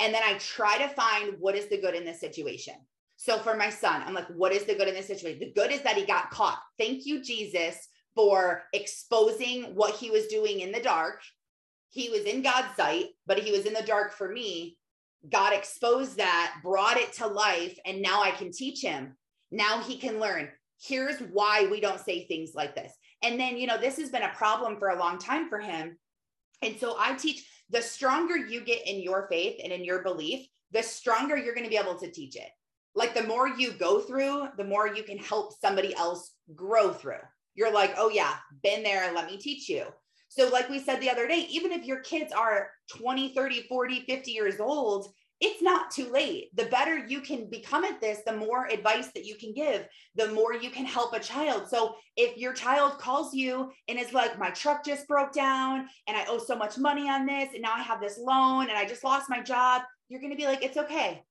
And 0.00 0.12
then 0.12 0.22
I 0.24 0.34
try 0.38 0.78
to 0.78 0.88
find 0.88 1.34
what 1.38 1.54
is 1.54 1.68
the 1.68 1.80
good 1.80 1.94
in 1.94 2.04
this 2.04 2.20
situation. 2.20 2.74
So 3.16 3.38
for 3.38 3.56
my 3.56 3.70
son, 3.70 4.02
I'm 4.04 4.14
like, 4.14 4.26
what 4.28 4.52
is 4.52 4.64
the 4.64 4.74
good 4.74 4.88
in 4.88 4.94
this 4.94 5.06
situation? 5.06 5.40
The 5.40 5.52
good 5.54 5.70
is 5.70 5.82
that 5.82 5.96
he 5.96 6.04
got 6.04 6.30
caught. 6.30 6.58
Thank 6.78 7.06
you, 7.06 7.22
Jesus, 7.22 7.76
for 8.14 8.64
exposing 8.72 9.74
what 9.74 9.94
he 9.94 10.10
was 10.10 10.26
doing 10.26 10.60
in 10.60 10.72
the 10.72 10.80
dark. 10.80 11.20
He 11.90 12.10
was 12.10 12.22
in 12.22 12.42
God's 12.42 12.74
sight, 12.76 13.06
but 13.26 13.38
he 13.38 13.52
was 13.52 13.66
in 13.66 13.72
the 13.72 13.82
dark 13.82 14.12
for 14.12 14.28
me. 14.28 14.76
God 15.30 15.52
exposed 15.52 16.16
that, 16.16 16.56
brought 16.62 16.96
it 16.96 17.12
to 17.14 17.26
life, 17.26 17.78
and 17.86 18.02
now 18.02 18.22
I 18.22 18.32
can 18.32 18.52
teach 18.52 18.82
him. 18.82 19.16
Now 19.50 19.80
he 19.80 19.96
can 19.96 20.18
learn. 20.18 20.50
Here's 20.82 21.18
why 21.20 21.68
we 21.70 21.80
don't 21.80 22.00
say 22.00 22.26
things 22.26 22.50
like 22.54 22.74
this. 22.74 22.92
And 23.22 23.38
then, 23.38 23.56
you 23.56 23.66
know, 23.66 23.78
this 23.78 23.96
has 23.98 24.10
been 24.10 24.22
a 24.22 24.34
problem 24.34 24.76
for 24.78 24.88
a 24.88 24.98
long 24.98 25.18
time 25.18 25.48
for 25.48 25.60
him. 25.60 25.96
And 26.62 26.76
so 26.78 26.96
I 26.98 27.14
teach 27.14 27.46
the 27.74 27.82
stronger 27.82 28.36
you 28.36 28.60
get 28.60 28.86
in 28.86 29.02
your 29.02 29.26
faith 29.28 29.60
and 29.62 29.72
in 29.72 29.84
your 29.84 30.00
belief, 30.02 30.46
the 30.70 30.82
stronger 30.82 31.36
you're 31.36 31.54
going 31.54 31.64
to 31.64 31.70
be 31.70 31.76
able 31.76 31.96
to 31.96 32.10
teach 32.10 32.36
it. 32.36 32.48
Like 32.94 33.14
the 33.14 33.24
more 33.24 33.48
you 33.48 33.72
go 33.72 33.98
through, 33.98 34.46
the 34.56 34.64
more 34.64 34.86
you 34.86 35.02
can 35.02 35.18
help 35.18 35.52
somebody 35.60 35.92
else 35.96 36.30
grow 36.54 36.92
through. 36.92 37.22
You're 37.56 37.72
like, 37.72 37.94
oh, 37.98 38.08
yeah, 38.08 38.34
been 38.62 38.84
there. 38.84 39.12
Let 39.12 39.26
me 39.26 39.38
teach 39.38 39.68
you. 39.68 39.86
So, 40.28 40.48
like 40.48 40.68
we 40.68 40.78
said 40.78 41.00
the 41.00 41.10
other 41.10 41.26
day, 41.26 41.46
even 41.50 41.72
if 41.72 41.84
your 41.84 42.00
kids 42.00 42.32
are 42.32 42.70
20, 42.96 43.34
30, 43.34 43.62
40, 43.68 44.00
50 44.06 44.30
years 44.30 44.60
old, 44.60 45.12
it's 45.40 45.60
not 45.60 45.90
too 45.90 46.10
late. 46.10 46.48
The 46.54 46.66
better 46.66 47.06
you 47.06 47.20
can 47.20 47.50
become 47.50 47.84
at 47.84 48.00
this, 48.00 48.20
the 48.24 48.36
more 48.36 48.66
advice 48.66 49.08
that 49.14 49.24
you 49.24 49.36
can 49.36 49.52
give, 49.52 49.86
the 50.14 50.28
more 50.28 50.54
you 50.54 50.70
can 50.70 50.86
help 50.86 51.12
a 51.12 51.20
child. 51.20 51.68
So 51.68 51.96
if 52.16 52.36
your 52.36 52.52
child 52.52 52.98
calls 52.98 53.34
you 53.34 53.70
and 53.88 53.98
is 53.98 54.12
like, 54.12 54.38
my 54.38 54.50
truck 54.50 54.84
just 54.84 55.08
broke 55.08 55.32
down 55.32 55.88
and 56.06 56.16
I 56.16 56.24
owe 56.28 56.38
so 56.38 56.56
much 56.56 56.78
money 56.78 57.08
on 57.08 57.26
this, 57.26 57.50
and 57.52 57.62
now 57.62 57.74
I 57.74 57.82
have 57.82 58.00
this 58.00 58.18
loan 58.18 58.68
and 58.68 58.78
I 58.78 58.86
just 58.86 59.04
lost 59.04 59.28
my 59.28 59.42
job, 59.42 59.82
you're 60.08 60.20
going 60.20 60.32
to 60.32 60.36
be 60.36 60.46
like, 60.46 60.62
it's 60.62 60.76
okay. 60.76 61.22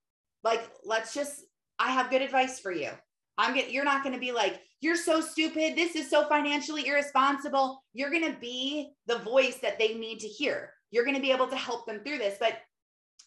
Like, 0.44 0.70
let's 0.84 1.14
just, 1.14 1.46
I 1.80 1.92
have 1.92 2.10
good 2.10 2.22
advice 2.22 2.60
for 2.60 2.72
you. 2.72 2.90
I'm 3.38 3.56
get 3.56 3.72
you're 3.72 3.86
not 3.86 4.04
going 4.04 4.14
to 4.14 4.20
be 4.20 4.32
like, 4.32 4.60
you're 4.82 4.96
so 4.98 5.22
stupid. 5.22 5.76
This 5.76 5.96
is 5.96 6.10
so 6.10 6.28
financially 6.28 6.88
irresponsible. 6.88 7.82
You're 7.94 8.12
going 8.12 8.32
to 8.32 8.40
be 8.40 8.92
the 9.08 9.20
voice 9.20 9.58
that 9.60 9.80
they 9.80 9.96
need 9.96 10.20
to 10.20 10.28
hear. 10.28 10.74
You're 10.92 11.06
going 11.06 11.16
to 11.16 11.22
be 11.22 11.32
able 11.32 11.48
to 11.48 11.56
help 11.56 11.88
them 11.88 12.02
through 12.06 12.18
this. 12.18 12.38
But 12.40 12.58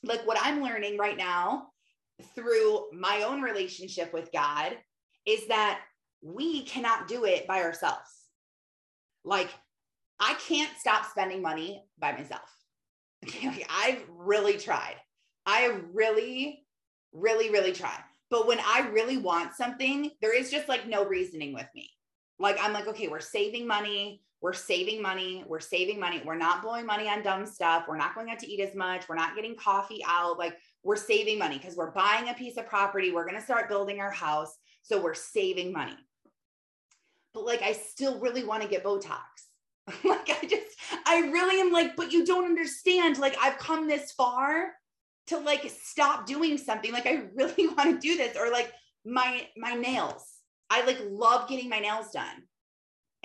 like 0.03 0.27
what 0.27 0.39
I'm 0.41 0.63
learning 0.63 0.99
right 0.99 1.17
now 1.17 1.69
through 2.35 2.87
my 2.93 3.23
own 3.23 3.43
relationship 3.43 4.13
with 4.13 4.31
God 4.33 4.77
is 5.27 5.49
that 5.49 5.81
we 6.23 6.63
cannot 6.63 7.09
do 7.09 7.25
it 7.25 7.47
by 7.47 7.63
ourselves. 7.63 8.11
Like, 9.25 9.51
I 10.19 10.35
can't 10.47 10.71
stop 10.79 11.05
spending 11.07 11.43
money 11.43 11.85
by 11.99 12.13
myself. 12.13 12.51
like, 13.45 13.69
I've 13.71 14.03
really 14.09 14.57
tried. 14.57 14.97
I 15.45 15.79
really, 15.93 16.65
really, 17.13 17.51
really 17.51 17.73
try. 17.73 17.97
But 18.31 18.49
when 18.49 18.59
I 18.61 18.89
really 18.93 19.19
want 19.19 19.55
something, 19.55 20.11
there 20.21 20.37
is 20.37 20.51
just 20.51 20.69
like 20.69 20.89
no 20.89 21.05
reasoning 21.05 21.55
with 21.55 21.69
me. 21.75 21.91
Like, 22.39 22.59
I'm 22.61 22.73
like, 22.73 22.89
okay, 22.89 23.09
we're 23.09 23.21
saving 23.21 23.67
money 23.67 24.23
we're 24.43 24.53
saving 24.53 25.01
money. 25.01 25.45
We're 25.47 25.61
saving 25.61 25.99
money. 25.99 26.23
We're 26.25 26.37
not 26.37 26.63
blowing 26.63 26.87
money 26.87 27.09
on 27.09 27.23
dumb 27.23 27.47
stuff. 27.47 27.85
We're 27.89 27.97
not 27.97 28.15
going 28.15 28.31
out 28.31 28.39
to 28.41 28.49
eat 28.49 28.61
as 28.61 28.75
much. 28.75 29.09
We're 29.09 29.17
not 29.17 29.35
getting 29.35 29.57
coffee 29.57 30.03
out. 30.07 30.39
Like 30.39 30.57
we're 30.83 30.97
saving 30.97 31.39
money 31.39 31.59
because 31.59 31.77
we're 31.77 31.91
buying 31.91 32.29
a 32.29 32.35
piece 32.35 32.57
of 32.57 32.67
property. 32.67 33.13
We're 33.13 33.25
going 33.25 33.37
to 33.37 33.45
start 33.45 33.69
building 33.69 34.01
our 34.01 34.11
house. 34.11 34.57
So 34.83 35.03
we're 35.03 35.15
saving 35.15 35.73
money. 35.73 35.97
But 37.33 37.45
like, 37.45 37.63
I 37.63 37.73
still 37.73 38.21
really 38.21 38.45
want 38.45 38.63
to 38.63 38.69
get 38.69 38.85
Botox. 38.85 39.21
like, 40.05 40.31
I 40.31 40.47
just, 40.47 40.77
I 41.07 41.21
really 41.33 41.61
am 41.61 41.73
like, 41.73 41.97
but 41.97 42.13
you 42.13 42.25
don't 42.25 42.45
understand. 42.45 43.19
Like, 43.19 43.37
I've 43.41 43.59
come 43.59 43.89
this 43.89 44.13
far 44.13 44.73
to 45.29 45.39
like 45.39 45.71
stop 45.71 46.27
doing 46.27 46.57
something. 46.59 46.93
Like, 46.93 47.07
I 47.07 47.25
really 47.35 47.67
want 47.77 47.91
to 47.91 47.99
do 47.99 48.17
this. 48.17 48.37
Or 48.37 48.51
like, 48.51 48.73
my 49.05 49.47
my 49.57 49.75
nails. 49.75 50.25
I 50.69 50.85
like 50.85 50.99
love 51.09 51.49
getting 51.49 51.69
my 51.69 51.79
nails 51.79 52.11
done 52.11 52.43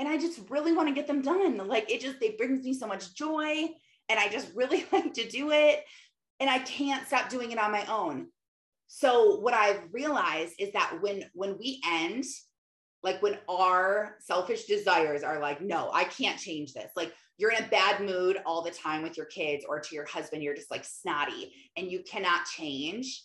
and 0.02 0.10
I 0.10 0.18
just 0.18 0.40
really 0.50 0.74
want 0.74 0.90
to 0.90 0.96
get 0.96 1.06
them 1.06 1.22
done. 1.22 1.60
Like 1.68 1.92
it 1.92 2.02
just 2.02 2.24
it 2.24 2.36
brings 2.36 2.66
me 2.66 2.74
so 2.74 2.88
much 2.88 3.14
joy 3.14 3.70
and 4.10 4.20
I 4.20 4.30
just 4.30 4.52
really 4.56 4.84
like 4.92 5.14
to 5.14 5.30
do 5.30 5.52
it 5.52 5.84
and 6.40 6.50
I 6.50 6.58
can't 6.58 7.06
stop 7.06 7.30
doing 7.30 7.52
it 7.52 7.60
on 7.60 7.72
my 7.72 7.86
own. 7.86 8.26
So 8.88 9.40
what 9.42 9.54
I've 9.54 9.84
realized 9.92 10.56
is 10.58 10.74
that 10.74 10.98
when 11.02 11.26
when 11.34 11.56
we 11.60 11.80
end 11.88 12.26
like 13.04 13.22
when 13.22 13.38
our 13.48 14.16
selfish 14.22 14.66
desires 14.66 15.22
are 15.22 15.40
like 15.40 15.62
no, 15.62 15.92
I 15.94 16.06
can't 16.06 16.40
change 16.40 16.74
this. 16.74 16.90
Like 16.96 17.14
you're 17.38 17.52
in 17.52 17.64
a 17.64 17.68
bad 17.68 18.02
mood 18.02 18.40
all 18.44 18.64
the 18.64 18.72
time 18.72 19.04
with 19.04 19.18
your 19.18 19.28
kids 19.28 19.66
or 19.70 19.80
to 19.80 19.96
your 19.96 20.06
husband 20.06 20.42
you're 20.42 20.56
just 20.56 20.72
like 20.72 20.84
snotty 20.84 21.54
and 21.78 21.92
you 21.92 22.02
cannot 22.02 22.46
change. 22.46 23.24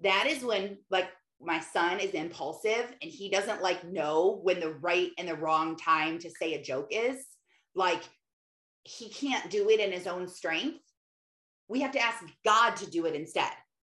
That 0.00 0.26
is 0.26 0.42
when 0.42 0.78
like 0.88 1.08
my 1.44 1.60
son 1.60 2.00
is 2.00 2.12
impulsive 2.12 2.94
and 3.02 3.10
he 3.10 3.28
doesn't 3.28 3.62
like 3.62 3.84
know 3.84 4.40
when 4.42 4.60
the 4.60 4.74
right 4.74 5.10
and 5.18 5.28
the 5.28 5.34
wrong 5.34 5.76
time 5.76 6.18
to 6.18 6.30
say 6.30 6.54
a 6.54 6.62
joke 6.62 6.88
is 6.90 7.24
like 7.74 8.02
he 8.84 9.08
can't 9.08 9.50
do 9.50 9.70
it 9.70 9.80
in 9.80 9.92
his 9.92 10.06
own 10.06 10.28
strength. 10.28 10.80
We 11.68 11.80
have 11.80 11.92
to 11.92 12.00
ask 12.00 12.22
god 12.44 12.76
to 12.76 12.90
do 12.90 13.06
it 13.06 13.14
instead. 13.14 13.50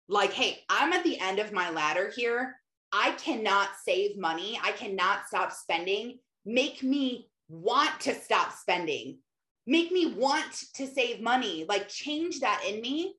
Like 0.08 0.32
hey 0.32 0.60
i'm 0.68 0.92
at 0.92 1.04
the 1.04 1.18
end 1.18 1.38
of 1.38 1.52
my 1.52 1.70
ladder 1.70 2.12
here. 2.14 2.56
I 2.92 3.12
cannot 3.12 3.70
save 3.82 4.18
money. 4.18 4.60
I 4.62 4.72
cannot 4.72 5.26
stop 5.26 5.52
spending. 5.52 6.18
Make 6.44 6.82
me 6.82 7.30
want 7.48 8.00
to 8.00 8.14
stop 8.14 8.52
spending. 8.52 9.18
Make 9.66 9.92
me 9.92 10.14
want 10.14 10.64
to 10.74 10.86
save 10.86 11.22
money. 11.22 11.64
Like 11.68 11.88
change 11.88 12.40
that 12.40 12.62
in 12.68 12.80
me. 12.82 13.14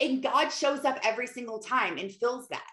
And 0.00 0.22
god 0.22 0.50
shows 0.50 0.84
up 0.84 0.98
every 1.02 1.26
single 1.26 1.58
time 1.58 1.96
and 1.96 2.12
fills 2.12 2.48
that 2.48 2.66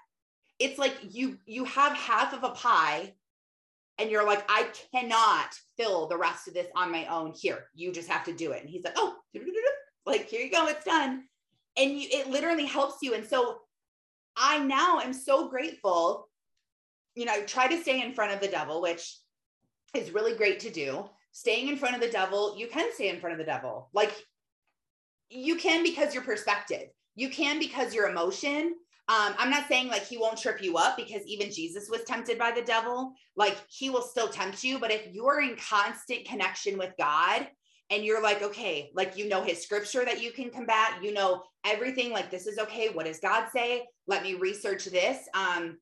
it's 0.62 0.80
like 0.80 0.95
you 1.10 1.38
you 1.45 1.65
have 1.65 1.93
half 1.93 2.34
of 2.34 2.43
a 2.43 2.50
pie 2.50 3.13
and 3.97 4.10
you're 4.10 4.26
like 4.26 4.43
i 4.50 4.67
cannot 4.93 5.54
fill 5.78 6.08
the 6.08 6.17
rest 6.17 6.47
of 6.47 6.54
this 6.54 6.67
on 6.76 6.91
my 6.91 7.06
own 7.08 7.34
here 7.36 7.65
you 7.74 7.91
just 7.91 8.10
have 8.10 8.24
to 8.24 8.34
do 8.34 8.52
it 8.52 8.62
and 8.62 8.69
he's 8.69 8.84
like 8.84 8.93
oh 8.95 9.15
like 10.06 10.28
here 10.28 10.41
you 10.41 10.52
go 10.52 10.67
it's 10.67 10.86
done 10.86 11.24
and 11.78 11.91
you 11.91 12.08
it 12.12 12.30
literally 12.30 12.65
helps 12.65 12.97
you 13.02 13.13
and 13.13 13.26
so 13.26 13.60
I 14.36 14.60
now 14.60 15.00
am 15.00 15.13
so 15.13 15.50
grateful. 15.50 16.28
You 17.15 17.26
know, 17.26 17.34
I 17.34 17.41
try 17.41 17.67
to 17.67 17.82
stay 17.82 18.02
in 18.02 18.13
front 18.13 18.34
of 18.34 18.39
the 18.39 18.47
devil, 18.47 18.82
which 18.82 19.17
is 19.95 20.12
really 20.12 20.36
great 20.36 20.60
to 20.62 20.69
do. 20.69 21.10
Staying 21.34 21.69
in 21.69 21.78
front 21.78 21.95
of 21.95 22.02
the 22.02 22.10
devil, 22.10 22.58
you 22.58 22.67
can 22.67 22.91
stay 22.93 23.10
in 23.10 23.19
front 23.19 23.34
of 23.34 23.39
the 23.39 23.52
devil. 23.52 23.89
Like 23.93 24.13
you 25.30 25.56
can 25.56 25.84
because 25.84 26.13
your 26.13 26.24
perspective, 26.24 26.89
you 27.15 27.30
can 27.30 27.60
because 27.60 27.93
your 27.93 28.10
emotion. 28.10 28.76
Um, 29.12 29.36
I'm 29.38 29.50
not 29.50 29.67
saying 29.67 29.89
like 29.89 30.08
he 30.08 30.17
won't 30.17 30.38
trip 30.38 30.63
you 30.63 30.78
up 30.78 30.95
because 30.95 31.26
even 31.26 31.52
Jesus 31.52 31.89
was 31.89 32.06
tempted 32.06 32.39
by 32.39 32.52
the 32.52 32.62
devil. 32.62 33.12
Like 33.36 33.58
he 33.67 33.89
will 33.89 34.02
still 34.02 34.30
tempt 34.30 34.63
you. 34.63 34.80
But 34.80 34.89
if 34.89 35.06
you're 35.12 35.41
in 35.41 35.58
constant 35.58 36.24
connection 36.24 36.78
with 36.78 36.93
God 36.97 37.45
and 37.89 38.06
you're 38.06 38.24
like, 38.24 38.41
okay, 38.41 38.89
like 38.95 39.17
you 39.17 39.28
know 39.28 39.43
his 39.43 39.62
scripture 39.62 40.06
that 40.06 40.24
you 40.24 40.32
can 40.32 40.50
combat, 40.50 41.04
you 41.04 41.13
know 41.13 41.43
everything, 41.65 42.13
like 42.13 42.32
this 42.32 42.47
is 42.47 42.58
okay. 42.58 42.88
What 42.88 43.06
does 43.06 43.19
God 43.19 43.47
say? 43.54 43.86
Let 44.08 44.24
me 44.24 44.36
research 44.36 44.86
this. 44.86 45.17
Um, 45.34 45.78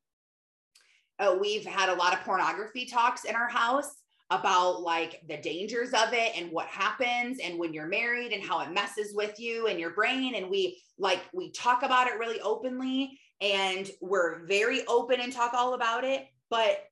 uh, 1.20 1.36
we've 1.40 1.64
had 1.64 1.88
a 1.88 1.94
lot 1.94 2.14
of 2.14 2.24
pornography 2.24 2.84
talks 2.84 3.24
in 3.24 3.36
our 3.36 3.48
house 3.48 3.99
about 4.30 4.82
like 4.82 5.20
the 5.28 5.36
dangers 5.36 5.88
of 5.88 6.12
it 6.12 6.32
and 6.36 6.52
what 6.52 6.66
happens 6.66 7.38
and 7.42 7.58
when 7.58 7.72
you're 7.72 7.88
married 7.88 8.32
and 8.32 8.42
how 8.42 8.60
it 8.60 8.70
messes 8.70 9.14
with 9.14 9.38
you 9.40 9.66
and 9.66 9.80
your 9.80 9.90
brain. 9.90 10.36
And 10.36 10.48
we 10.48 10.80
like 10.98 11.20
we 11.32 11.50
talk 11.50 11.82
about 11.82 12.06
it 12.06 12.18
really 12.18 12.40
openly 12.40 13.18
and 13.40 13.90
we're 14.00 14.46
very 14.46 14.86
open 14.86 15.20
and 15.20 15.32
talk 15.32 15.52
all 15.54 15.74
about 15.74 16.04
it. 16.04 16.26
But 16.48 16.84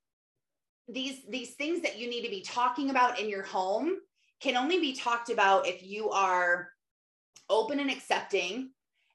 these 0.88 1.20
these 1.28 1.54
things 1.54 1.82
that 1.82 1.98
you 1.98 2.10
need 2.10 2.24
to 2.24 2.30
be 2.30 2.42
talking 2.42 2.90
about 2.90 3.20
in 3.20 3.28
your 3.28 3.44
home 3.44 3.96
can 4.40 4.56
only 4.56 4.80
be 4.80 4.94
talked 4.94 5.30
about 5.30 5.66
if 5.66 5.82
you 5.82 6.10
are 6.10 6.70
open 7.48 7.78
and 7.78 7.90
accepting 7.90 8.70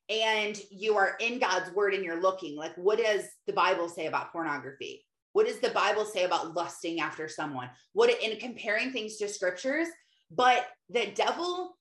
and 0.10 0.60
you 0.70 0.96
are 0.96 1.16
in 1.20 1.40
God's 1.40 1.72
word 1.74 1.94
and 1.94 2.04
you're 2.04 2.22
looking. 2.22 2.56
Like 2.56 2.76
what 2.76 3.00
does 3.00 3.24
the 3.48 3.54
bible 3.54 3.90
say 3.90 4.06
about 4.06 4.32
pornography 4.32 5.06
what 5.34 5.48
does 5.48 5.60
the 5.60 5.70
Bible 5.70 6.06
say 6.06 6.24
about 6.24 6.56
lusting 6.56 7.00
after 7.00 7.28
someone? 7.28 7.70
What 7.94 8.10
in 8.22 8.40
comparing 8.40 8.92
things 8.92 9.18
to 9.18 9.28
scriptures, 9.28 9.88
but 10.32 10.68
the 10.90 11.08
devil 11.16 11.76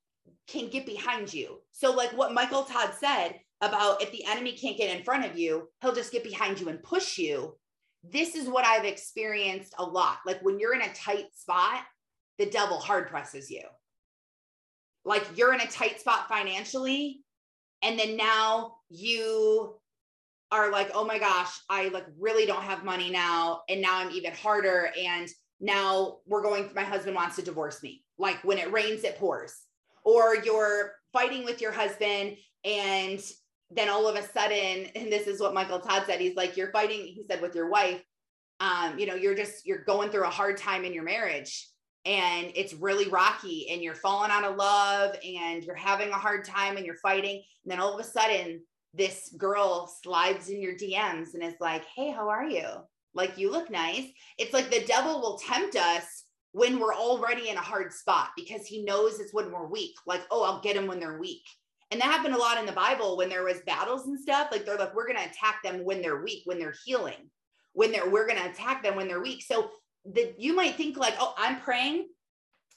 can 0.49 0.69
get 0.69 0.87
behind 0.87 1.33
you. 1.33 1.59
So, 1.71 1.93
like 1.93 2.11
what 2.17 2.35
Michael 2.35 2.65
Todd 2.65 2.93
said 2.99 3.39
about 3.61 4.03
if 4.03 4.11
the 4.11 4.25
enemy 4.27 4.53
can't 4.53 4.77
get 4.77 4.95
in 4.95 5.05
front 5.05 5.25
of 5.25 5.39
you, 5.39 5.69
he'll 5.81 5.95
just 5.95 6.13
get 6.13 6.25
behind 6.25 6.61
you 6.61 6.69
and 6.69 6.83
push 6.83 7.19
you. 7.19 7.55
This 8.03 8.35
is 8.35 8.49
what 8.49 8.65
I've 8.65 8.85
experienced 8.85 9.75
a 9.79 9.85
lot. 9.85 10.19
Like 10.27 10.41
when 10.43 10.59
you're 10.59 10.75
in 10.75 10.83
a 10.83 10.93
tight 10.95 11.27
spot, 11.35 11.83
the 12.39 12.47
devil 12.47 12.79
hard 12.79 13.09
presses 13.09 13.51
you. 13.51 13.63
Like 15.05 15.25
you're 15.37 15.55
in 15.55 15.61
a 15.61 15.67
tight 15.67 16.01
spot 16.01 16.29
financially, 16.29 17.23
and 17.83 17.99
then 17.99 18.17
now 18.17 18.77
you 18.89 19.77
are 20.53 20.71
like, 20.71 20.91
oh 20.95 21.05
my 21.05 21.19
gosh, 21.19 21.51
I 21.71 21.89
like 21.89 22.05
really 22.19 22.45
don't 22.45 22.63
have 22.63 22.85
money 22.85 23.11
now. 23.11 23.63
And 23.71 23.81
now 23.81 23.99
I'm 23.99 24.11
even 24.11 24.33
harder. 24.35 24.93
And 25.01 25.29
now 25.61 26.19
we're 26.27 26.43
going, 26.43 26.71
my 26.75 26.83
husband 26.83 27.17
wants 27.17 27.37
to 27.37 27.43
divorce 27.43 27.83
me. 27.83 28.05
Like 28.19 28.45
when 28.45 28.59
it 28.59 28.71
rains, 28.71 29.03
it 29.03 29.19
pours. 29.19 29.57
Or 30.05 30.37
you're 30.37 30.93
fighting 31.13 31.45
with 31.45 31.63
your 31.63 31.73
husband 31.73 32.37
and 32.65 33.21
then 33.71 33.89
all 33.89 34.07
of 34.07 34.17
a 34.17 34.23
sudden, 34.23 34.91
and 34.95 35.11
this 35.11 35.27
is 35.27 35.41
what 35.41 35.55
Michael 35.55 35.81
Todd 35.81 36.05
said, 36.07 36.21
he's 36.21 36.37
like, 36.37 36.57
you're 36.57 36.71
fighting, 36.71 37.01
he 37.01 37.25
said, 37.27 37.41
with 37.41 37.55
your 37.55 37.71
wife. 37.71 38.03
Um, 38.61 38.99
you 38.99 39.07
know, 39.07 39.15
you're 39.15 39.35
just, 39.35 39.67
you're 39.67 39.83
going 39.85 40.11
through 40.11 40.25
a 40.25 40.31
hard 40.31 40.59
time 40.59 40.85
in 40.85 40.93
your 40.93 41.03
marriage 41.03 41.67
and 42.05 42.53
it's 42.55 42.75
really 42.75 43.09
rocky 43.09 43.69
and 43.71 43.83
you're 43.83 43.95
falling 43.95 44.31
out 44.31 44.45
of 44.45 44.57
love 44.57 45.17
and 45.25 45.65
you're 45.65 45.75
having 45.75 46.11
a 46.11 46.19
hard 46.19 46.45
time 46.45 46.77
and 46.77 46.85
you're 46.85 46.97
fighting. 46.97 47.37
And 47.65 47.73
then 47.73 47.81
all 47.81 47.95
of 47.95 48.01
a 48.01 48.09
sudden, 48.09 48.61
this 48.95 49.35
girl 49.39 49.87
slides 50.03 50.49
in 50.49 50.61
your 50.61 50.75
DMs 50.75 51.35
and 51.35 51.43
is 51.43 51.55
like, 51.61 51.85
Hey, 51.85 52.11
how 52.11 52.29
are 52.29 52.45
you? 52.47 52.67
Like, 53.15 53.37
you 53.37 53.51
look 53.51 53.71
nice. 53.71 54.07
It's 54.39 54.53
like 54.53 54.71
the 54.71 54.85
devil 54.87 55.21
will 55.21 55.39
tempt 55.39 55.77
us 55.77 56.25
when 56.53 56.79
we're 56.79 56.95
already 56.95 57.49
in 57.49 57.57
a 57.57 57.61
hard 57.61 57.93
spot 57.93 58.29
because 58.37 58.67
he 58.67 58.85
knows 58.85 59.21
it's 59.21 59.35
when 59.35 59.51
we're 59.51 59.67
weak. 59.67 59.95
Like, 60.07 60.23
oh, 60.31 60.43
I'll 60.45 60.61
get 60.61 60.77
them 60.77 60.87
when 60.87 61.01
they're 61.01 61.19
weak. 61.19 61.43
And 61.91 62.01
that 62.01 62.07
happened 62.07 62.35
a 62.35 62.39
lot 62.39 62.59
in 62.59 62.65
the 62.65 62.73
Bible 62.73 63.19
when 63.19 63.29
there 63.29 63.45
was 63.45 63.61
battles 63.67 64.07
and 64.07 64.19
stuff. 64.19 64.49
Like 64.51 64.65
they're 64.65 64.79
like, 64.79 64.95
we're 64.95 65.13
to 65.13 65.13
attack 65.13 65.63
them 65.63 65.85
when 65.85 66.01
they're 66.01 66.23
weak, 66.23 66.43
when 66.47 66.59
they're 66.59 66.75
healing, 66.85 67.31
when 67.75 67.93
they're, 67.93 68.09
we're 68.09 68.27
to 68.27 68.51
attack 68.51 68.83
them 68.83 68.97
when 68.97 69.09
they're 69.09 69.21
weak. 69.21 69.43
So 69.43 69.71
that 70.07 70.41
you 70.41 70.55
might 70.55 70.77
think 70.77 70.97
like, 70.97 71.15
oh, 71.21 71.35
I'm 71.37 71.61
praying 71.61 72.07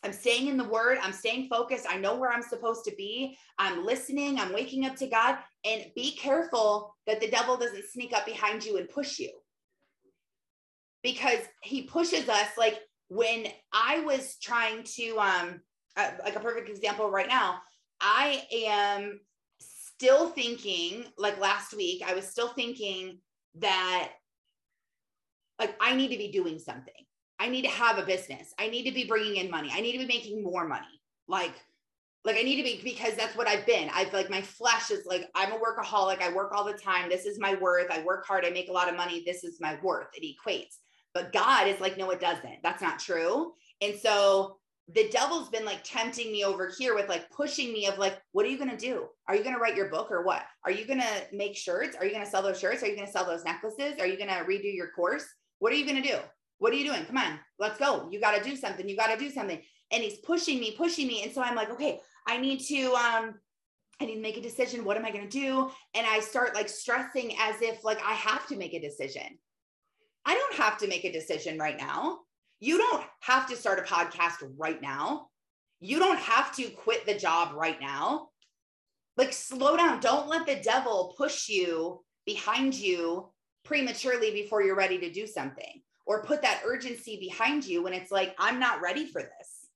I'm 0.05 0.13
staying 0.13 0.47
in 0.47 0.57
the 0.57 0.63
word. 0.63 0.99
I'm 1.01 1.11
staying 1.11 1.47
focused. 1.49 1.87
I 1.89 1.97
know 1.97 2.15
where 2.15 2.31
I'm 2.31 2.43
supposed 2.43 2.85
to 2.85 2.93
be. 2.95 3.35
I'm 3.57 3.83
listening. 3.83 4.39
I'm 4.39 4.53
waking 4.53 4.85
up 4.85 4.95
to 4.97 5.07
God. 5.07 5.39
And 5.65 5.85
be 5.95 6.11
careful 6.11 6.95
that 7.07 7.19
the 7.19 7.29
devil 7.29 7.57
doesn't 7.57 7.89
sneak 7.89 8.13
up 8.13 8.25
behind 8.25 8.63
you 8.63 8.77
and 8.77 8.87
push 8.87 9.19
you. 9.19 9.31
Because 11.03 11.39
he 11.61 11.83
pushes 11.83 12.29
us 12.29 12.49
like 12.57 12.79
when 13.09 13.47
I 13.73 13.99
was 14.01 14.37
trying 14.41 14.83
to, 14.95 15.17
um, 15.17 15.61
uh, 15.97 16.11
like 16.23 16.35
a 16.35 16.39
perfect 16.39 16.69
example 16.69 17.09
right 17.09 17.27
now, 17.27 17.59
I 18.01 18.43
am 18.65 19.19
still 19.59 20.29
thinking, 20.29 21.05
like 21.17 21.39
last 21.39 21.75
week, 21.75 22.03
I 22.05 22.13
was 22.13 22.27
still 22.27 22.49
thinking 22.49 23.19
that 23.59 24.11
like 25.59 25.75
I 25.79 25.95
need 25.95 26.09
to 26.09 26.17
be 26.17 26.31
doing 26.31 26.59
something. 26.59 26.93
I 27.39 27.49
need 27.49 27.63
to 27.63 27.69
have 27.69 27.97
a 27.97 28.05
business. 28.05 28.53
I 28.59 28.67
need 28.67 28.83
to 28.83 28.93
be 28.93 29.05
bringing 29.05 29.37
in 29.37 29.51
money. 29.51 29.69
I 29.73 29.81
need 29.81 29.93
to 29.93 29.99
be 29.99 30.05
making 30.05 30.43
more 30.43 30.67
money. 30.67 31.01
Like, 31.27 31.53
like 32.25 32.37
I 32.37 32.41
need 32.41 32.57
to 32.57 32.63
be 32.63 32.81
because 32.83 33.15
that's 33.15 33.35
what 33.35 33.47
I've 33.47 33.65
been. 33.65 33.89
I've 33.93 34.11
like 34.13 34.29
my 34.29 34.41
flesh 34.41 34.91
is 34.91 35.05
like 35.05 35.29
I'm 35.35 35.51
a 35.51 35.59
workaholic. 35.59 36.21
I 36.21 36.33
work 36.33 36.51
all 36.51 36.65
the 36.65 36.73
time. 36.73 37.09
This 37.09 37.25
is 37.25 37.39
my 37.39 37.55
worth. 37.55 37.91
I 37.91 38.03
work 38.03 38.25
hard. 38.25 38.45
I 38.45 38.49
make 38.49 38.69
a 38.69 38.73
lot 38.73 38.89
of 38.89 38.97
money. 38.97 39.23
This 39.25 39.43
is 39.43 39.61
my 39.61 39.77
worth. 39.83 40.07
It 40.13 40.25
equates. 40.25 40.77
But 41.13 41.31
God 41.31 41.67
is 41.67 41.79
like, 41.79 41.97
no, 41.97 42.09
it 42.09 42.19
doesn't. 42.19 42.61
That's 42.63 42.81
not 42.81 42.99
true. 42.99 43.53
And 43.81 43.95
so 43.97 44.57
the 44.93 45.07
devil's 45.09 45.49
been 45.49 45.65
like 45.65 45.83
tempting 45.83 46.31
me 46.31 46.43
over 46.43 46.71
here 46.77 46.93
with 46.93 47.09
like 47.09 47.29
pushing 47.31 47.71
me 47.71 47.87
of 47.87 47.97
like, 47.97 48.19
what 48.33 48.45
are 48.45 48.49
you 48.49 48.57
gonna 48.57 48.77
do? 48.77 49.05
Are 49.27 49.35
you 49.35 49.43
gonna 49.43 49.59
write 49.59 49.75
your 49.75 49.89
book 49.89 50.11
or 50.11 50.23
what? 50.23 50.43
Are 50.63 50.71
you 50.71 50.85
gonna 50.85 51.05
make 51.31 51.55
shirts? 51.55 51.95
Are 51.95 52.05
you 52.05 52.11
gonna 52.11 52.25
sell 52.25 52.41
those 52.41 52.59
shirts? 52.59 52.83
Are 52.83 52.87
you 52.87 52.95
gonna 52.95 53.11
sell 53.11 53.25
those 53.25 53.45
necklaces? 53.45 53.99
Are 53.99 54.07
you 54.07 54.17
gonna 54.17 54.43
redo 54.47 54.75
your 54.75 54.89
course? 54.91 55.25
What 55.59 55.71
are 55.71 55.75
you 55.75 55.85
gonna 55.85 56.03
do? 56.03 56.17
What 56.57 56.73
are 56.73 56.75
you 56.75 56.85
doing? 56.85 57.05
Come 57.05 57.17
on, 57.17 57.39
let's 57.59 57.77
go. 57.77 58.07
You 58.11 58.19
got 58.19 58.37
to 58.37 58.49
do 58.49 58.55
something. 58.55 58.87
You 58.87 58.95
got 58.95 59.07
to 59.07 59.17
do 59.17 59.29
something. 59.29 59.61
And 59.91 60.03
he's 60.03 60.17
pushing 60.19 60.59
me, 60.59 60.71
pushing 60.71 61.07
me. 61.07 61.23
And 61.23 61.31
so 61.31 61.41
I'm 61.41 61.55
like, 61.55 61.69
okay, 61.71 61.99
I 62.27 62.37
need 62.37 62.59
to, 62.67 62.93
um, 62.93 63.35
I 63.99 64.05
need 64.05 64.15
to 64.15 64.21
make 64.21 64.37
a 64.37 64.41
decision. 64.41 64.83
What 64.83 64.97
am 64.97 65.05
I 65.05 65.11
going 65.11 65.27
to 65.27 65.39
do? 65.39 65.71
And 65.93 66.05
I 66.05 66.19
start 66.19 66.55
like 66.55 66.69
stressing 66.69 67.35
as 67.39 67.61
if 67.61 67.83
like 67.83 68.01
I 68.03 68.13
have 68.13 68.47
to 68.47 68.57
make 68.57 68.73
a 68.73 68.79
decision. 68.79 69.39
I 70.25 70.33
don't 70.33 70.55
have 70.55 70.77
to 70.79 70.87
make 70.87 71.05
a 71.05 71.11
decision 71.11 71.57
right 71.57 71.77
now. 71.77 72.19
You 72.59 72.77
don't 72.77 73.03
have 73.21 73.47
to 73.49 73.55
start 73.55 73.79
a 73.79 73.83
podcast 73.83 74.37
right 74.57 74.81
now. 74.81 75.27
You 75.79 75.99
don't 75.99 76.19
have 76.19 76.55
to 76.55 76.69
quit 76.69 77.05
the 77.05 77.17
job 77.17 77.53
right 77.53 77.79
now. 77.79 78.29
Like, 79.17 79.33
slow 79.33 79.77
down. 79.77 79.99
Don't 79.99 80.27
let 80.27 80.45
the 80.45 80.55
devil 80.55 81.13
push 81.17 81.47
you 81.47 82.03
behind 82.25 82.73
you 82.73 83.29
prematurely 83.63 84.31
before 84.31 84.63
you're 84.63 84.75
ready 84.75 84.97
to 84.99 85.11
do 85.11 85.27
something 85.27 85.81
or 86.05 86.23
put 86.23 86.41
that 86.41 86.61
urgency 86.65 87.17
behind 87.19 87.65
you 87.65 87.83
when 87.83 87.93
it's 87.93 88.11
like 88.11 88.35
i'm 88.39 88.59
not 88.59 88.81
ready 88.81 89.05
for 89.07 89.21
this 89.21 89.67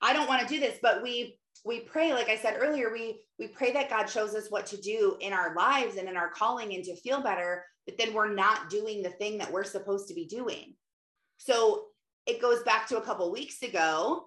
i 0.00 0.12
don't 0.12 0.28
want 0.28 0.40
to 0.40 0.48
do 0.52 0.60
this 0.60 0.78
but 0.80 1.02
we 1.02 1.38
we 1.64 1.80
pray 1.80 2.12
like 2.12 2.28
i 2.28 2.36
said 2.36 2.56
earlier 2.58 2.92
we 2.92 3.20
we 3.38 3.46
pray 3.46 3.72
that 3.72 3.90
god 3.90 4.06
shows 4.06 4.34
us 4.34 4.50
what 4.50 4.66
to 4.66 4.76
do 4.78 5.16
in 5.20 5.32
our 5.32 5.54
lives 5.54 5.96
and 5.96 6.08
in 6.08 6.16
our 6.16 6.30
calling 6.30 6.74
and 6.74 6.84
to 6.84 6.96
feel 6.96 7.20
better 7.22 7.64
but 7.86 7.96
then 7.98 8.14
we're 8.14 8.32
not 8.32 8.70
doing 8.70 9.02
the 9.02 9.10
thing 9.10 9.38
that 9.38 9.50
we're 9.50 9.64
supposed 9.64 10.08
to 10.08 10.14
be 10.14 10.26
doing 10.26 10.74
so 11.38 11.84
it 12.26 12.40
goes 12.40 12.62
back 12.62 12.86
to 12.86 12.98
a 12.98 13.02
couple 13.02 13.30
weeks 13.32 13.62
ago 13.62 14.24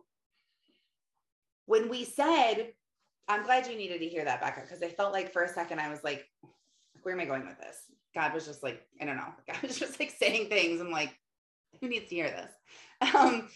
when 1.65 1.89
we 1.89 2.03
said 2.03 2.73
i'm 3.27 3.43
glad 3.43 3.67
you 3.67 3.75
needed 3.75 3.99
to 3.99 4.07
hear 4.07 4.25
that 4.25 4.41
back 4.41 4.61
because 4.61 4.83
i 4.83 4.87
felt 4.87 5.13
like 5.13 5.31
for 5.31 5.43
a 5.43 5.49
second 5.49 5.79
i 5.79 5.89
was 5.89 6.03
like 6.03 6.25
where 7.01 7.13
am 7.13 7.21
i 7.21 7.25
going 7.25 7.45
with 7.45 7.59
this 7.59 7.77
God 8.13 8.33
was 8.33 8.45
just 8.45 8.63
like, 8.63 8.81
I 9.01 9.05
don't 9.05 9.17
know. 9.17 9.33
God 9.47 9.61
was 9.61 9.77
just 9.77 9.99
like 9.99 10.11
saying 10.11 10.49
things. 10.49 10.79
I'm 10.79 10.91
like, 10.91 11.13
who 11.81 11.87
needs 11.87 12.09
to 12.09 12.15
hear 12.15 12.29
this? 12.29 13.15
Um, 13.15 13.49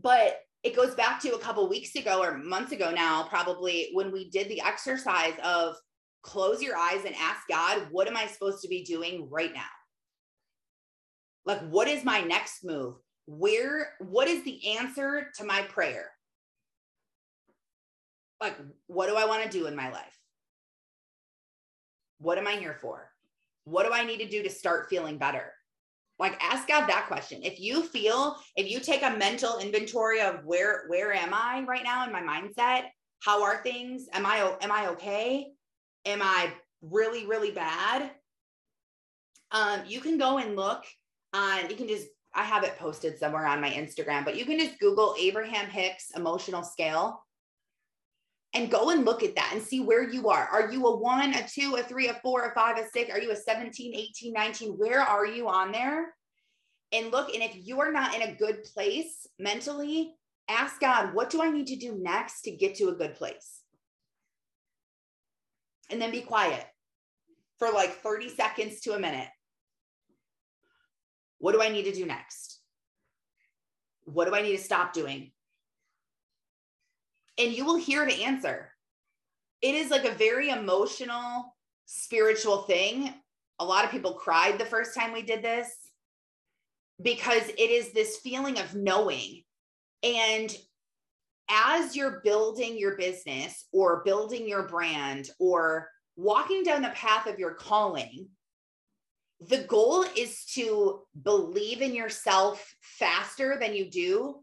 but 0.00 0.38
it 0.66 0.74
goes 0.74 0.96
back 0.96 1.20
to 1.20 1.36
a 1.36 1.38
couple 1.38 1.68
weeks 1.68 1.94
ago 1.94 2.20
or 2.20 2.38
months 2.38 2.72
ago 2.72 2.90
now, 2.90 3.22
probably 3.28 3.90
when 3.92 4.10
we 4.10 4.28
did 4.30 4.48
the 4.48 4.60
exercise 4.60 5.34
of 5.44 5.76
close 6.22 6.60
your 6.60 6.76
eyes 6.76 7.04
and 7.06 7.14
ask 7.14 7.42
God, 7.48 7.86
what 7.92 8.08
am 8.08 8.16
I 8.16 8.26
supposed 8.26 8.62
to 8.62 8.68
be 8.68 8.82
doing 8.82 9.28
right 9.30 9.54
now? 9.54 9.62
Like, 11.44 11.60
what 11.68 11.86
is 11.86 12.04
my 12.04 12.20
next 12.20 12.64
move? 12.64 12.96
Where, 13.28 13.92
what 14.00 14.26
is 14.26 14.42
the 14.42 14.76
answer 14.76 15.28
to 15.36 15.44
my 15.44 15.62
prayer? 15.62 16.10
Like, 18.40 18.56
what 18.88 19.08
do 19.08 19.14
I 19.14 19.26
want 19.26 19.44
to 19.44 19.48
do 19.48 19.66
in 19.66 19.76
my 19.76 19.92
life? 19.92 20.18
What 22.18 22.38
am 22.38 22.48
I 22.48 22.56
here 22.56 22.76
for? 22.80 23.08
What 23.62 23.86
do 23.86 23.92
I 23.92 24.04
need 24.04 24.18
to 24.18 24.28
do 24.28 24.42
to 24.42 24.50
start 24.50 24.88
feeling 24.90 25.16
better? 25.16 25.52
Like 26.18 26.42
ask 26.42 26.66
God 26.66 26.86
that 26.86 27.06
question. 27.08 27.42
If 27.42 27.60
you 27.60 27.82
feel, 27.82 28.36
if 28.56 28.70
you 28.70 28.80
take 28.80 29.02
a 29.02 29.16
mental 29.16 29.58
inventory 29.58 30.20
of 30.20 30.44
where 30.44 30.84
where 30.88 31.12
am 31.12 31.34
I 31.34 31.64
right 31.66 31.84
now 31.84 32.06
in 32.06 32.12
my 32.12 32.22
mindset? 32.22 32.84
How 33.20 33.42
are 33.42 33.62
things? 33.62 34.06
Am 34.12 34.24
I 34.26 34.56
am 34.60 34.72
I 34.72 34.88
okay? 34.90 35.48
Am 36.06 36.22
I 36.22 36.52
really, 36.82 37.26
really 37.26 37.50
bad, 37.50 38.10
um, 39.52 39.80
you 39.86 40.00
can 40.00 40.18
go 40.18 40.38
and 40.38 40.56
look 40.56 40.84
on, 41.32 41.70
you 41.70 41.76
can 41.76 41.88
just, 41.88 42.08
I 42.34 42.42
have 42.42 42.64
it 42.64 42.78
posted 42.78 43.18
somewhere 43.18 43.46
on 43.46 43.60
my 43.60 43.70
Instagram, 43.70 44.24
but 44.24 44.36
you 44.36 44.44
can 44.44 44.58
just 44.58 44.78
Google 44.78 45.14
Abraham 45.18 45.66
Hicks 45.66 46.10
emotional 46.14 46.62
scale 46.62 47.22
and 48.56 48.70
go 48.70 48.88
and 48.88 49.04
look 49.04 49.22
at 49.22 49.34
that 49.34 49.50
and 49.52 49.62
see 49.62 49.80
where 49.80 50.08
you 50.08 50.30
are. 50.30 50.48
Are 50.48 50.72
you 50.72 50.86
a 50.86 50.96
one, 50.96 51.34
a 51.34 51.46
two, 51.46 51.76
a 51.76 51.82
three, 51.82 52.08
a 52.08 52.14
four, 52.14 52.48
a 52.48 52.54
five, 52.54 52.78
a 52.78 52.88
six? 52.88 53.12
Are 53.12 53.20
you 53.20 53.30
a 53.30 53.36
17, 53.36 53.94
18, 53.94 54.32
19? 54.32 54.72
Where 54.72 55.02
are 55.02 55.26
you 55.26 55.46
on 55.48 55.72
there? 55.72 56.14
And 56.90 57.12
look, 57.12 57.34
and 57.34 57.42
if 57.42 57.54
you 57.54 57.80
are 57.80 57.92
not 57.92 58.14
in 58.14 58.22
a 58.22 58.34
good 58.34 58.64
place 58.64 59.26
mentally, 59.38 60.14
ask 60.48 60.80
God, 60.80 61.12
what 61.12 61.28
do 61.28 61.42
I 61.42 61.50
need 61.50 61.66
to 61.66 61.76
do 61.76 61.98
next 62.00 62.42
to 62.42 62.50
get 62.50 62.76
to 62.76 62.88
a 62.88 62.94
good 62.94 63.14
place? 63.14 63.60
And 65.90 66.00
then 66.00 66.10
be 66.10 66.22
quiet 66.22 66.64
for 67.58 67.70
like 67.70 68.02
30 68.02 68.30
seconds 68.30 68.80
to 68.80 68.94
a 68.94 68.98
minute. 68.98 69.28
What 71.38 71.52
do 71.52 71.60
I 71.60 71.68
need 71.68 71.84
to 71.84 71.92
do 71.92 72.06
next? 72.06 72.60
What 74.04 74.26
do 74.26 74.34
I 74.34 74.40
need 74.40 74.56
to 74.56 74.62
stop 74.62 74.94
doing? 74.94 75.32
And 77.38 77.52
you 77.52 77.64
will 77.64 77.76
hear 77.76 78.06
the 78.06 78.24
answer. 78.24 78.72
It 79.62 79.74
is 79.74 79.90
like 79.90 80.04
a 80.04 80.14
very 80.14 80.50
emotional, 80.50 81.54
spiritual 81.86 82.62
thing. 82.62 83.12
A 83.58 83.64
lot 83.64 83.84
of 83.84 83.90
people 83.90 84.14
cried 84.14 84.58
the 84.58 84.64
first 84.64 84.94
time 84.94 85.12
we 85.12 85.22
did 85.22 85.42
this 85.42 85.68
because 87.02 87.48
it 87.48 87.70
is 87.70 87.92
this 87.92 88.18
feeling 88.18 88.58
of 88.58 88.74
knowing. 88.74 89.42
And 90.02 90.54
as 91.50 91.94
you're 91.94 92.20
building 92.24 92.78
your 92.78 92.96
business 92.96 93.66
or 93.72 94.02
building 94.04 94.48
your 94.48 94.68
brand 94.68 95.30
or 95.38 95.88
walking 96.16 96.62
down 96.62 96.82
the 96.82 96.88
path 96.90 97.26
of 97.26 97.38
your 97.38 97.54
calling, 97.54 98.28
the 99.48 99.64
goal 99.64 100.04
is 100.16 100.44
to 100.54 101.02
believe 101.22 101.82
in 101.82 101.94
yourself 101.94 102.74
faster 102.80 103.58
than 103.60 103.74
you 103.74 103.90
do 103.90 104.36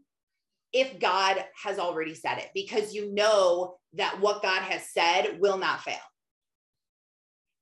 if 0.74 0.98
God 0.98 1.42
has 1.62 1.78
already 1.78 2.14
said 2.14 2.38
it, 2.38 2.50
because 2.52 2.92
you 2.92 3.14
know 3.14 3.76
that 3.94 4.20
what 4.20 4.42
God 4.42 4.60
has 4.62 4.90
said 4.90 5.38
will 5.40 5.56
not 5.56 5.80
fail. 5.80 5.96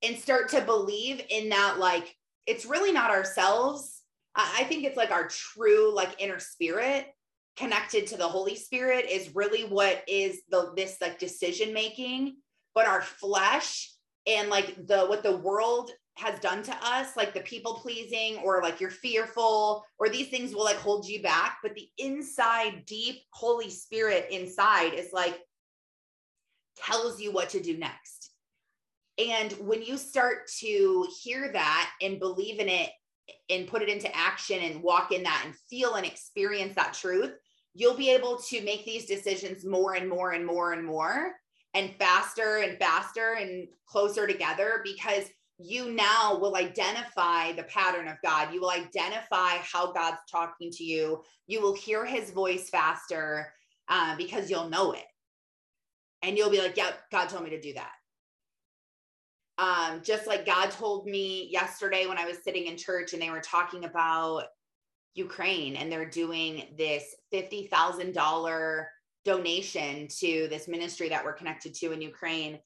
And 0.03 0.17
start 0.17 0.49
to 0.49 0.63
believe 0.63 1.23
in 1.31 1.51
that, 1.51 1.79
like, 1.79 2.17
it's 2.47 2.67
really 2.67 2.91
not 2.91 3.11
ourselves. 3.11 4.01
I 4.35 4.65
think 4.65 4.83
it's 4.85 4.97
like 4.97 5.13
our 5.13 5.29
true, 5.29 5.95
like, 5.95 6.21
inner 6.21 6.41
spirit 6.41 7.07
connected 7.57 8.07
to 8.09 8.17
the 8.17 8.27
Holy 8.27 8.57
Spirit 8.57 9.07
is 9.11 9.35
really 9.35 9.65
what 9.65 10.03
is 10.09 10.41
the 10.51 10.73
this 10.75 10.97
like 11.01 11.19
decision 11.19 11.75
making, 11.75 12.37
but 12.75 12.87
our 12.87 13.03
flesh 13.03 13.93
and 14.27 14.49
like 14.49 14.87
the 14.87 15.05
what 15.07 15.23
the 15.23 15.37
world 15.37 15.91
has 16.17 16.39
done 16.41 16.63
to 16.63 16.77
us, 16.83 17.17
like 17.17 17.33
the 17.35 17.41
people 17.41 17.75
pleasing 17.75 18.37
or 18.45 18.63
like 18.63 18.81
you're 18.81 18.91
fearful 18.91 19.85
or 19.99 20.09
these 20.09 20.29
things 20.29 20.55
will 20.55 20.65
like 20.65 20.77
hold 20.77 21.07
you 21.07 21.23
back. 21.23 21.59
But 21.63 21.75
the 21.75 21.89
inside, 21.99 22.85
deep 22.87 23.23
Holy 23.33 23.71
Spirit 23.71 24.27
inside 24.31 24.95
is 24.95 25.13
like 25.13 25.39
tells 26.77 27.21
you 27.21 27.33
what 27.33 27.51
to 27.51 27.63
do 27.63 27.79
next. 27.79 28.31
And 29.19 29.53
when 29.53 29.83
you 29.83 29.97
start 29.97 30.49
to 30.61 31.07
hear 31.23 31.51
that 31.53 31.91
and 32.01 32.19
believe 32.19 32.61
in 32.61 32.69
it 32.69 32.91
and 33.51 33.67
put 33.69 33.83
it 33.83 33.89
into 33.89 34.15
action 34.17 34.59
and 34.61 34.83
walk 34.83 35.13
in 35.13 35.23
that 35.23 35.43
and 35.45 35.55
feel 35.71 35.95
and 35.95 36.07
experience 36.07 36.75
that 36.75 36.95
truth, 36.95 37.33
you'll 37.75 37.97
be 37.97 38.11
able 38.11 38.37
to 38.37 38.63
make 38.63 38.85
these 38.85 39.07
decisions 39.07 39.65
more 39.65 39.95
and 39.95 40.09
more 40.09 40.33
and 40.33 40.45
more 40.47 40.73
and 40.73 40.85
more 40.85 41.33
and 41.75 41.95
faster 41.99 42.59
and 42.59 42.79
faster 42.79 43.35
and 43.39 43.69
closer 43.87 44.27
together 44.27 44.83
because 44.85 45.25
you 45.63 45.93
now 45.93 46.39
will 46.39 46.57
identify 46.57 47.53
the 47.53 47.65
pattern 47.65 48.09
of 48.09 48.17
God. 48.23 48.53
You 48.53 48.61
will 48.61 48.71
identify 48.71 49.57
how 49.59 49.93
God's 49.93 50.21
talking 50.31 50.71
to 50.73 50.85
you. 50.85 51.23
You 51.47 51.61
will 51.61 51.75
hear 51.75 52.05
his 52.05 52.31
voice 52.31 52.69
faster 52.71 53.53
uh, 53.89 54.17
because 54.17 54.51
you'll 54.51 54.69
know 54.69 54.93
it. 54.93 55.05
And 56.23 56.37
you'll 56.37 56.51
be 56.51 56.61
like, 56.61 56.77
yeah, 56.77 56.93
God 57.11 57.29
told 57.29 57.45
me 57.45 57.51
to 57.51 57.61
do 57.61 57.75
that. 57.75 57.93
Um, 59.59 60.01
just 60.03 60.27
like 60.27 60.47
God 60.47 60.71
told 60.71 61.07
me 61.07 61.49
yesterday 61.51 62.07
when 62.07 62.19
I 62.19 62.27
was 62.27 62.43
sitting 62.43 62.67
in 62.67 62.77
church 62.77 63.13
and 63.13 63.21
they 63.21 63.31
were 63.31 63.41
talking 63.41 63.85
about 63.85 64.45
Ukraine 65.15 65.77
and 65.77 65.93
they're 65.93 66.09
doing 66.09 66.65
this 66.79 67.15
$50,000 67.35 68.87
donation 69.25 70.09
to 70.09 70.49
this 70.49 70.69
ministry 70.69 71.09
that 71.09 71.25
we're 71.25 71.33
connected 71.33 71.75
to 71.75 71.93
in 71.93 72.01
Ukraine. 72.01 72.59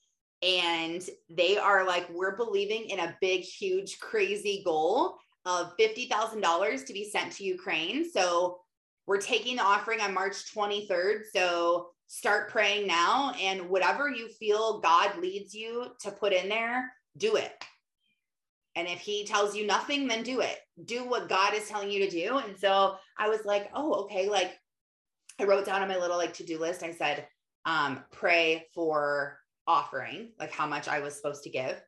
And 0.42 1.02
they 1.30 1.56
are 1.56 1.86
like, 1.86 2.08
we're 2.10 2.36
believing 2.36 2.90
in 2.90 3.00
a 3.00 3.16
big, 3.20 3.40
huge, 3.42 3.98
crazy 4.00 4.62
goal 4.64 5.16
of 5.44 5.76
$50,000 5.78 6.86
to 6.86 6.92
be 6.92 7.08
sent 7.08 7.32
to 7.32 7.44
Ukraine. 7.44 8.10
So 8.10 8.58
we're 9.06 9.20
taking 9.20 9.56
the 9.56 9.62
offering 9.62 10.00
on 10.00 10.12
March 10.12 10.52
23rd. 10.54 11.20
So 11.32 11.88
start 12.08 12.50
praying 12.50 12.86
now. 12.86 13.32
And 13.40 13.68
whatever 13.68 14.10
you 14.10 14.28
feel 14.28 14.80
God 14.80 15.18
leads 15.18 15.54
you 15.54 15.86
to 16.00 16.10
put 16.10 16.32
in 16.32 16.48
there, 16.48 16.92
do 17.16 17.36
it. 17.36 17.52
And 18.74 18.86
if 18.86 18.98
he 18.98 19.24
tells 19.24 19.56
you 19.56 19.66
nothing, 19.66 20.06
then 20.06 20.22
do 20.22 20.40
it. 20.40 20.58
Do 20.84 21.08
what 21.08 21.30
God 21.30 21.54
is 21.54 21.68
telling 21.68 21.90
you 21.90 22.04
to 22.04 22.10
do. 22.10 22.38
And 22.38 22.58
so 22.58 22.96
I 23.18 23.28
was 23.28 23.44
like, 23.46 23.70
oh, 23.74 24.04
okay. 24.04 24.28
Like 24.28 24.58
I 25.40 25.44
wrote 25.44 25.64
down 25.64 25.82
on 25.82 25.88
my 25.88 25.96
little 25.96 26.18
like 26.18 26.34
to-do 26.34 26.58
list, 26.58 26.82
I 26.82 26.92
said, 26.92 27.26
um, 27.64 28.04
pray 28.12 28.66
for 28.74 29.38
offering, 29.66 30.32
like 30.38 30.52
how 30.52 30.66
much 30.66 30.88
I 30.88 31.00
was 31.00 31.14
supposed 31.14 31.42
to 31.44 31.50
give. 31.50 31.80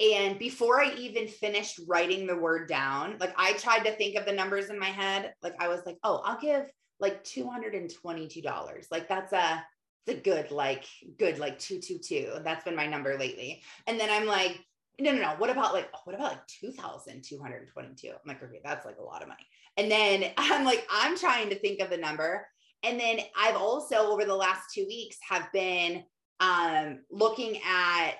And 0.00 0.38
before 0.38 0.80
I 0.80 0.92
even 0.94 1.26
finished 1.26 1.80
writing 1.88 2.26
the 2.26 2.36
word 2.36 2.68
down, 2.68 3.16
like 3.18 3.34
I 3.36 3.54
tried 3.54 3.84
to 3.84 3.92
think 3.92 4.16
of 4.16 4.26
the 4.26 4.32
numbers 4.32 4.70
in 4.70 4.78
my 4.78 4.86
head. 4.86 5.34
Like 5.42 5.54
I 5.58 5.68
was 5.68 5.80
like, 5.84 5.98
oh, 6.04 6.22
I'll 6.24 6.40
give 6.40 6.70
like 7.00 7.24
$222. 7.24 8.86
Like 8.90 9.08
that's 9.08 9.32
a 9.32 9.64
the 10.06 10.14
good, 10.14 10.50
like 10.50 10.84
good, 11.18 11.38
like 11.38 11.58
222. 11.58 12.40
That's 12.42 12.64
been 12.64 12.76
my 12.76 12.86
number 12.86 13.18
lately. 13.18 13.62
And 13.86 14.00
then 14.00 14.08
I'm 14.10 14.26
like, 14.26 14.58
no, 14.98 15.12
no, 15.12 15.20
no. 15.20 15.34
What 15.38 15.50
about 15.50 15.74
like, 15.74 15.90
what 16.04 16.14
about 16.14 16.32
like 16.32 16.46
2,222? 16.60 18.08
I'm 18.08 18.14
like, 18.26 18.42
okay, 18.42 18.60
that's 18.64 18.86
like 18.86 18.98
a 18.98 19.04
lot 19.04 19.22
of 19.22 19.28
money. 19.28 19.46
And 19.76 19.90
then 19.90 20.30
I'm 20.38 20.64
like, 20.64 20.86
I'm 20.90 21.16
trying 21.16 21.50
to 21.50 21.58
think 21.58 21.80
of 21.80 21.90
the 21.90 21.96
number. 21.96 22.46
And 22.84 22.98
then 22.98 23.18
I've 23.36 23.56
also 23.56 23.96
over 23.96 24.24
the 24.24 24.34
last 24.34 24.72
two 24.72 24.86
weeks 24.86 25.16
have 25.28 25.52
been 25.52 26.04
um, 26.40 27.00
looking 27.10 27.60
at 27.66 28.12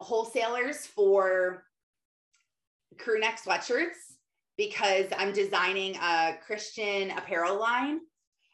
wholesalers 0.00 0.86
for 0.86 1.64
crew 2.98 3.18
neck 3.18 3.40
sweatshirts 3.44 4.16
because 4.56 5.06
I'm 5.16 5.32
designing 5.32 5.96
a 5.96 6.34
Christian 6.46 7.10
apparel 7.10 7.58
line. 7.58 8.00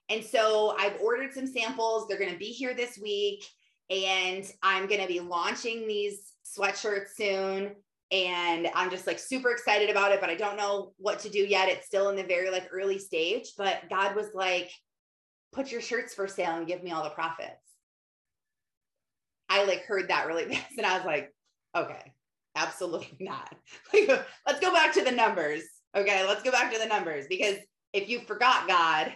And 0.08 0.24
so 0.24 0.76
I've 0.78 1.00
ordered 1.00 1.32
some 1.32 1.46
samples. 1.46 2.06
They're 2.06 2.18
going 2.18 2.32
to 2.32 2.38
be 2.38 2.46
here 2.46 2.74
this 2.74 2.98
week. 2.98 3.44
And 3.90 4.44
I'm 4.62 4.86
going 4.86 5.00
to 5.00 5.06
be 5.06 5.20
launching 5.20 5.86
these 5.86 6.32
sweatshirts 6.44 7.14
soon. 7.16 7.76
And 8.10 8.68
I'm 8.74 8.90
just 8.90 9.06
like 9.06 9.18
super 9.18 9.50
excited 9.50 9.88
about 9.88 10.12
it, 10.12 10.20
but 10.20 10.28
I 10.28 10.34
don't 10.34 10.56
know 10.56 10.92
what 10.98 11.18
to 11.20 11.30
do 11.30 11.38
yet. 11.38 11.68
It's 11.68 11.86
still 11.86 12.10
in 12.10 12.16
the 12.16 12.24
very 12.24 12.50
like 12.50 12.68
early 12.70 12.98
stage. 12.98 13.52
But 13.56 13.88
God 13.88 14.14
was 14.14 14.28
like, 14.34 14.70
put 15.52 15.70
your 15.70 15.80
shirts 15.80 16.14
for 16.14 16.26
sale 16.26 16.56
and 16.56 16.66
give 16.66 16.82
me 16.82 16.92
all 16.92 17.04
the 17.04 17.10
profits. 17.10 17.71
I 19.52 19.64
like 19.64 19.84
heard 19.84 20.08
that 20.08 20.26
really 20.26 20.44
fast 20.54 20.78
and 20.78 20.86
I 20.86 20.96
was 20.96 21.04
like, 21.04 21.30
okay, 21.76 22.12
absolutely 22.56 23.16
not. 23.20 23.54
let's 23.92 24.60
go 24.60 24.72
back 24.72 24.94
to 24.94 25.04
the 25.04 25.12
numbers. 25.12 25.62
Okay, 25.94 26.26
let's 26.26 26.42
go 26.42 26.50
back 26.50 26.72
to 26.72 26.78
the 26.78 26.86
numbers 26.86 27.26
because 27.28 27.56
if 27.92 28.08
you 28.08 28.20
forgot 28.20 28.66
God, 28.66 29.12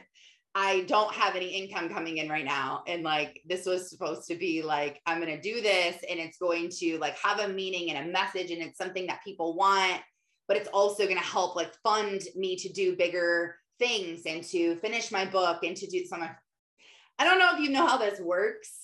I 0.55 0.83
don't 0.83 1.12
have 1.14 1.37
any 1.37 1.49
income 1.49 1.88
coming 1.88 2.18
in 2.18 2.29
right 2.29 2.44
now. 2.44 2.83
And 2.87 3.03
like, 3.03 3.40
this 3.46 3.64
was 3.64 3.88
supposed 3.88 4.27
to 4.29 4.37
be 4.37 4.62
like, 4.62 5.01
I'm 5.07 5.20
going 5.20 5.35
to 5.35 5.40
do 5.40 5.62
this 5.62 5.96
and 6.09 6.20
it's 6.20 6.37
going 6.37 6.68
to 6.81 6.99
like 6.99 7.16
have 7.18 7.40
a 7.40 7.49
meaning 7.49 7.90
and 7.90 8.07
a 8.07 8.12
message 8.12 8.51
and 8.51 8.62
it's 8.62 8.77
something 8.77 9.07
that 9.07 9.25
people 9.25 9.57
want, 9.57 10.03
but 10.49 10.59
it's 10.59 10.68
also 10.68 11.05
going 11.05 11.16
to 11.16 11.25
help 11.25 11.57
like 11.57 11.72
fund 11.83 12.20
me 12.35 12.57
to 12.57 12.70
do 12.70 12.94
bigger 12.96 13.57
things 13.79 14.22
and 14.27 14.44
to 14.44 14.77
finish 14.77 15.11
my 15.11 15.25
book 15.25 15.62
and 15.62 15.77
to 15.77 15.87
do 15.87 16.05
some. 16.05 16.22
I 17.18 17.25
don't 17.25 17.38
know 17.38 17.53
if 17.55 17.61
you 17.61 17.70
know 17.70 17.87
how 17.87 17.96
this 17.96 18.20
works, 18.20 18.81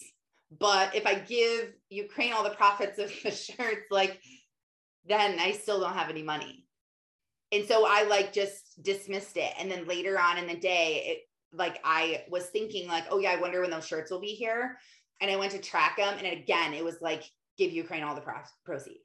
but 0.59 0.95
if 0.95 1.07
I 1.07 1.15
give 1.15 1.73
Ukraine 1.89 2.33
all 2.33 2.45
the 2.45 2.51
profits 2.51 2.99
of 2.99 3.13
the 3.23 3.31
shirts, 3.31 3.87
like, 3.91 4.21
then 5.07 5.39
I 5.39 5.53
still 5.53 5.81
don't 5.81 5.95
have 5.95 6.11
any 6.11 6.23
money. 6.23 6.67
And 7.53 7.67
so 7.67 7.85
I 7.87 8.05
like 8.05 8.33
just 8.33 8.83
dismissed 8.83 9.37
it. 9.37 9.53
And 9.59 9.71
then 9.71 9.87
later 9.87 10.19
on 10.19 10.39
in 10.39 10.47
the 10.47 10.57
day, 10.57 11.03
it 11.07 11.19
like 11.55 11.79
I 11.85 12.25
was 12.31 12.47
thinking 12.47 12.89
like, 12.89 13.05
oh 13.11 13.19
yeah, 13.19 13.33
I 13.33 13.41
wonder 13.41 13.61
when 13.61 13.71
those 13.71 13.87
shirts 13.87 14.11
will 14.11 14.21
be 14.21 14.35
here. 14.35 14.79
And 15.21 15.31
I 15.31 15.37
went 15.37 15.53
to 15.53 15.59
track 15.59 15.99
them, 15.99 16.15
and 16.19 16.27
again, 16.27 16.73
it 16.73 16.85
was 16.85 16.97
like 17.01 17.23
give 17.59 17.73
Ukraine 17.73 18.03
all 18.03 18.15
the 18.15 18.21
pro- 18.21 18.35
proceeds. 18.65 18.99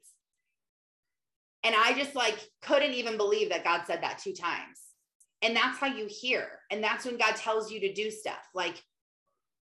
And 1.62 1.74
I 1.76 1.92
just 1.92 2.14
like 2.14 2.38
couldn't 2.62 2.94
even 2.94 3.16
believe 3.16 3.50
that 3.50 3.64
God 3.64 3.82
said 3.86 4.02
that 4.02 4.18
two 4.18 4.32
times. 4.32 4.80
And 5.42 5.54
that's 5.54 5.78
how 5.78 5.86
you 5.86 6.06
hear. 6.08 6.48
And 6.70 6.82
that's 6.82 7.04
when 7.04 7.18
God 7.18 7.36
tells 7.36 7.70
you 7.70 7.80
to 7.80 7.92
do 7.92 8.10
stuff 8.10 8.48
like 8.54 8.82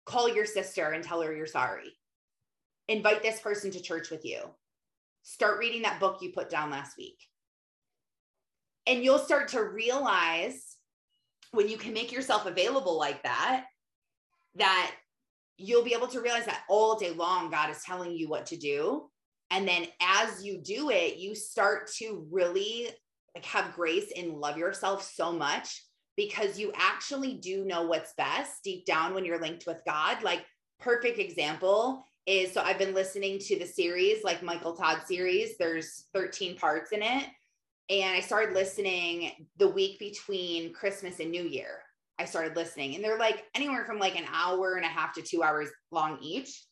call 0.08 0.34
your 0.34 0.46
sister 0.46 0.90
and 0.92 1.04
tell 1.04 1.20
her 1.20 1.34
you're 1.34 1.46
sorry. 1.46 1.92
Invite 2.88 3.22
this 3.22 3.40
person 3.40 3.70
to 3.72 3.82
church 3.82 4.10
with 4.10 4.24
you. 4.24 4.40
start 5.22 5.58
reading 5.58 5.82
that 5.82 6.00
book 6.00 6.22
you 6.22 6.32
put 6.32 6.48
down 6.48 6.70
last 6.70 6.96
week. 6.96 7.18
And 8.86 9.04
you'll 9.04 9.18
start 9.18 9.48
to 9.48 9.62
realize 9.62 10.76
when 11.50 11.68
you 11.68 11.76
can 11.76 11.92
make 11.92 12.10
yourself 12.10 12.46
available 12.46 12.98
like 12.98 13.22
that, 13.24 13.66
that 14.54 14.92
you'll 15.58 15.84
be 15.84 15.92
able 15.92 16.06
to 16.06 16.22
realize 16.22 16.46
that 16.46 16.62
all 16.70 16.98
day 16.98 17.10
long, 17.10 17.50
God 17.50 17.68
is 17.68 17.82
telling 17.82 18.12
you 18.12 18.28
what 18.28 18.46
to 18.46 18.56
do. 18.56 19.10
And 19.50 19.68
then 19.68 19.86
as 20.00 20.42
you 20.42 20.62
do 20.62 20.88
it, 20.88 21.18
you 21.18 21.34
start 21.34 21.90
to 21.98 22.26
really 22.30 22.88
like 23.34 23.44
have 23.44 23.74
grace 23.74 24.10
and 24.16 24.38
love 24.38 24.56
yourself 24.56 25.02
so 25.02 25.32
much 25.32 25.82
because 26.18 26.58
you 26.58 26.72
actually 26.74 27.34
do 27.34 27.64
know 27.64 27.82
what's 27.82 28.12
best 28.14 28.64
deep 28.64 28.84
down 28.84 29.14
when 29.14 29.24
you're 29.24 29.40
linked 29.40 29.68
with 29.68 29.78
God. 29.86 30.20
Like 30.24 30.44
perfect 30.80 31.20
example 31.20 32.04
is 32.26 32.52
so 32.52 32.60
I've 32.60 32.76
been 32.76 32.92
listening 32.92 33.38
to 33.38 33.56
the 33.56 33.64
series, 33.64 34.24
like 34.24 34.42
Michael 34.42 34.74
Todd 34.74 35.02
series. 35.06 35.56
There's 35.58 36.06
13 36.12 36.56
parts 36.56 36.90
in 36.90 37.02
it. 37.02 37.24
And 37.88 38.16
I 38.16 38.20
started 38.20 38.52
listening 38.52 39.46
the 39.58 39.68
week 39.68 40.00
between 40.00 40.72
Christmas 40.72 41.20
and 41.20 41.30
New 41.30 41.44
Year. 41.44 41.78
I 42.18 42.24
started 42.24 42.56
listening, 42.56 42.96
and 42.96 43.04
they're 43.04 43.16
like 43.16 43.44
anywhere 43.54 43.84
from 43.86 44.00
like 44.00 44.18
an 44.18 44.26
hour 44.30 44.74
and 44.74 44.84
a 44.84 44.88
half 44.88 45.14
to 45.14 45.22
two 45.22 45.44
hours 45.44 45.68
long 45.92 46.18
each. 46.20 46.64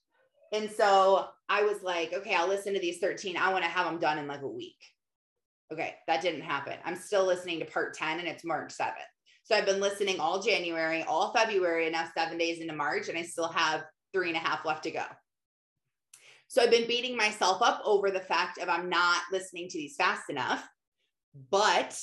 And 0.52 0.68
so 0.68 1.28
I 1.48 1.62
was 1.62 1.84
like, 1.84 2.12
okay, 2.12 2.34
I'll 2.34 2.48
listen 2.48 2.74
to 2.74 2.80
these 2.80 2.98
13. 2.98 3.36
I 3.36 3.52
want 3.52 3.62
to 3.62 3.70
have 3.70 3.86
them 3.86 4.00
done 4.00 4.18
in 4.18 4.26
like 4.26 4.42
a 4.42 4.48
week. 4.48 4.76
Okay, 5.72 5.94
that 6.08 6.20
didn't 6.20 6.42
happen. 6.42 6.74
I'm 6.84 6.96
still 6.96 7.24
listening 7.24 7.60
to 7.60 7.64
part 7.64 7.94
10 7.94 8.18
and 8.18 8.28
it's 8.28 8.44
March 8.44 8.74
7th. 8.76 8.92
So 9.46 9.54
I've 9.54 9.64
been 9.64 9.80
listening 9.80 10.18
all 10.18 10.42
January, 10.42 11.04
all 11.04 11.32
February, 11.32 11.84
and 11.84 11.92
now 11.92 12.10
seven 12.18 12.36
days 12.36 12.58
into 12.60 12.74
March, 12.74 13.08
and 13.08 13.16
I 13.16 13.22
still 13.22 13.46
have 13.46 13.84
three 14.12 14.26
and 14.26 14.36
a 14.36 14.40
half 14.40 14.64
left 14.64 14.82
to 14.82 14.90
go. 14.90 15.04
So 16.48 16.62
I've 16.62 16.70
been 16.72 16.88
beating 16.88 17.16
myself 17.16 17.62
up 17.62 17.80
over 17.84 18.10
the 18.10 18.18
fact 18.18 18.58
of 18.58 18.68
I'm 18.68 18.88
not 18.88 19.22
listening 19.30 19.68
to 19.68 19.78
these 19.78 19.94
fast 19.94 20.30
enough. 20.30 20.68
But 21.52 21.96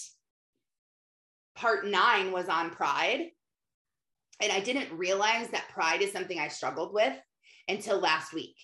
part 1.53 1.85
nine 1.85 2.31
was 2.31 2.47
on 2.47 2.69
pride. 2.69 3.27
And 4.41 4.51
I 4.51 4.61
didn't 4.61 4.97
realize 4.97 5.49
that 5.49 5.67
pride 5.67 6.01
is 6.01 6.13
something 6.13 6.39
I 6.39 6.47
struggled 6.47 6.93
with 6.93 7.13
until 7.67 7.99
last 7.99 8.33
week 8.33 8.55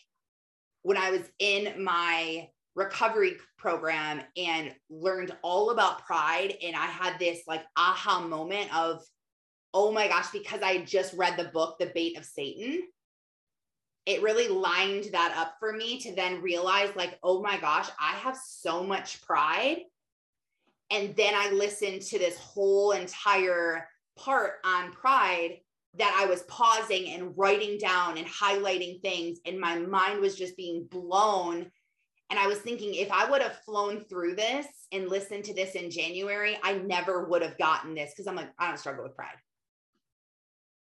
when 0.84 0.96
I 0.96 1.12
was 1.12 1.30
in 1.40 1.84
my 1.84 2.48
recovery 2.80 3.36
program 3.58 4.22
and 4.38 4.74
learned 4.90 5.36
all 5.44 5.70
about 5.72 6.06
pride. 6.06 6.56
And 6.64 6.76
I 6.76 6.86
had 6.86 7.20
this 7.20 7.42
like 7.46 7.64
aha 7.76 8.22
moment 8.22 8.74
of, 8.76 9.04
oh 9.74 9.92
my 9.92 10.08
gosh, 10.08 10.32
because 10.32 10.62
I 10.64 10.84
just 10.86 11.14
read 11.14 11.38
the 11.38 11.52
book, 11.54 11.78
The 11.78 11.92
Bait 11.94 12.18
of 12.18 12.26
Satan. 12.26 12.84
It 14.06 14.24
really 14.24 14.48
lined 14.48 15.10
that 15.12 15.36
up 15.38 15.56
for 15.60 15.74
me 15.74 16.00
to 16.00 16.16
then 16.16 16.42
realize, 16.42 16.90
like, 16.96 17.20
oh 17.22 17.44
my 17.44 17.60
gosh, 17.60 17.88
I 18.00 18.14
have 18.14 18.38
so 18.44 18.84
much 18.84 19.22
pride. 19.22 19.82
And 20.90 21.16
then 21.16 21.34
I 21.36 21.52
listened 21.52 22.02
to 22.04 22.18
this 22.18 22.38
whole 22.38 22.94
entire 22.94 23.88
part 24.18 24.54
on 24.66 24.92
pride 24.94 25.58
that 25.96 26.16
I 26.20 26.26
was 26.26 26.44
pausing 26.44 27.10
and 27.10 27.34
writing 27.36 27.78
down 27.78 28.18
and 28.18 28.26
highlighting 28.26 29.02
things, 29.02 29.40
and 29.46 29.60
my 29.60 29.78
mind 29.78 30.22
was 30.22 30.36
just 30.36 30.58
being 30.58 30.88
blown 30.90 31.70
and 32.30 32.38
I 32.38 32.48
was 32.48 32.60
thinking, 32.60 32.94
if 32.94 33.12
I 33.12 33.30
would 33.30 33.42
have 33.42 33.60
flown 33.64 34.06
through 34.06 34.36
this 34.36 34.68
and 34.92 35.10
listened 35.10 35.46
to 35.46 35.54
this 35.54 35.72
in 35.72 35.90
January, 35.90 36.60
I 36.64 36.74
never 36.74 37.26
would 37.26 37.42
have 37.42 37.58
gotten 37.58 37.96
this 37.96 38.12
because 38.12 38.28
I'm 38.28 38.36
like, 38.36 38.52
I 38.60 38.68
don't 38.68 38.78
struggle 38.78 39.04
with 39.04 39.16
pride. 39.16 39.38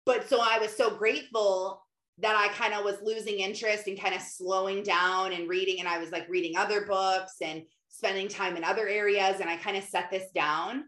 But 0.05 0.27
so 0.27 0.39
I 0.41 0.59
was 0.59 0.75
so 0.75 0.95
grateful 0.97 1.81
that 2.17 2.35
I 2.35 2.53
kind 2.53 2.73
of 2.73 2.83
was 2.83 2.97
losing 3.01 3.39
interest 3.39 3.87
and 3.87 3.99
kind 3.99 4.13
of 4.13 4.21
slowing 4.21 4.83
down 4.83 5.31
and 5.31 5.47
reading. 5.47 5.79
And 5.79 5.87
I 5.87 5.99
was 5.99 6.11
like 6.11 6.27
reading 6.27 6.57
other 6.57 6.85
books 6.85 7.35
and 7.41 7.63
spending 7.87 8.27
time 8.27 8.57
in 8.57 8.63
other 8.63 8.87
areas. 8.87 9.39
And 9.39 9.49
I 9.49 9.55
kind 9.55 9.77
of 9.77 9.83
set 9.83 10.11
this 10.11 10.29
down. 10.35 10.83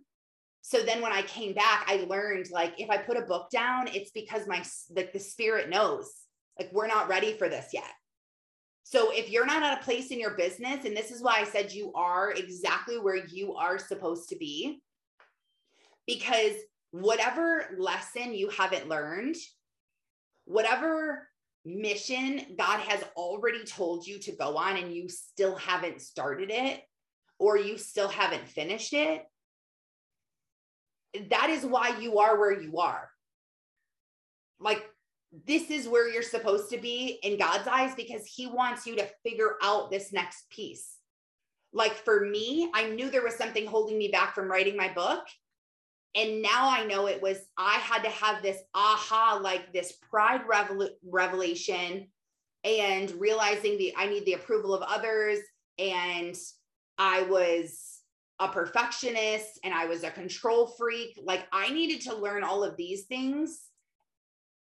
So 0.62 0.82
then 0.82 1.02
when 1.02 1.14
I 1.14 1.22
came 1.22 1.54
back, 1.54 1.86
I 1.88 2.06
learned 2.10 2.48
like 2.52 2.74
if 2.80 2.90
I 2.90 2.98
put 2.98 3.18
a 3.18 3.22
book 3.22 3.50
down, 3.50 3.88
it's 3.94 4.12
because 4.12 4.48
my 4.48 4.64
like 4.90 5.14
the 5.14 5.20
spirit 5.20 5.70
knows 5.70 6.12
like 6.60 6.70
we're 6.74 6.88
not 6.88 7.08
ready 7.08 7.34
for 7.34 7.48
this 7.48 7.70
yet 7.74 7.92
so 8.84 9.12
if 9.12 9.30
you're 9.30 9.46
not 9.46 9.64
at 9.64 9.80
a 9.80 9.84
place 9.84 10.12
in 10.12 10.20
your 10.20 10.36
business, 10.36 10.86
and 10.86 10.96
this 10.96 11.10
is 11.10 11.22
why 11.22 11.40
I 11.40 11.46
said 11.46 11.72
you 11.72 11.92
are 11.94 12.32
exactly 12.32 13.00
where 13.00 13.26
you 13.26 13.56
are 13.56 13.80
supposed 13.80 14.30
to 14.30 14.36
be, 14.36 14.82
because 16.06 16.54
whatever 16.92 17.66
lesson 17.78 18.36
you 18.36 18.50
haven't 18.50 18.90
learned, 18.90 19.36
whatever 20.46 21.28
mission 21.66 22.42
God 22.58 22.80
has 22.82 23.04
already 23.16 23.64
told 23.64 24.06
you 24.06 24.20
to 24.20 24.34
go 24.34 24.58
on 24.58 24.76
and 24.76 24.94
you 24.94 25.08
still 25.08 25.56
haven't 25.56 26.02
started 26.02 26.52
it 26.52 26.82
or 27.40 27.58
you 27.58 27.78
still 27.78 28.10
haven't 28.10 28.48
finished 28.50 28.94
it, 28.94 29.24
that 31.30 31.50
is 31.50 31.66
why 31.66 31.98
you 32.00 32.20
are 32.20 32.38
where 32.38 32.60
you 32.62 32.80
are. 32.80 33.10
Like 34.60 34.84
this 35.46 35.72
is 35.72 35.88
where 35.88 36.10
you're 36.10 36.22
supposed 36.22 36.70
to 36.70 36.78
be 36.78 37.20
in 37.24 37.40
God's 37.40 37.68
eyes 37.68 37.96
because 37.96 38.26
He 38.26 38.48
wants 38.48 38.86
you 38.86 38.96
to 38.98 39.10
figure 39.24 39.56
out 39.64 39.90
this 39.90 40.14
next 40.14 40.50
piece. 40.50 40.98
Like 41.74 41.94
for 41.94 42.26
me, 42.26 42.70
I 42.74 42.90
knew 42.90 43.10
there 43.10 43.24
was 43.24 43.36
something 43.36 43.66
holding 43.66 43.98
me 43.98 44.10
back 44.10 44.36
from 44.36 44.50
writing 44.50 44.78
my 44.78 44.94
book. 44.94 45.26
And 46.16 46.44
now 46.44 46.70
I 46.70 46.86
know 46.86 47.08
it 47.08 47.20
was, 47.20 47.40
I 47.58 47.74
had 47.80 48.04
to 48.04 48.10
have 48.10 48.44
this 48.44 48.62
aha, 48.76 49.40
like 49.42 49.74
this 49.74 49.94
pride 50.12 50.42
revel- 50.48 50.92
revelation 51.04 52.08
and 52.64 53.10
realizing 53.20 53.80
the, 53.80 53.96
I 53.98 54.06
need 54.06 54.26
the 54.26 54.34
approval 54.34 54.76
of 54.76 54.84
others. 54.84 55.40
And 55.80 56.38
I 57.00 57.24
was 57.24 58.02
a 58.38 58.48
perfectionist 58.48 59.60
and 59.64 59.74
I 59.74 59.88
was 59.88 60.04
a 60.04 60.12
control 60.12 60.68
freak. 60.68 61.20
Like 61.24 61.48
I 61.52 61.72
needed 61.72 62.02
to 62.02 62.16
learn 62.16 62.44
all 62.44 62.64
of 62.64 62.78
these 62.78 63.06
things 63.06 63.60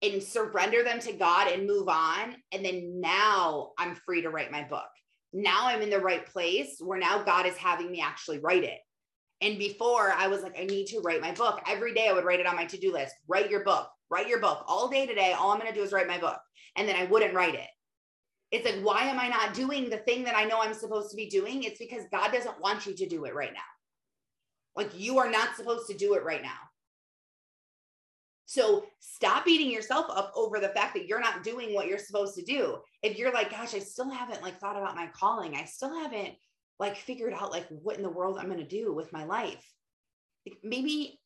and 0.03 0.23
surrender 0.23 0.85
them 0.85 1.01
to 1.01 1.13
God 1.13 1.51
and 1.51 1.67
move 1.67 1.89
on. 1.89 2.37
And 2.53 2.65
then 2.65 3.01
now 3.01 3.73
I'm 3.79 3.95
free 3.95 4.23
to 4.23 4.31
write 4.31 4.53
my 4.53 4.63
book. 4.63 4.89
Now 5.33 5.67
I'm 5.67 5.83
in 5.83 5.91
the 5.91 5.99
right 5.99 6.25
place 6.27 6.77
where 6.81 6.99
now 6.99 7.23
God 7.23 7.47
is 7.47 7.57
having 7.57 7.91
me 7.91 8.01
actually 8.01 8.39
write 8.39 8.65
it. 8.65 8.79
And 9.41 9.59
before 9.59 10.13
I 10.13 10.27
was 10.27 10.43
like, 10.43 10.59
I 10.59 10.65
need 10.65 10.87
to 10.89 11.01
write 11.01 11.21
my 11.21 11.33
book. 11.33 11.61
Every 11.67 11.95
day 11.95 12.09
I 12.09 12.13
would 12.13 12.25
write 12.25 12.41
it 12.41 12.47
on 12.47 12.57
my 12.57 12.65
to 12.67 12.79
do 12.79 12.93
list 12.93 13.15
write 13.29 13.51
your 13.51 13.65
book, 13.65 13.89
write 14.11 14.29
your 14.29 14.41
book 14.41 14.65
all 14.67 14.89
day 14.89 15.07
today. 15.07 15.33
All 15.33 15.53
I'm 15.53 15.61
going 15.61 15.73
to 15.73 15.79
do 15.79 15.85
is 15.85 15.93
write 15.93 16.09
my 16.09 16.19
book. 16.19 16.39
And 16.77 16.89
then 16.89 16.97
I 16.97 17.05
wouldn't 17.05 17.35
write 17.35 17.55
it. 17.55 17.69
It's 18.51 18.65
like, 18.65 18.83
why 18.83 19.05
am 19.05 19.21
I 19.21 19.29
not 19.29 19.53
doing 19.53 19.91
the 19.91 19.99
thing 19.99 20.25
that 20.25 20.37
I 20.37 20.45
know 20.45 20.61
I'm 20.61 20.75
supposed 20.75 21.11
to 21.11 21.17
be 21.17 21.29
doing? 21.29 21.65
It's 21.65 21.79
because 21.79 22.05
God 22.11 22.33
doesn't 22.33 22.61
want 22.61 22.87
you 22.87 22.95
to 22.95 23.07
do 23.07 23.27
it 23.27 23.35
right 23.35 23.53
now. 23.53 23.61
Like, 24.75 24.99
you 24.99 25.19
are 25.19 25.31
not 25.31 25.57
supposed 25.57 25.89
to 25.89 25.97
do 25.97 26.15
it 26.15 26.25
right 26.25 26.43
now. 26.43 26.68
So 28.49 28.87
stop 28.99 29.45
beating 29.45 29.71
yourself 29.71 30.07
up 30.09 30.33
over 30.35 30.59
the 30.59 30.71
fact 30.71 30.95
that 30.95 31.07
you're 31.07 31.21
not 31.21 31.43
doing 31.43 31.75
what 31.75 31.87
you're 31.87 31.99
supposed 31.99 32.35
to 32.37 32.43
do. 32.43 32.79
If 33.03 33.19
you're 33.19 33.31
like, 33.31 33.51
gosh, 33.51 33.75
I 33.75 33.79
still 33.79 34.09
haven't 34.09 34.43
like 34.43 34.59
thought 34.59 34.79
about 34.79 34.97
my 34.97 35.09
calling. 35.09 35.55
I 35.55 35.67
still 35.67 35.95
haven't 35.95 36.35
like 36.79 36.97
figured 36.97 37.35
out 37.35 37.51
like 37.51 37.67
what 37.69 37.99
in 37.99 38.03
the 38.03 38.09
world 38.09 38.39
I'm 38.39 38.47
going 38.47 38.59
to 38.59 38.65
do 38.65 38.95
with 38.95 39.13
my 39.13 39.25
life. 39.25 39.63
Maybe 40.63 41.21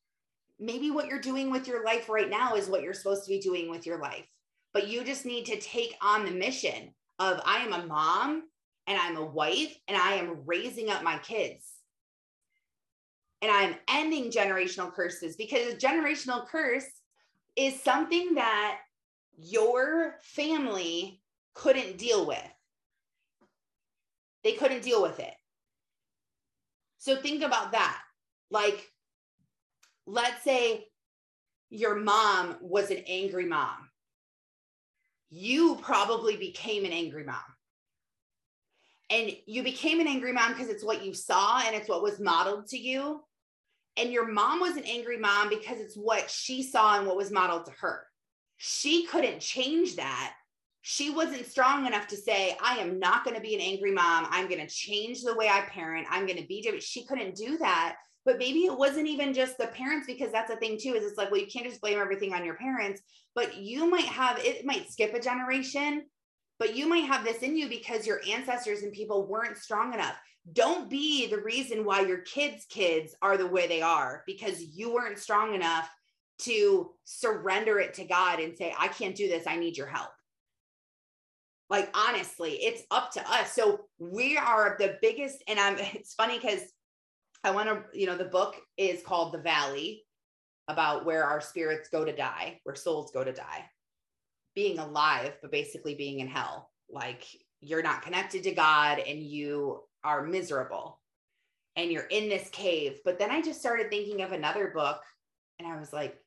maybe 0.59 0.91
what 0.91 1.07
you're 1.07 1.21
doing 1.21 1.49
with 1.49 1.65
your 1.65 1.85
life 1.85 2.09
right 2.09 2.29
now 2.29 2.55
is 2.55 2.67
what 2.67 2.83
you're 2.83 2.93
supposed 2.93 3.23
to 3.23 3.29
be 3.29 3.39
doing 3.39 3.69
with 3.69 3.85
your 3.85 4.01
life. 4.01 4.27
But 4.73 4.89
you 4.89 5.05
just 5.05 5.25
need 5.25 5.45
to 5.45 5.61
take 5.61 5.95
on 6.01 6.25
the 6.25 6.31
mission 6.31 6.93
of 7.19 7.39
I 7.45 7.59
am 7.59 7.71
a 7.71 7.85
mom 7.85 8.43
and 8.85 8.99
I'm 8.99 9.15
a 9.15 9.25
wife 9.25 9.73
and 9.87 9.95
I 9.95 10.15
am 10.15 10.41
raising 10.45 10.89
up 10.89 11.03
my 11.03 11.19
kids. 11.19 11.71
And 13.41 13.49
I'm 13.49 13.75
ending 13.87 14.29
generational 14.29 14.91
curses 14.91 15.37
because 15.37 15.75
generational 15.75 16.45
curse 16.45 16.85
is 17.55 17.81
something 17.81 18.35
that 18.35 18.79
your 19.37 20.15
family 20.21 21.21
couldn't 21.53 21.97
deal 21.97 22.25
with. 22.25 22.39
They 24.43 24.53
couldn't 24.53 24.83
deal 24.83 25.01
with 25.01 25.19
it. 25.19 25.33
So 26.97 27.15
think 27.15 27.43
about 27.43 27.73
that. 27.73 28.01
Like, 28.49 28.87
let's 30.05 30.43
say 30.43 30.85
your 31.69 31.95
mom 31.95 32.57
was 32.61 32.91
an 32.91 33.03
angry 33.07 33.45
mom. 33.45 33.89
You 35.29 35.77
probably 35.81 36.37
became 36.37 36.85
an 36.85 36.91
angry 36.91 37.23
mom. 37.23 37.43
And 39.09 39.31
you 39.45 39.63
became 39.63 39.99
an 39.99 40.07
angry 40.07 40.31
mom 40.31 40.53
because 40.53 40.69
it's 40.69 40.83
what 40.83 41.03
you 41.03 41.13
saw 41.13 41.61
and 41.65 41.75
it's 41.75 41.89
what 41.89 42.03
was 42.03 42.19
modeled 42.19 42.67
to 42.67 42.77
you 42.77 43.21
and 43.97 44.11
your 44.11 44.27
mom 44.31 44.59
was 44.59 44.77
an 44.77 44.85
angry 44.85 45.17
mom 45.17 45.49
because 45.49 45.79
it's 45.79 45.95
what 45.95 46.29
she 46.29 46.63
saw 46.63 46.97
and 46.97 47.07
what 47.07 47.17
was 47.17 47.31
modeled 47.31 47.65
to 47.65 47.71
her. 47.79 48.05
She 48.57 49.05
couldn't 49.05 49.39
change 49.39 49.97
that. 49.97 50.33
She 50.81 51.09
wasn't 51.09 51.45
strong 51.45 51.85
enough 51.85 52.07
to 52.07 52.17
say, 52.17 52.57
I 52.61 52.77
am 52.77 52.99
not 52.99 53.23
going 53.23 53.35
to 53.35 53.41
be 53.41 53.55
an 53.55 53.61
angry 53.61 53.91
mom. 53.91 54.27
I'm 54.29 54.49
going 54.49 54.65
to 54.65 54.67
change 54.67 55.21
the 55.21 55.35
way 55.35 55.47
I 55.47 55.61
parent. 55.61 56.07
I'm 56.09 56.25
going 56.25 56.39
to 56.39 56.47
be 56.47 56.61
different. 56.61 56.83
She 56.83 57.05
couldn't 57.05 57.35
do 57.35 57.57
that. 57.59 57.95
But 58.25 58.37
maybe 58.37 58.59
it 58.59 58.77
wasn't 58.77 59.07
even 59.07 59.33
just 59.33 59.57
the 59.57 59.67
parents, 59.67 60.07
because 60.07 60.31
that's 60.31 60.49
the 60.49 60.57
thing 60.57 60.77
too, 60.77 60.93
is 60.93 61.03
it's 61.03 61.17
like, 61.17 61.29
well, 61.29 61.41
you 61.41 61.47
can't 61.47 61.67
just 61.67 61.81
blame 61.81 61.99
everything 61.99 62.33
on 62.33 62.45
your 62.45 62.55
parents, 62.55 63.01
but 63.35 63.57
you 63.57 63.89
might 63.89 64.05
have, 64.05 64.39
it 64.39 64.65
might 64.65 64.89
skip 64.89 65.13
a 65.13 65.19
generation 65.19 66.05
but 66.59 66.75
you 66.75 66.87
might 66.87 67.05
have 67.05 67.23
this 67.23 67.39
in 67.39 67.57
you 67.57 67.67
because 67.67 68.07
your 68.07 68.21
ancestors 68.29 68.83
and 68.83 68.93
people 68.93 69.27
weren't 69.27 69.57
strong 69.57 69.93
enough. 69.93 70.15
Don't 70.51 70.89
be 70.89 71.27
the 71.27 71.41
reason 71.41 71.85
why 71.85 72.01
your 72.01 72.19
kids' 72.19 72.65
kids 72.69 73.15
are 73.21 73.37
the 73.37 73.47
way 73.47 73.67
they 73.67 73.81
are 73.81 74.23
because 74.27 74.61
you 74.61 74.93
weren't 74.93 75.19
strong 75.19 75.55
enough 75.55 75.89
to 76.39 76.91
surrender 77.05 77.79
it 77.79 77.93
to 77.95 78.05
God 78.05 78.39
and 78.39 78.57
say, 78.57 78.73
I 78.77 78.87
can't 78.89 79.15
do 79.15 79.27
this. 79.27 79.47
I 79.47 79.55
need 79.55 79.77
your 79.77 79.87
help. 79.87 80.09
Like, 81.69 81.89
honestly, 81.95 82.51
it's 82.61 82.83
up 82.91 83.11
to 83.13 83.31
us. 83.31 83.53
So 83.53 83.85
we 83.97 84.37
are 84.37 84.75
the 84.77 84.97
biggest, 85.01 85.43
and 85.47 85.59
I'm, 85.59 85.77
it's 85.79 86.13
funny 86.13 86.39
because 86.39 86.61
I 87.43 87.51
want 87.51 87.69
to, 87.69 87.83
you 87.97 88.05
know, 88.05 88.17
the 88.17 88.25
book 88.25 88.55
is 88.77 89.01
called 89.01 89.33
The 89.33 89.39
Valley 89.39 90.03
about 90.67 91.05
where 91.05 91.23
our 91.23 91.41
spirits 91.41 91.89
go 91.89 92.05
to 92.05 92.15
die, 92.15 92.59
where 92.63 92.75
souls 92.75 93.11
go 93.11 93.23
to 93.23 93.33
die, 93.33 93.65
being 94.55 94.79
alive, 94.79 95.33
but 95.41 95.51
basically 95.51 95.95
being 95.95 96.19
in 96.19 96.27
hell. 96.27 96.69
Like, 96.89 97.25
you're 97.61 97.83
not 97.83 98.01
connected 98.01 98.43
to 98.43 98.51
God 98.51 98.99
and 98.99 99.21
you 99.23 99.81
are 100.03 100.23
miserable 100.23 100.99
and 101.75 101.91
you're 101.91 102.03
in 102.03 102.29
this 102.29 102.49
cave. 102.49 102.99
But 103.05 103.17
then 103.17 103.31
I 103.31 103.41
just 103.41 103.59
started 103.59 103.89
thinking 103.89 104.21
of 104.21 104.31
another 104.31 104.71
book 104.73 105.01
and 105.59 105.67
I 105.67 105.79
was 105.79 105.93
like, 105.93 106.17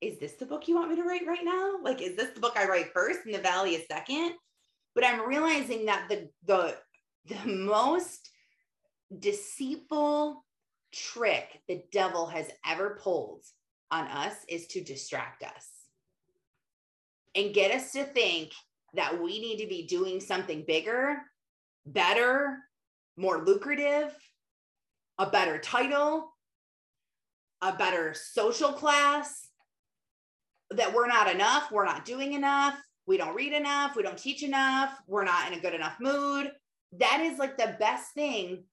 is 0.00 0.18
this 0.18 0.32
the 0.32 0.46
book 0.46 0.68
you 0.68 0.76
want 0.76 0.90
me 0.90 0.96
to 0.96 1.02
write 1.02 1.26
right 1.26 1.44
now? 1.44 1.76
Like, 1.82 2.00
is 2.00 2.16
this 2.16 2.30
the 2.30 2.40
book 2.40 2.56
I 2.56 2.66
write 2.66 2.92
first 2.92 3.20
and 3.26 3.34
the 3.34 3.40
valley 3.40 3.74
is 3.74 3.86
second? 3.90 4.32
But 4.94 5.04
I'm 5.04 5.26
realizing 5.28 5.86
that 5.86 6.08
the 6.08 6.28
the 6.46 6.76
the 7.26 7.46
most 7.46 8.30
deceitful 9.18 10.44
trick 10.92 11.60
the 11.68 11.82
devil 11.92 12.26
has 12.26 12.50
ever 12.66 12.98
pulled 13.02 13.44
on 13.90 14.06
us 14.06 14.34
is 14.48 14.66
to 14.68 14.82
distract 14.82 15.42
us 15.42 15.79
and 17.34 17.54
get 17.54 17.70
us 17.70 17.92
to 17.92 18.04
think 18.04 18.52
that 18.94 19.20
we 19.20 19.40
need 19.40 19.58
to 19.58 19.68
be 19.68 19.86
doing 19.86 20.20
something 20.20 20.64
bigger, 20.66 21.18
better, 21.86 22.58
more 23.16 23.44
lucrative, 23.44 24.12
a 25.18 25.26
better 25.26 25.58
title, 25.58 26.32
a 27.62 27.72
better 27.72 28.14
social 28.14 28.72
class, 28.72 29.48
that 30.70 30.94
we're 30.94 31.06
not 31.06 31.32
enough, 31.32 31.70
we're 31.70 31.84
not 31.84 32.04
doing 32.04 32.32
enough, 32.32 32.74
we 33.06 33.16
don't 33.16 33.34
read 33.34 33.52
enough, 33.52 33.96
we 33.96 34.02
don't 34.02 34.18
teach 34.18 34.42
enough, 34.42 34.92
we're 35.06 35.24
not 35.24 35.50
in 35.50 35.58
a 35.58 35.62
good 35.62 35.74
enough 35.74 35.96
mood. 36.00 36.50
That 36.98 37.20
is 37.20 37.38
like 37.38 37.56
the 37.56 37.76
best 37.78 38.14
thing 38.14 38.64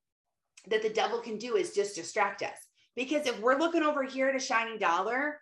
that 0.69 0.81
the 0.81 0.89
devil 0.89 1.19
can 1.19 1.37
do 1.37 1.55
is 1.55 1.73
just 1.73 1.95
distract 1.95 2.43
us. 2.43 2.57
Because 2.95 3.27
if 3.27 3.39
we're 3.39 3.59
looking 3.59 3.83
over 3.83 4.03
here 4.03 4.27
at 4.27 4.35
a 4.35 4.39
shining 4.39 4.79
dollar, 4.79 5.39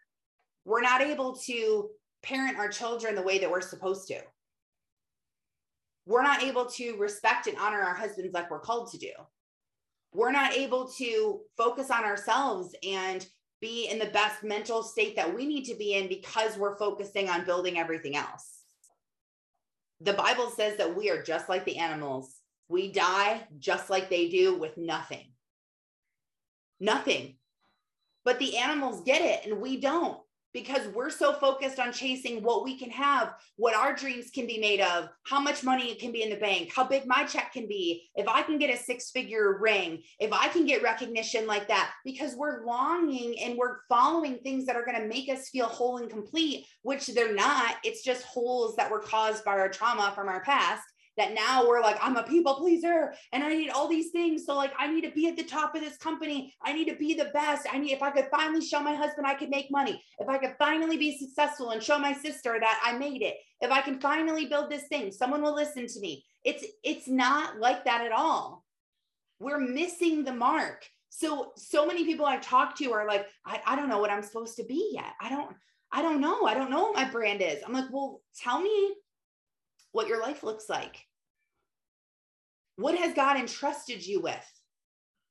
we're 0.66 0.82
not 0.82 1.02
able 1.02 1.36
to 1.46 1.90
parent 2.26 2.58
our 2.58 2.68
children 2.68 3.16
the 3.16 3.22
way 3.22 3.38
that 3.40 3.50
we're 3.50 3.62
supposed 3.62 4.08
to. 4.08 4.20
We're 6.08 6.24
not 6.24 6.44
able 6.44 6.66
to 6.66 6.98
respect 6.98 7.48
and 7.48 7.58
honor 7.58 7.82
our 7.82 7.94
husbands 7.94 8.34
like 8.34 8.52
we're 8.52 8.60
called 8.60 8.92
to 8.92 8.98
do. 8.98 9.12
We're 10.14 10.32
not 10.32 10.54
able 10.54 10.88
to 10.98 11.42
focus 11.58 11.92
on 11.92 12.04
ourselves 12.04 12.76
and 12.88 13.26
be 13.62 13.90
in 13.90 14.00
the 14.00 14.06
best 14.08 14.44
mental 14.44 14.84
state 14.84 15.16
that 15.16 15.34
we 15.34 15.46
need 15.46 15.66
to 15.66 15.76
be 15.76 15.94
in 15.94 16.08
because 16.08 16.58
we're 16.58 16.78
focusing 16.78 17.30
on 17.30 17.46
building 17.46 17.78
everything 17.78 18.16
else. 18.16 18.62
The 20.02 20.14
Bible 20.14 20.50
says 20.50 20.78
that 20.78 20.96
we 20.96 21.10
are 21.10 21.24
just 21.24 21.50
like 21.50 21.66
the 21.66 21.78
animals. 21.78 22.36
We 22.68 22.92
die 22.92 23.44
just 23.60 23.90
like 23.90 24.10
they 24.10 24.30
do 24.30 24.58
with 24.58 24.78
nothing. 24.78 25.32
Nothing. 26.80 27.38
But 28.24 28.40
the 28.40 28.58
animals 28.58 29.04
get 29.06 29.22
it 29.22 29.50
and 29.50 29.62
we 29.62 29.80
don't 29.80 30.20
because 30.56 30.88
we're 30.96 31.10
so 31.10 31.34
focused 31.34 31.80
on 31.80 31.92
chasing 31.92 32.42
what 32.42 32.64
we 32.64 32.80
can 32.80 32.90
have, 32.90 33.34
what 33.58 33.76
our 33.76 33.94
dreams 33.94 34.32
can 34.34 34.48
be 34.48 34.58
made 34.58 34.80
of, 34.80 35.10
how 35.26 35.38
much 35.38 35.66
money 35.66 35.92
it 35.92 36.00
can 36.00 36.14
be 36.14 36.24
in 36.24 36.30
the 36.30 36.38
bank, 36.38 36.72
how 36.74 36.86
big 36.86 37.06
my 37.06 37.26
check 37.26 37.52
can 37.52 37.68
be, 37.68 38.08
if 38.16 38.26
I 38.26 38.42
can 38.42 38.58
get 38.58 38.74
a 38.74 38.78
six 38.78 39.12
figure 39.12 39.60
ring, 39.60 40.02
if 40.18 40.32
I 40.32 40.48
can 40.48 40.66
get 40.66 40.82
recognition 40.82 41.46
like 41.46 41.68
that, 41.68 41.92
because 42.06 42.36
we're 42.38 42.66
longing 42.66 43.38
and 43.42 43.58
we're 43.58 43.80
following 43.90 44.38
things 44.38 44.66
that 44.66 44.78
are 44.78 44.86
going 44.86 45.02
to 45.02 45.10
make 45.10 45.28
us 45.28 45.50
feel 45.50 45.66
whole 45.66 45.98
and 45.98 46.10
complete, 46.10 46.66
which 46.84 47.08
they're 47.08 47.36
not. 47.36 47.76
It's 47.84 48.02
just 48.02 48.24
holes 48.24 48.78
that 48.78 48.90
were 48.90 49.00
caused 49.00 49.44
by 49.44 49.60
our 49.60 49.68
trauma 49.68 50.14
from 50.16 50.30
our 50.30 50.42
past 50.42 50.84
that 51.18 51.34
now 51.34 51.68
we're 51.68 51.82
like, 51.82 51.98
I'm 52.02 52.18
a 52.18 52.24
people 52.24 52.56
pleaser 52.56 53.14
and 53.32 53.44
I 53.44 53.50
need 53.50 53.70
all 53.70 53.88
these 53.88 54.12
things. 54.12 54.46
So, 54.46 54.56
like, 54.56 54.74
I 54.78 54.88
need 54.92 55.02
to 55.02 55.12
be 55.12 55.28
at 55.28 55.38
the 55.38 55.44
top 55.44 55.76
of 55.76 55.82
this 55.82 55.98
company. 55.98 56.54
I 56.62 56.74
need 56.74 56.90
to 56.90 56.96
be 56.96 57.14
the 57.14 57.32
best. 57.34 57.68
I 57.72 57.78
need, 57.78 57.92
if 57.92 58.02
I 58.02 58.12
could 58.12 58.28
finally 58.32 58.62
show 58.62 58.82
my 58.82 58.94
husband 58.94 59.26
I 59.26 59.36
could 59.36 59.50
make 59.50 59.72
money, 59.72 60.04
if 60.20 60.28
I 60.28 60.38
could 60.38 60.56
finally 60.58 60.98
be 60.98 61.18
successful 61.18 61.72
and 61.72 61.82
show 61.82 61.98
my 61.98 62.14
sister 62.14 62.58
that 62.60 62.82
I 62.84 62.98
made 62.98 63.22
it, 63.22 63.36
if 63.62 63.72
I 63.72 63.82
can 63.82 64.00
finally 64.00 64.46
build 64.46 64.70
this 64.70 64.88
thing, 64.88 65.12
someone 65.12 65.42
will 65.42 65.56
listen 65.56 65.88
to 65.88 66.00
me. 66.00 66.26
It's, 66.44 66.66
it's 66.84 67.08
not 67.08 67.60
like 67.60 67.86
that 67.86 68.06
at 68.06 68.12
all. 68.12 68.66
We're 69.40 69.60
missing 69.60 70.24
the 70.24 70.34
mark. 70.34 70.86
So, 71.10 71.54
so 71.56 71.86
many 71.86 72.04
people 72.04 72.26
I 72.26 72.38
talk 72.38 72.78
to 72.78 72.92
are 72.92 73.08
like, 73.08 73.28
I, 73.46 73.62
I 73.66 73.76
don't 73.76 73.90
know 73.90 74.00
what 74.00 74.10
I'm 74.10 74.24
supposed 74.24 74.58
to 74.58 74.66
be 74.66 74.92
yet. 74.94 75.14
I 75.22 75.30
don't, 75.30 75.56
I 75.92 76.02
don't 76.02 76.20
know. 76.20 76.46
I 76.46 76.54
don't 76.54 76.70
know 76.70 76.84
what 76.84 76.96
my 76.96 77.10
brand 77.10 77.42
is. 77.42 77.64
I'm 77.66 77.72
like, 77.72 77.86
well, 77.90 78.22
tell 78.38 78.60
me 78.60 78.96
what 79.96 80.10
your 80.10 80.22
life 80.22 80.44
looks 80.44 80.68
like. 80.68 80.98
What 82.76 82.96
has 82.96 83.14
God 83.14 83.38
entrusted 83.38 84.06
you 84.06 84.20
with? 84.20 84.52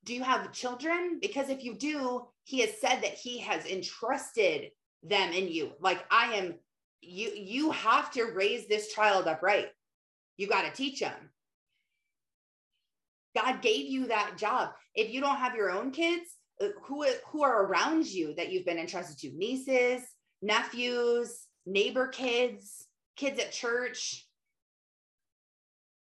Do 0.05 0.15
you 0.15 0.23
have 0.23 0.51
children? 0.51 1.19
Because 1.21 1.49
if 1.49 1.63
you 1.63 1.75
do, 1.75 2.25
He 2.45 2.61
has 2.61 2.71
said 2.81 3.01
that 3.03 3.13
He 3.13 3.37
has 3.41 3.67
entrusted 3.67 4.71
them 5.03 5.33
in 5.33 5.49
you. 5.49 5.73
Like 5.79 6.03
I 6.09 6.33
am, 6.33 6.55
you 7.01 7.31
you 7.35 7.69
have 7.71 8.09
to 8.13 8.23
raise 8.23 8.67
this 8.67 8.91
child 8.91 9.27
up 9.27 9.43
right. 9.43 9.67
You 10.37 10.47
got 10.47 10.63
to 10.63 10.71
teach 10.71 10.99
them. 10.99 11.29
God 13.35 13.61
gave 13.61 13.85
you 13.85 14.07
that 14.07 14.35
job. 14.35 14.71
If 14.95 15.13
you 15.13 15.21
don't 15.21 15.37
have 15.37 15.53
your 15.53 15.69
own 15.69 15.91
kids, 15.91 16.25
uh, 16.59 16.69
who 16.85 17.05
who 17.27 17.43
are 17.43 17.65
around 17.65 18.07
you 18.07 18.33
that 18.33 18.51
you've 18.51 18.65
been 18.65 18.79
entrusted 18.79 19.19
to? 19.19 19.37
Nieces, 19.37 20.01
nephews, 20.41 21.45
neighbor 21.67 22.07
kids, 22.07 22.87
kids 23.15 23.39
at 23.39 23.51
church, 23.51 24.24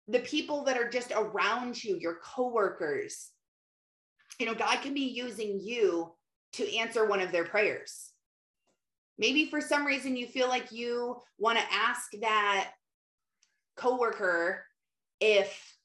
the 0.08 0.20
people 0.20 0.64
that 0.66 0.78
are 0.78 0.90
just 0.90 1.12
around 1.16 1.84
you, 1.84 1.98
your 1.98 2.20
coworkers. 2.24 3.32
You 4.40 4.46
know, 4.46 4.54
God 4.54 4.82
can 4.82 4.94
be 4.94 5.02
using 5.02 5.60
you 5.60 6.14
to 6.54 6.78
answer 6.78 7.06
one 7.06 7.22
of 7.22 7.32
their 7.32 7.46
prayers. 7.46 8.12
Maybe 9.18 9.46
for 9.46 9.62
some 9.62 9.86
reason 9.86 10.16
you 10.16 10.28
feel 10.28 10.50
like 10.50 10.72
you 10.72 11.22
want 11.38 11.58
to 11.58 11.66
ask 11.72 12.12
that 12.22 12.72
coworker 13.78 14.64
if 15.20 15.76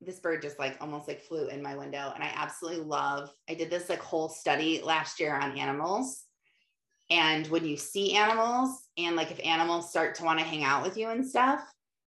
this 0.00 0.20
bird 0.20 0.42
just 0.42 0.58
like 0.58 0.76
almost 0.80 1.08
like 1.08 1.22
flew 1.22 1.48
in 1.48 1.62
my 1.62 1.76
window 1.76 2.12
and 2.14 2.22
I 2.22 2.30
absolutely 2.34 2.84
love 2.84 3.30
I 3.48 3.54
did 3.54 3.70
this 3.70 3.88
like 3.88 4.00
whole 4.00 4.28
study 4.28 4.82
last 4.84 5.18
year 5.18 5.34
on 5.34 5.56
animals 5.56 6.24
and 7.10 7.46
when 7.48 7.64
you 7.64 7.76
see 7.76 8.14
animals 8.14 8.86
and 8.98 9.16
like 9.16 9.30
if 9.30 9.40
animals 9.44 9.90
start 9.90 10.14
to 10.16 10.24
want 10.24 10.38
to 10.38 10.44
hang 10.44 10.62
out 10.62 10.82
with 10.82 10.96
you 10.96 11.08
and 11.08 11.26
stuff 11.26 11.60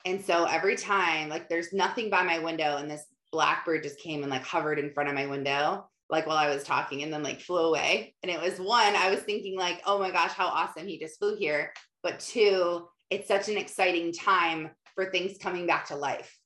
and 0.04 0.22
so 0.22 0.44
every 0.44 0.76
time, 0.76 1.28
like, 1.28 1.48
there's 1.48 1.72
nothing 1.72 2.10
by 2.10 2.22
my 2.22 2.38
window, 2.38 2.76
and 2.76 2.90
this 2.90 3.06
blackbird 3.32 3.82
just 3.82 3.98
came 3.98 4.22
and 4.22 4.30
like 4.30 4.44
hovered 4.44 4.78
in 4.78 4.92
front 4.92 5.08
of 5.08 5.14
my 5.14 5.26
window, 5.26 5.88
like 6.08 6.26
while 6.26 6.36
I 6.36 6.48
was 6.48 6.62
talking, 6.62 7.02
and 7.02 7.12
then 7.12 7.22
like 7.22 7.40
flew 7.40 7.66
away. 7.68 8.14
And 8.22 8.30
it 8.30 8.40
was 8.40 8.58
one, 8.58 8.94
I 8.94 9.10
was 9.10 9.20
thinking, 9.20 9.58
like, 9.58 9.82
oh 9.86 9.98
my 9.98 10.10
gosh, 10.10 10.32
how 10.32 10.46
awesome 10.46 10.86
he 10.86 10.98
just 10.98 11.18
flew 11.18 11.36
here. 11.36 11.72
But 12.02 12.20
two, 12.20 12.86
it's 13.10 13.28
such 13.28 13.48
an 13.48 13.56
exciting 13.56 14.12
time 14.12 14.70
for 14.94 15.10
things 15.10 15.38
coming 15.38 15.66
back 15.66 15.88
to 15.88 15.96
life. 15.96 16.38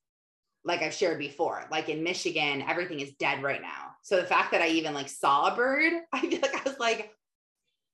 Like 0.65 0.83
I've 0.83 0.95
shared 0.95 1.19
before, 1.19 1.65
like 1.71 1.89
in 1.89 2.03
Michigan, 2.03 2.65
everything 2.67 3.01
is 3.01 3.13
dead 3.19 3.43
right 3.43 3.63
now. 3.63 3.93
So 4.03 4.17
the 4.17 4.27
fact 4.27 4.53
that 4.53 4.63
I 4.63 4.69
even 4.69 4.95
like 4.95 5.09
saw 5.09 5.53
a 5.53 5.57
bird, 5.57 5.93
I 6.13 6.21
feel 6.21 6.41
like 6.41 6.55
I 6.55 6.69
was 6.69 6.79
like, 6.79 7.11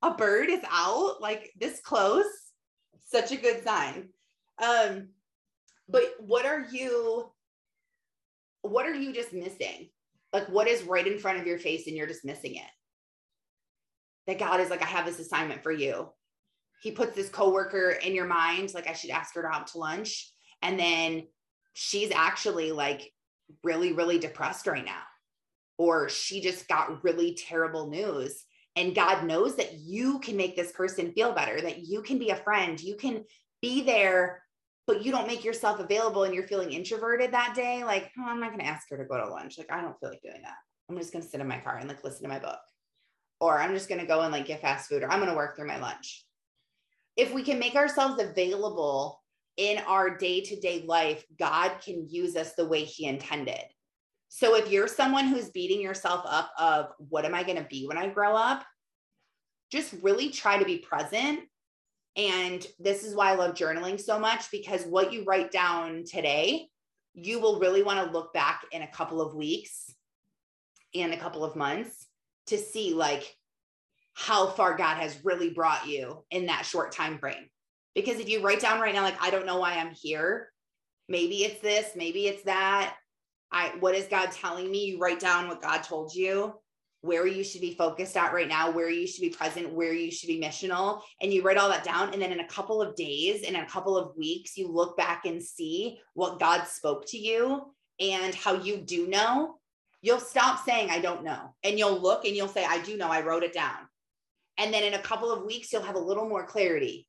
a 0.03 0.13
bird 0.13 0.51
is 0.51 0.63
out 0.71 1.21
like 1.21 1.53
this 1.59 1.81
close. 1.81 2.27
Such 3.07 3.33
a 3.33 3.37
good 3.37 3.65
sign. 3.65 4.09
Um, 4.63 5.09
but 5.89 6.15
what 6.19 6.47
are 6.47 6.67
you 6.71 7.31
what 8.63 8.87
are 8.87 8.95
you 8.95 9.13
just 9.13 9.35
missing? 9.35 9.91
Like 10.33 10.49
what 10.49 10.69
is 10.69 10.85
right 10.85 11.07
in 11.07 11.19
front 11.19 11.39
of 11.39 11.47
your 11.47 11.59
face 11.59 11.87
and 11.87 11.97
you're 11.97 12.07
just 12.07 12.25
missing 12.25 12.57
it? 12.57 12.71
That 14.27 14.39
god 14.39 14.61
is 14.61 14.71
like 14.71 14.83
i 14.83 14.87
have 14.87 15.07
this 15.07 15.19
assignment 15.19 15.63
for 15.63 15.73
you. 15.73 16.09
He 16.83 16.91
puts 16.91 17.15
this 17.15 17.29
coworker 17.29 17.91
in 17.91 18.15
your 18.15 18.27
mind 18.27 18.73
like 18.75 18.89
i 18.89 18.93
should 18.93 19.11
ask 19.11 19.35
her 19.35 19.43
to 19.43 19.49
out 19.49 19.69
to 19.69 19.79
lunch. 19.79 20.31
And 20.63 20.79
then 20.79 21.27
she's 21.75 22.11
actually 22.11 22.73
like 22.73 23.13
really 23.63 23.93
really 23.93 24.19
depressed 24.19 24.67
right 24.67 24.85
now. 24.85 25.03
Or 25.77 26.09
she 26.09 26.41
just 26.41 26.69
got 26.69 27.03
really 27.05 27.35
terrible 27.35 27.91
news. 27.91 28.45
And 28.77 28.95
god 28.95 29.25
knows 29.25 29.57
that 29.57 29.75
you 29.75 30.19
can 30.21 30.37
make 30.37 30.57
this 30.57 30.73
person 30.73 31.13
feel 31.13 31.35
better 31.35 31.61
that 31.61 31.81
you 31.81 32.01
can 32.01 32.19
be 32.19 32.31
a 32.31 32.37
friend. 32.37 32.81
You 32.81 32.97
can 32.97 33.25
be 33.61 33.83
there 33.83 34.44
but 34.87 35.05
you 35.05 35.13
don't 35.13 35.27
make 35.27 35.45
yourself 35.45 35.81
available 35.81 36.25
and 36.25 36.35
you're 36.35 36.47
feeling 36.47 36.73
introverted 36.73 37.33
that 37.33 37.55
day, 37.55 37.85
like, 37.85 38.11
oh, 38.19 38.25
I'm 38.27 38.41
not 38.41 38.51
going 38.51 38.61
to 38.61 38.67
ask 38.67 38.89
her 38.91 38.99
to 38.99 39.05
go 39.05 39.17
to 39.17 39.31
lunch. 39.31 39.57
Like, 39.57 39.73
I 39.73 39.81
don't 39.81 39.99
feel 39.99 40.11
like 40.11 40.23
doing 40.23 40.43
that. 40.43 40.57
I'm 40.89 40.99
just 40.99 41.13
going 41.13 41.23
to 41.23 41.29
sit 41.29 41.41
in 41.41 41.49
my 41.49 41.59
car 41.59 41.79
and 41.79 41.89
like 41.89 42.05
listen 42.05 42.23
to 42.23 42.29
my 42.29 42.39
book. 42.39 42.59
Or 43.41 43.59
I'm 43.59 43.75
just 43.75 43.89
going 43.89 44.01
to 44.01 44.07
go 44.07 44.21
and 44.21 44.33
like 44.33 44.47
get 44.47 44.61
fast 44.61 44.89
food 44.89 45.03
or 45.03 45.11
I'm 45.11 45.19
going 45.19 45.31
to 45.31 45.37
work 45.37 45.57
through 45.57 45.69
my 45.69 45.79
lunch. 45.79 46.25
If 47.17 47.33
we 47.33 47.43
can 47.43 47.59
make 47.59 47.75
ourselves 47.75 48.23
available 48.23 49.23
in 49.57 49.79
our 49.87 50.17
day 50.17 50.41
to 50.41 50.61
day 50.61 50.85
life, 50.87 51.25
God 51.39 51.73
can 51.85 52.07
use 52.09 52.37
us 52.37 52.55
the 52.55 52.67
way 52.67 52.85
He 52.85 53.07
intended. 53.07 53.63
So 54.29 54.57
if 54.57 54.71
you're 54.71 54.89
someone 54.89 55.29
who's 55.29 55.51
beating 55.51 55.81
yourself 55.81 56.25
up 56.27 56.51
of 56.59 56.87
what 56.99 57.25
am 57.25 57.35
I 57.35 57.45
going 57.45 57.59
to 57.59 57.69
be 57.71 57.87
when 57.87 57.97
I 57.97 58.09
grow 58.09 58.35
up, 58.35 58.65
just 59.71 59.95
really 60.03 60.31
try 60.31 60.59
to 60.59 60.65
be 60.65 60.79
present. 60.79 61.41
And 62.17 62.65
this 62.79 63.03
is 63.05 63.15
why 63.15 63.31
I 63.31 63.35
love 63.35 63.55
journaling 63.55 64.01
so 64.01 64.19
much 64.19 64.51
because 64.51 64.85
what 64.85 65.13
you 65.13 65.25
write 65.25 65.51
down 65.51 66.05
today, 66.05 66.69
you 67.15 67.41
will 67.41 67.59
really 67.59 67.83
want 67.83 68.05
to 68.05 68.13
look 68.13 68.33
back 68.33 68.63
in 68.71 68.83
a 68.83 68.91
couple 68.91 69.21
of 69.21 69.35
weeks 69.35 69.93
and 70.95 71.13
a 71.13 71.19
couple 71.19 71.45
of 71.45 71.57
months 71.57 72.07
to 72.47 72.59
see 72.59 72.95
like 72.95 73.37
how 74.15 74.47
far 74.47 74.77
God 74.77 74.97
has 74.97 75.25
really 75.25 75.51
brought 75.51 75.89
you 75.89 76.25
in 76.31 76.47
that 76.47 76.65
short 76.65 76.93
time 76.93 77.19
frame. 77.19 77.49
Because 77.95 78.19
if 78.19 78.29
you 78.29 78.43
write 78.43 78.61
down 78.61 78.81
right 78.81 78.95
now, 78.95 79.03
like, 79.03 79.21
I 79.21 79.31
don't 79.31 79.47
know 79.47 79.59
why 79.59 79.75
I'm 79.75 79.93
here, 79.93 80.51
maybe 81.09 81.45
it's 81.45 81.61
this, 81.61 81.91
maybe 81.97 82.27
it's 82.27 82.45
that. 82.45 82.97
I, 83.53 83.73
what 83.81 83.95
is 83.95 84.07
God 84.07 84.33
telling 84.33 84.71
me? 84.71 84.87
You 84.87 84.99
write 84.99 85.21
down 85.21 85.47
what 85.47 85.63
God 85.63 85.83
told 85.83 86.15
you, 86.15 86.55
where 87.05 87.27
you 87.27 87.45
should 87.45 87.61
be 87.61 87.75
focused 87.75 88.17
at 88.17 88.33
right 88.33 88.49
now, 88.49 88.71
where 88.71 88.89
you 88.89 89.07
should 89.07 89.21
be 89.21 89.29
present, 89.29 89.71
where 89.71 89.93
you 89.93 90.11
should 90.11 90.27
be 90.27 90.41
missional, 90.41 91.03
and 91.21 91.31
you 91.31 91.43
write 91.43 91.59
all 91.59 91.69
that 91.69 91.85
down. 91.85 92.11
And 92.15 92.23
then 92.23 92.33
in 92.33 92.41
a 92.41 92.49
couple 92.49 92.81
of 92.81 92.97
days, 92.97 93.43
in 93.43 93.57
a 93.57 93.67
couple 93.67 93.95
of 93.95 94.17
weeks, 94.17 94.57
you 94.57 94.69
look 94.69 94.97
back 94.97 95.27
and 95.27 95.43
see 95.43 95.99
what 96.15 96.41
God 96.41 96.65
spoke 96.67 97.07
to 97.09 97.19
you 97.19 97.67
and 98.01 98.35
how 98.35 98.55
you 98.55 98.79
do 98.79 99.07
know. 99.07 99.57
You'll 100.01 100.19
stop 100.19 100.65
saying, 100.65 100.89
I 100.89 100.99
don't 100.99 101.25
know. 101.25 101.55
And 101.63 101.79
you'll 101.79 102.01
look 102.01 102.25
and 102.25 102.35
you'll 102.35 102.49
say, 102.49 102.65
I 102.65 102.81
do 102.81 102.97
know, 102.97 103.09
I 103.09 103.21
wrote 103.21 103.43
it 103.43 103.53
down. 103.53 103.87
And 104.57 104.73
then 104.73 104.83
in 104.83 104.95
a 104.95 105.03
couple 105.03 105.31
of 105.31 105.45
weeks, 105.45 105.75
you'll 105.75 105.83
have 105.83 105.97
a 105.97 105.99
little 105.99 106.27
more 106.27 106.47
clarity 106.47 107.07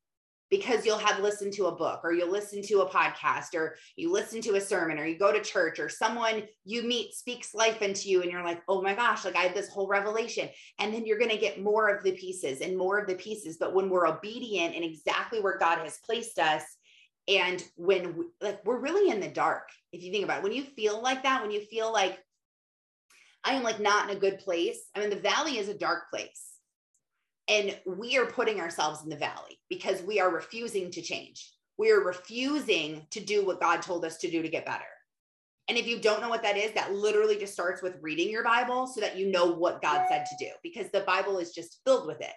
because 0.50 0.86
you'll 0.86 0.98
have 0.98 1.20
listened 1.20 1.52
to 1.52 1.66
a 1.66 1.74
book 1.74 2.00
or 2.04 2.12
you'll 2.12 2.30
listen 2.30 2.62
to 2.62 2.82
a 2.82 2.88
podcast 2.88 3.54
or 3.54 3.76
you 3.96 4.12
listen 4.12 4.40
to 4.40 4.54
a 4.54 4.60
sermon 4.60 4.98
or 4.98 5.04
you 5.04 5.18
go 5.18 5.32
to 5.32 5.42
church 5.42 5.78
or 5.78 5.88
someone 5.88 6.42
you 6.64 6.82
meet 6.82 7.14
speaks 7.14 7.54
life 7.54 7.82
into 7.82 8.08
you 8.08 8.22
and 8.22 8.30
you're 8.30 8.44
like, 8.44 8.62
oh 8.68 8.80
my 8.80 8.94
gosh, 8.94 9.24
like 9.24 9.36
I 9.36 9.42
had 9.42 9.54
this 9.54 9.68
whole 9.68 9.88
revelation. 9.88 10.48
And 10.78 10.94
then 10.94 11.04
you're 11.04 11.18
going 11.18 11.30
to 11.30 11.36
get 11.36 11.62
more 11.62 11.88
of 11.88 12.04
the 12.04 12.12
pieces 12.12 12.60
and 12.60 12.76
more 12.76 12.98
of 12.98 13.08
the 13.08 13.16
pieces. 13.16 13.56
But 13.58 13.74
when 13.74 13.90
we're 13.90 14.06
obedient 14.06 14.74
and 14.74 14.84
exactly 14.84 15.40
where 15.40 15.58
God 15.58 15.78
has 15.78 15.98
placed 16.04 16.38
us, 16.38 16.62
and 17.28 17.62
when 17.74 18.16
we, 18.16 18.24
like 18.40 18.64
we're 18.64 18.78
really 18.78 19.10
in 19.10 19.18
the 19.18 19.28
dark, 19.28 19.68
if 19.92 20.02
you 20.02 20.12
think 20.12 20.24
about 20.24 20.38
it, 20.38 20.44
when 20.44 20.52
you 20.52 20.62
feel 20.62 21.02
like 21.02 21.24
that, 21.24 21.42
when 21.42 21.50
you 21.50 21.60
feel 21.60 21.92
like 21.92 22.18
I 23.42 23.54
am 23.54 23.64
like 23.64 23.80
not 23.80 24.08
in 24.08 24.16
a 24.16 24.20
good 24.20 24.38
place, 24.38 24.78
I 24.94 25.00
mean, 25.00 25.10
the 25.10 25.16
valley 25.16 25.58
is 25.58 25.68
a 25.68 25.76
dark 25.76 26.08
place 26.10 26.55
and 27.48 27.78
we 27.86 28.18
are 28.18 28.26
putting 28.26 28.60
ourselves 28.60 29.02
in 29.02 29.08
the 29.08 29.16
valley 29.16 29.58
because 29.68 30.02
we 30.02 30.20
are 30.20 30.30
refusing 30.30 30.90
to 30.90 31.02
change. 31.02 31.52
We 31.78 31.90
are 31.90 32.00
refusing 32.00 33.06
to 33.10 33.20
do 33.20 33.44
what 33.44 33.60
God 33.60 33.82
told 33.82 34.04
us 34.04 34.16
to 34.18 34.30
do 34.30 34.42
to 34.42 34.48
get 34.48 34.66
better. 34.66 34.84
And 35.68 35.76
if 35.76 35.86
you 35.86 36.00
don't 36.00 36.20
know 36.20 36.28
what 36.28 36.42
that 36.42 36.56
is, 36.56 36.72
that 36.72 36.94
literally 36.94 37.36
just 37.36 37.52
starts 37.52 37.82
with 37.82 37.98
reading 38.00 38.30
your 38.30 38.44
Bible 38.44 38.86
so 38.86 39.00
that 39.00 39.16
you 39.16 39.30
know 39.30 39.46
what 39.46 39.82
God 39.82 40.06
said 40.08 40.24
to 40.26 40.44
do 40.44 40.50
because 40.62 40.90
the 40.90 41.00
Bible 41.00 41.38
is 41.38 41.52
just 41.52 41.80
filled 41.84 42.06
with 42.06 42.20
it. 42.20 42.34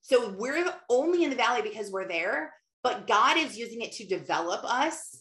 So 0.00 0.34
we're 0.38 0.64
only 0.88 1.24
in 1.24 1.30
the 1.30 1.36
valley 1.36 1.62
because 1.62 1.90
we're 1.90 2.08
there, 2.08 2.52
but 2.82 3.06
God 3.06 3.36
is 3.36 3.58
using 3.58 3.82
it 3.82 3.92
to 3.92 4.06
develop 4.06 4.64
us. 4.64 5.20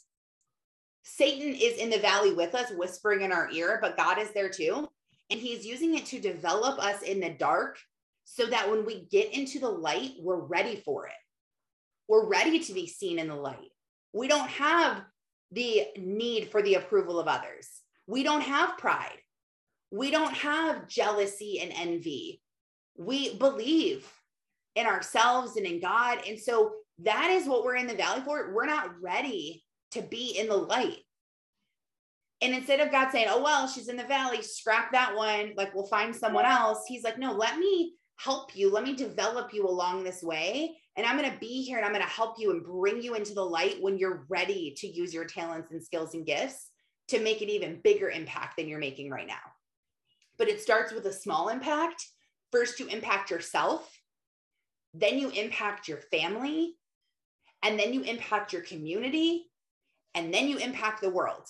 Satan 1.04 1.54
is 1.54 1.78
in 1.78 1.90
the 1.90 2.00
valley 2.00 2.34
with 2.34 2.56
us, 2.56 2.72
whispering 2.72 3.22
in 3.22 3.32
our 3.32 3.50
ear, 3.52 3.80
but 3.82 3.98
God 3.98 4.18
is 4.20 4.32
there 4.32 4.50
too. 4.50 4.88
And 5.30 5.40
he's 5.40 5.66
using 5.66 5.96
it 5.96 6.06
to 6.08 6.20
develop 6.20 6.80
us 6.80 7.02
in 7.02 7.20
the 7.20 7.30
dark 7.30 7.78
so 8.30 8.46
that 8.46 8.70
when 8.70 8.86
we 8.86 9.08
get 9.10 9.34
into 9.34 9.58
the 9.58 9.70
light, 9.70 10.12
we're 10.20 10.36
ready 10.36 10.76
for 10.76 11.08
it. 11.08 11.14
We're 12.10 12.28
ready 12.28 12.60
to 12.60 12.74
be 12.74 12.86
seen 12.86 13.20
in 13.20 13.30
the 13.30 13.36
light. 13.36 13.72
We 14.12 14.28
don't 14.28 14.50
have 14.50 15.02
the 15.52 15.88
need 15.98 16.52
for 16.52 16.62
the 16.62 16.76
approval 16.76 17.22
of 17.22 17.30
others. 17.30 17.70
We 18.06 18.24
don't 18.24 18.42
have 18.42 18.78
pride. 18.78 19.20
We 19.92 20.12
don't 20.12 20.34
have 20.34 20.90
jealousy 20.90 21.62
and 21.62 21.72
envy. 21.74 22.42
We 22.98 23.36
believe 23.36 24.06
in 24.76 24.86
ourselves 24.86 25.56
and 25.56 25.66
in 25.66 25.80
God. 25.80 26.20
And 26.28 26.38
so 26.38 26.74
that 27.00 27.30
is 27.30 27.48
what 27.48 27.64
we're 27.64 27.78
in 27.78 27.88
the 27.88 27.96
valley 27.96 28.22
for. 28.26 28.54
We're 28.54 28.66
not 28.66 29.02
ready 29.02 29.64
to 29.92 30.02
be 30.02 30.38
in 30.38 30.48
the 30.48 30.58
light. 30.58 30.98
And 32.42 32.54
instead 32.54 32.82
of 32.82 32.92
God 32.92 33.10
saying, 33.12 33.28
oh, 33.30 33.42
well, 33.42 33.68
she's 33.68 33.88
in 33.88 33.96
the 33.96 34.04
valley, 34.04 34.42
scrap 34.42 34.92
that 34.92 35.16
one, 35.16 35.54
like 35.56 35.74
we'll 35.74 35.88
find 35.88 36.14
someone 36.14 36.46
else, 36.46 36.84
he's 36.88 37.04
like, 37.04 37.18
no, 37.18 37.32
let 37.32 37.58
me 37.58 37.94
help 38.18 38.56
you. 38.56 38.72
Let 38.72 38.84
me 38.84 38.96
develop 38.96 39.54
you 39.54 39.68
along 39.68 40.04
this 40.04 40.22
way. 40.22 40.76
And 40.96 41.06
I'm 41.06 41.18
going 41.18 41.32
to 41.32 41.40
be 41.40 41.62
here 41.64 41.78
and 41.78 41.86
I'm 41.86 41.92
going 41.92 42.04
to 42.04 42.10
help 42.10 42.36
you 42.40 42.52
and 42.52 42.64
bring 42.64 43.02
you 43.02 43.14
into 43.14 43.34
the 43.34 43.46
light 43.46 43.82
when 43.82 43.98
you're 43.98 44.26
ready 44.30 44.74
to 44.78 44.88
use 44.88 45.14
your 45.14 45.26
talents 45.26 45.72
and 45.72 45.84
skills 45.84 46.16
and 46.16 46.26
gifts 46.26 46.70
to 47.10 47.20
make 47.20 47.42
an 47.42 47.50
even 47.50 47.80
bigger 47.84 48.10
impact 48.10 48.58
than 48.58 48.68
you're 48.68 48.80
making 48.80 49.10
right 49.10 49.28
now. 49.28 49.36
But 50.38 50.50
it 50.50 50.62
starts 50.62 50.92
with 50.92 51.06
a 51.06 51.14
small 51.14 51.50
impact. 51.50 52.06
First, 52.52 52.80
you 52.80 52.88
impact 52.88 53.30
yourself, 53.30 53.90
then 54.94 55.20
you 55.20 55.30
impact 55.30 55.88
your 55.88 56.00
family, 56.12 56.76
and 57.64 57.80
then 57.80 57.94
you 57.94 58.02
impact 58.02 58.54
your 58.54 58.62
community, 58.62 59.48
and 60.16 60.34
then 60.34 60.48
you 60.48 60.58
impact 60.58 61.02
the 61.02 61.10
world. 61.10 61.48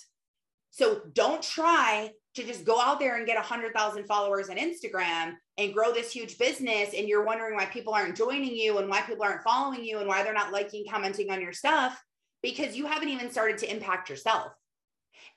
So 0.70 1.02
don't 1.12 1.42
try 1.42 2.12
to 2.34 2.44
just 2.44 2.64
go 2.64 2.80
out 2.80 3.00
there 3.00 3.16
and 3.16 3.26
get 3.26 3.36
100,000 3.36 4.04
followers 4.04 4.48
on 4.48 4.56
Instagram 4.56 5.34
and 5.56 5.74
grow 5.74 5.92
this 5.92 6.12
huge 6.12 6.38
business. 6.38 6.90
And 6.96 7.08
you're 7.08 7.24
wondering 7.24 7.56
why 7.56 7.64
people 7.66 7.94
aren't 7.94 8.16
joining 8.16 8.54
you 8.54 8.78
and 8.78 8.88
why 8.88 9.02
people 9.02 9.24
aren't 9.24 9.42
following 9.42 9.84
you 9.84 9.98
and 9.98 10.08
why 10.08 10.22
they're 10.22 10.32
not 10.32 10.52
liking 10.52 10.84
commenting 10.88 11.30
on 11.30 11.40
your 11.40 11.52
stuff 11.52 12.02
because 12.42 12.76
you 12.76 12.86
haven't 12.86 13.08
even 13.08 13.30
started 13.30 13.58
to 13.58 13.70
impact 13.70 14.08
yourself. 14.08 14.52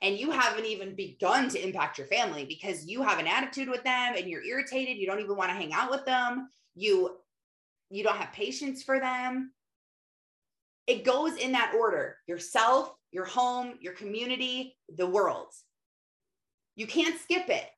And 0.00 0.16
you 0.16 0.30
haven't 0.30 0.66
even 0.66 0.94
begun 0.94 1.48
to 1.50 1.62
impact 1.62 1.98
your 1.98 2.06
family 2.08 2.44
because 2.44 2.86
you 2.86 3.02
have 3.02 3.18
an 3.18 3.26
attitude 3.26 3.68
with 3.68 3.84
them 3.84 4.14
and 4.16 4.28
you're 4.28 4.44
irritated. 4.44 4.96
You 4.96 5.06
don't 5.06 5.20
even 5.20 5.36
want 5.36 5.50
to 5.50 5.56
hang 5.56 5.72
out 5.72 5.90
with 5.90 6.04
them. 6.04 6.48
You 6.74 7.16
you 7.90 8.02
don't 8.02 8.16
have 8.16 8.32
patience 8.32 8.82
for 8.82 8.98
them. 8.98 9.52
It 10.86 11.04
goes 11.04 11.36
in 11.36 11.52
that 11.52 11.74
order 11.78 12.16
yourself 12.26 12.92
your 13.12 13.26
home 13.26 13.74
your 13.80 13.92
community 13.92 14.76
the 14.96 15.06
world 15.06 15.52
you 16.76 16.86
can't 16.86 17.20
skip 17.20 17.48
it 17.48 17.68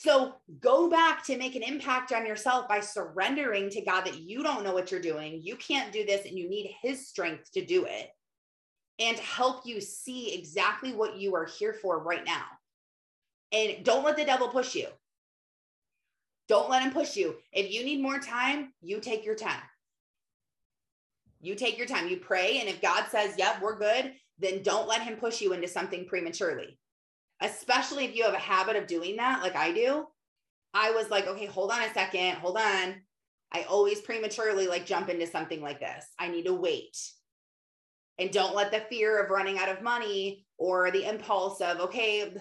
so 0.00 0.34
go 0.60 0.88
back 0.88 1.24
to 1.24 1.36
make 1.36 1.56
an 1.56 1.64
impact 1.64 2.12
on 2.12 2.24
yourself 2.24 2.68
by 2.68 2.78
surrendering 2.78 3.68
to 3.70 3.80
God 3.84 4.06
that 4.06 4.20
you 4.20 4.44
don't 4.44 4.62
know 4.62 4.72
what 4.72 4.92
you're 4.92 5.00
doing. 5.00 5.40
You 5.42 5.56
can't 5.56 5.92
do 5.92 6.06
this 6.06 6.24
and 6.24 6.38
you 6.38 6.48
need 6.48 6.72
his 6.80 7.08
strength 7.08 7.50
to 7.54 7.64
do 7.64 7.84
it 7.84 8.08
and 9.00 9.18
help 9.18 9.66
you 9.66 9.80
see 9.80 10.32
exactly 10.34 10.92
what 10.92 11.16
you 11.16 11.34
are 11.34 11.46
here 11.46 11.72
for 11.72 11.98
right 12.00 12.24
now. 12.24 12.44
And 13.50 13.84
don't 13.84 14.04
let 14.04 14.16
the 14.16 14.24
devil 14.24 14.46
push 14.46 14.76
you. 14.76 14.86
Don't 16.46 16.70
let 16.70 16.84
him 16.84 16.92
push 16.92 17.16
you. 17.16 17.34
If 17.52 17.72
you 17.72 17.84
need 17.84 18.00
more 18.00 18.20
time, 18.20 18.72
you 18.80 19.00
take 19.00 19.24
your 19.24 19.34
time. 19.34 19.62
You 21.40 21.56
take 21.56 21.76
your 21.76 21.88
time. 21.88 22.06
You 22.06 22.18
pray. 22.18 22.60
And 22.60 22.68
if 22.68 22.80
God 22.80 23.06
says, 23.10 23.34
yep, 23.36 23.60
we're 23.60 23.78
good, 23.78 24.12
then 24.38 24.62
don't 24.62 24.86
let 24.86 25.02
him 25.02 25.16
push 25.16 25.40
you 25.40 25.54
into 25.54 25.66
something 25.66 26.06
prematurely 26.06 26.78
especially 27.40 28.04
if 28.04 28.14
you 28.14 28.24
have 28.24 28.34
a 28.34 28.38
habit 28.38 28.76
of 28.76 28.86
doing 28.86 29.16
that, 29.16 29.42
like 29.42 29.56
I 29.56 29.72
do. 29.72 30.06
I 30.74 30.90
was 30.90 31.10
like, 31.10 31.26
okay, 31.26 31.46
hold 31.46 31.70
on 31.70 31.82
a 31.82 31.92
second, 31.94 32.36
hold 32.36 32.56
on. 32.56 32.96
I 33.52 33.62
always 33.62 34.00
prematurely 34.00 34.66
like 34.66 34.86
jump 34.86 35.08
into 35.08 35.26
something 35.26 35.62
like 35.62 35.80
this. 35.80 36.04
I 36.18 36.28
need 36.28 36.44
to 36.44 36.54
wait. 36.54 36.96
And 38.18 38.30
don't 38.30 38.54
let 38.54 38.72
the 38.72 38.80
fear 38.90 39.22
of 39.22 39.30
running 39.30 39.58
out 39.58 39.68
of 39.68 39.82
money 39.82 40.44
or 40.58 40.90
the 40.90 41.08
impulse 41.08 41.60
of, 41.60 41.80
okay, 41.80 42.34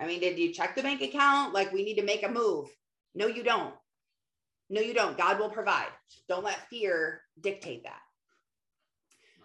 I 0.00 0.06
mean, 0.06 0.20
did 0.20 0.38
you 0.38 0.52
check 0.52 0.74
the 0.74 0.82
bank 0.82 1.02
account? 1.02 1.52
Like, 1.52 1.72
we 1.72 1.84
need 1.84 1.96
to 1.96 2.04
make 2.04 2.22
a 2.22 2.28
move. 2.28 2.68
No, 3.14 3.26
you 3.26 3.42
don't. 3.42 3.74
No, 4.70 4.80
you 4.80 4.94
don't. 4.94 5.18
God 5.18 5.38
will 5.38 5.50
provide. 5.50 5.88
Don't 6.28 6.44
let 6.44 6.68
fear 6.68 7.22
dictate 7.40 7.84
that. 7.84 8.00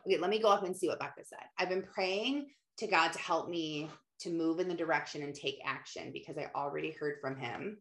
Okay, 0.05 0.17
let 0.17 0.29
me 0.29 0.39
go 0.39 0.49
up 0.49 0.63
and 0.63 0.75
see 0.75 0.87
what 0.87 0.99
Becca 0.99 1.25
said. 1.25 1.43
I've 1.57 1.69
been 1.69 1.83
praying 1.83 2.47
to 2.77 2.87
God 2.87 3.13
to 3.13 3.19
help 3.19 3.49
me 3.49 3.89
to 4.23 4.29
move 4.29 4.59
in 4.59 4.67
the 4.67 4.73
direction 4.73 5.23
and 5.23 5.33
take 5.33 5.59
action 5.65 6.11
because 6.11 6.37
I 6.37 6.49
already 6.55 6.91
heard 6.91 7.19
from 7.21 7.37
him 7.37 7.77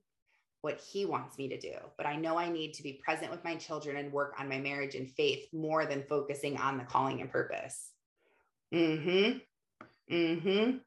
what 0.62 0.80
he 0.80 1.04
wants 1.04 1.36
me 1.38 1.48
to 1.48 1.58
do. 1.58 1.74
But 1.96 2.06
I 2.06 2.16
know 2.16 2.38
I 2.38 2.48
need 2.48 2.74
to 2.74 2.82
be 2.82 3.00
present 3.04 3.30
with 3.30 3.44
my 3.44 3.56
children 3.56 3.96
and 3.96 4.12
work 4.12 4.34
on 4.38 4.48
my 4.48 4.58
marriage 4.58 4.94
and 4.94 5.10
faith 5.10 5.48
more 5.52 5.86
than 5.86 6.04
focusing 6.04 6.56
on 6.56 6.78
the 6.78 6.84
calling 6.84 7.20
and 7.20 7.30
purpose. 7.30 7.90
Mm 8.72 9.04
Mhm. 9.04 9.40
Mm 10.10 10.42
Mhm. 10.42 10.80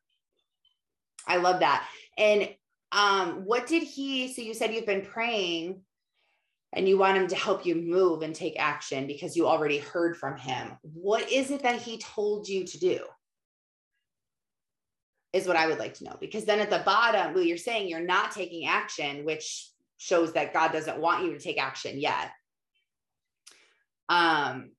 I 1.28 1.38
love 1.38 1.60
that. 1.60 1.88
And 2.18 2.56
um 2.92 3.46
what 3.46 3.68
did 3.68 3.84
he 3.84 4.32
so 4.34 4.42
you 4.42 4.54
said 4.54 4.74
you've 4.74 4.86
been 4.86 5.06
praying 5.06 5.82
and 6.72 6.88
you 6.88 6.98
want 6.98 7.18
him 7.18 7.28
to 7.28 7.36
help 7.36 7.66
you 7.66 7.76
move 7.76 8.22
and 8.22 8.36
take 8.36 8.60
action 8.60 9.08
because 9.08 9.36
you 9.36 9.48
already 9.48 9.78
heard 9.78 10.18
from 10.18 10.38
him. 10.38 10.78
What 10.82 11.32
is 11.32 11.52
it 11.52 11.64
that 11.64 11.82
he 11.82 11.98
told 11.98 12.48
you 12.48 12.66
to 12.66 12.80
do? 12.80 13.00
Is 15.36 15.46
what 15.48 15.58
I 15.58 15.68
would 15.68 15.80
like 15.80 15.96
to 15.96 16.06
know. 16.06 16.18
Because 16.20 16.46
then 16.46 16.62
at 16.62 16.70
the 16.70 16.84
bottom, 16.86 17.34
well, 17.34 17.44
you're 17.44 17.58
saying 17.58 17.90
you're 17.90 18.00
not 18.16 18.32
taking 18.32 18.68
action, 18.68 19.26
which 19.26 19.70
shows 19.98 20.34
that 20.34 20.54
God 20.54 20.72
doesn't 20.72 20.98
want 21.06 21.24
you 21.24 21.34
to 21.34 21.40
take 21.40 21.62
action 21.62 22.00
yet. 22.00 22.32
Um, 24.08 24.72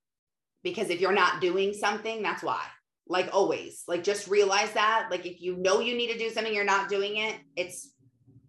because 0.63 0.89
if 0.89 0.99
you're 0.99 1.11
not 1.23 1.41
doing 1.41 1.73
something, 1.73 2.23
that's 2.23 2.43
why. 2.43 2.63
like 3.09 3.29
always. 3.33 3.83
Like 3.87 4.03
just 4.03 4.27
realize 4.27 4.71
that. 4.73 5.07
Like 5.09 5.25
if 5.25 5.41
you 5.41 5.55
know 5.57 5.79
you 5.79 5.95
need 5.95 6.11
to 6.11 6.17
do 6.17 6.29
something, 6.29 6.53
you're 6.53 6.65
not 6.65 6.89
doing 6.89 7.17
it, 7.17 7.35
it's 7.55 7.91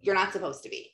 you're 0.01 0.15
not 0.15 0.33
supposed 0.33 0.63
to 0.63 0.69
be. 0.69 0.93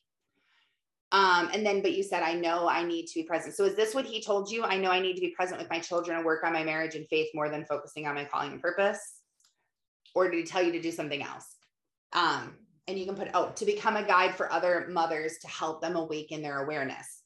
Um, 1.12 1.50
and 1.54 1.66
then, 1.66 1.82
but 1.82 1.94
you 1.94 2.04
said, 2.04 2.24
I 2.24 2.34
know 2.34 2.68
I 2.68 2.84
need 2.84 3.06
to 3.08 3.20
be 3.20 3.24
present. 3.24 3.56
So 3.56 3.64
is 3.64 3.76
this 3.76 3.94
what 3.94 4.06
he 4.06 4.22
told 4.22 4.52
you? 4.52 4.64
I 4.64 4.78
know 4.78 4.92
I 4.92 5.00
need 5.00 5.14
to 5.16 5.22
be 5.22 5.30
present 5.30 5.60
with 5.60 5.70
my 5.70 5.80
children 5.80 6.18
and 6.18 6.26
work 6.26 6.44
on 6.44 6.52
my 6.52 6.64
marriage 6.64 6.96
and 6.96 7.08
faith 7.08 7.30
more 7.34 7.50
than 7.50 7.66
focusing 7.66 8.06
on 8.08 8.16
my 8.16 8.26
calling 8.26 8.52
and 8.52 8.62
purpose. 8.62 9.15
Or 10.16 10.30
did 10.30 10.38
he 10.38 10.44
tell 10.46 10.64
you 10.64 10.72
to 10.72 10.82
do 10.82 10.92
something 10.92 11.22
else? 11.22 11.46
Um, 12.14 12.56
and 12.88 12.98
you 12.98 13.06
can 13.06 13.16
put, 13.16 13.30
oh, 13.34 13.52
to 13.56 13.66
become 13.66 13.98
a 13.98 14.04
guide 14.04 14.36
for 14.36 14.52
other 14.52 14.88
mothers 14.90 15.38
to 15.40 15.48
help 15.48 15.82
them 15.82 15.96
awaken 15.96 16.42
their 16.42 16.64
awareness. 16.64 17.22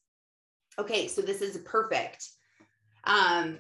Okay, 0.78 1.08
so 1.08 1.22
this 1.22 1.42
is 1.42 1.58
perfect. 1.60 2.28
Um, 3.04 3.60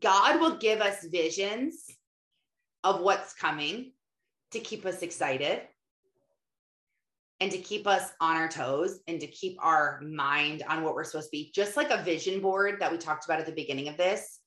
God 0.00 0.40
will 0.40 0.58
give 0.58 0.80
us 0.80 1.04
visions 1.04 1.86
of 2.84 3.00
what's 3.00 3.32
coming 3.34 3.92
to 4.52 4.60
keep 4.60 4.84
us 4.84 5.02
excited 5.02 5.62
and 7.40 7.50
to 7.50 7.58
keep 7.58 7.86
us 7.86 8.10
on 8.20 8.36
our 8.36 8.48
toes 8.48 9.00
and 9.08 9.18
to 9.20 9.26
keep 9.26 9.56
our 9.64 10.00
mind 10.02 10.62
on 10.68 10.82
what 10.82 10.94
we're 10.94 11.04
supposed 11.04 11.28
to 11.28 11.32
be. 11.32 11.50
Just 11.54 11.76
like 11.76 11.90
a 11.90 12.02
vision 12.02 12.40
board 12.40 12.78
that 12.80 12.92
we 12.92 12.98
talked 12.98 13.24
about 13.24 13.40
at 13.40 13.46
the 13.46 13.52
beginning 13.52 13.88
of 13.88 13.96
this 13.96 14.39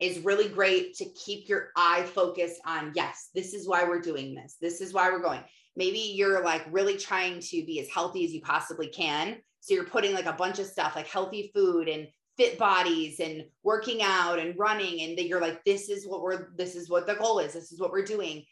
is 0.00 0.20
really 0.20 0.48
great 0.48 0.94
to 0.96 1.06
keep 1.12 1.48
your 1.48 1.70
eye 1.76 2.04
focused 2.14 2.60
on, 2.66 2.92
yes, 2.94 3.30
this 3.34 3.54
is 3.54 3.66
why 3.66 3.84
we're 3.84 4.00
doing 4.00 4.34
this. 4.34 4.56
This 4.60 4.80
is 4.80 4.92
why 4.92 5.10
we're 5.10 5.22
going. 5.22 5.42
Maybe 5.74 5.98
you're 5.98 6.42
like 6.44 6.66
really 6.70 6.96
trying 6.96 7.40
to 7.40 7.64
be 7.64 7.80
as 7.80 7.88
healthy 7.88 8.24
as 8.24 8.32
you 8.32 8.40
possibly 8.42 8.88
can. 8.88 9.36
So 9.60 9.74
you're 9.74 9.84
putting 9.84 10.14
like 10.14 10.26
a 10.26 10.32
bunch 10.32 10.58
of 10.58 10.66
stuff 10.66 10.96
like 10.96 11.06
healthy 11.06 11.50
food 11.54 11.88
and 11.88 12.06
fit 12.36 12.58
bodies 12.58 13.20
and 13.20 13.44
working 13.62 14.02
out 14.02 14.38
and 14.38 14.58
running 14.58 15.02
and 15.02 15.16
that 15.16 15.26
you're 15.26 15.40
like 15.40 15.64
this 15.64 15.88
is 15.88 16.06
what 16.06 16.22
we're 16.22 16.54
this 16.56 16.74
is 16.74 16.90
what 16.90 17.06
the 17.06 17.14
goal 17.14 17.38
is 17.38 17.54
this 17.54 17.72
is 17.72 17.80
what 17.80 17.90
we're 17.90 18.04
doing 18.04 18.44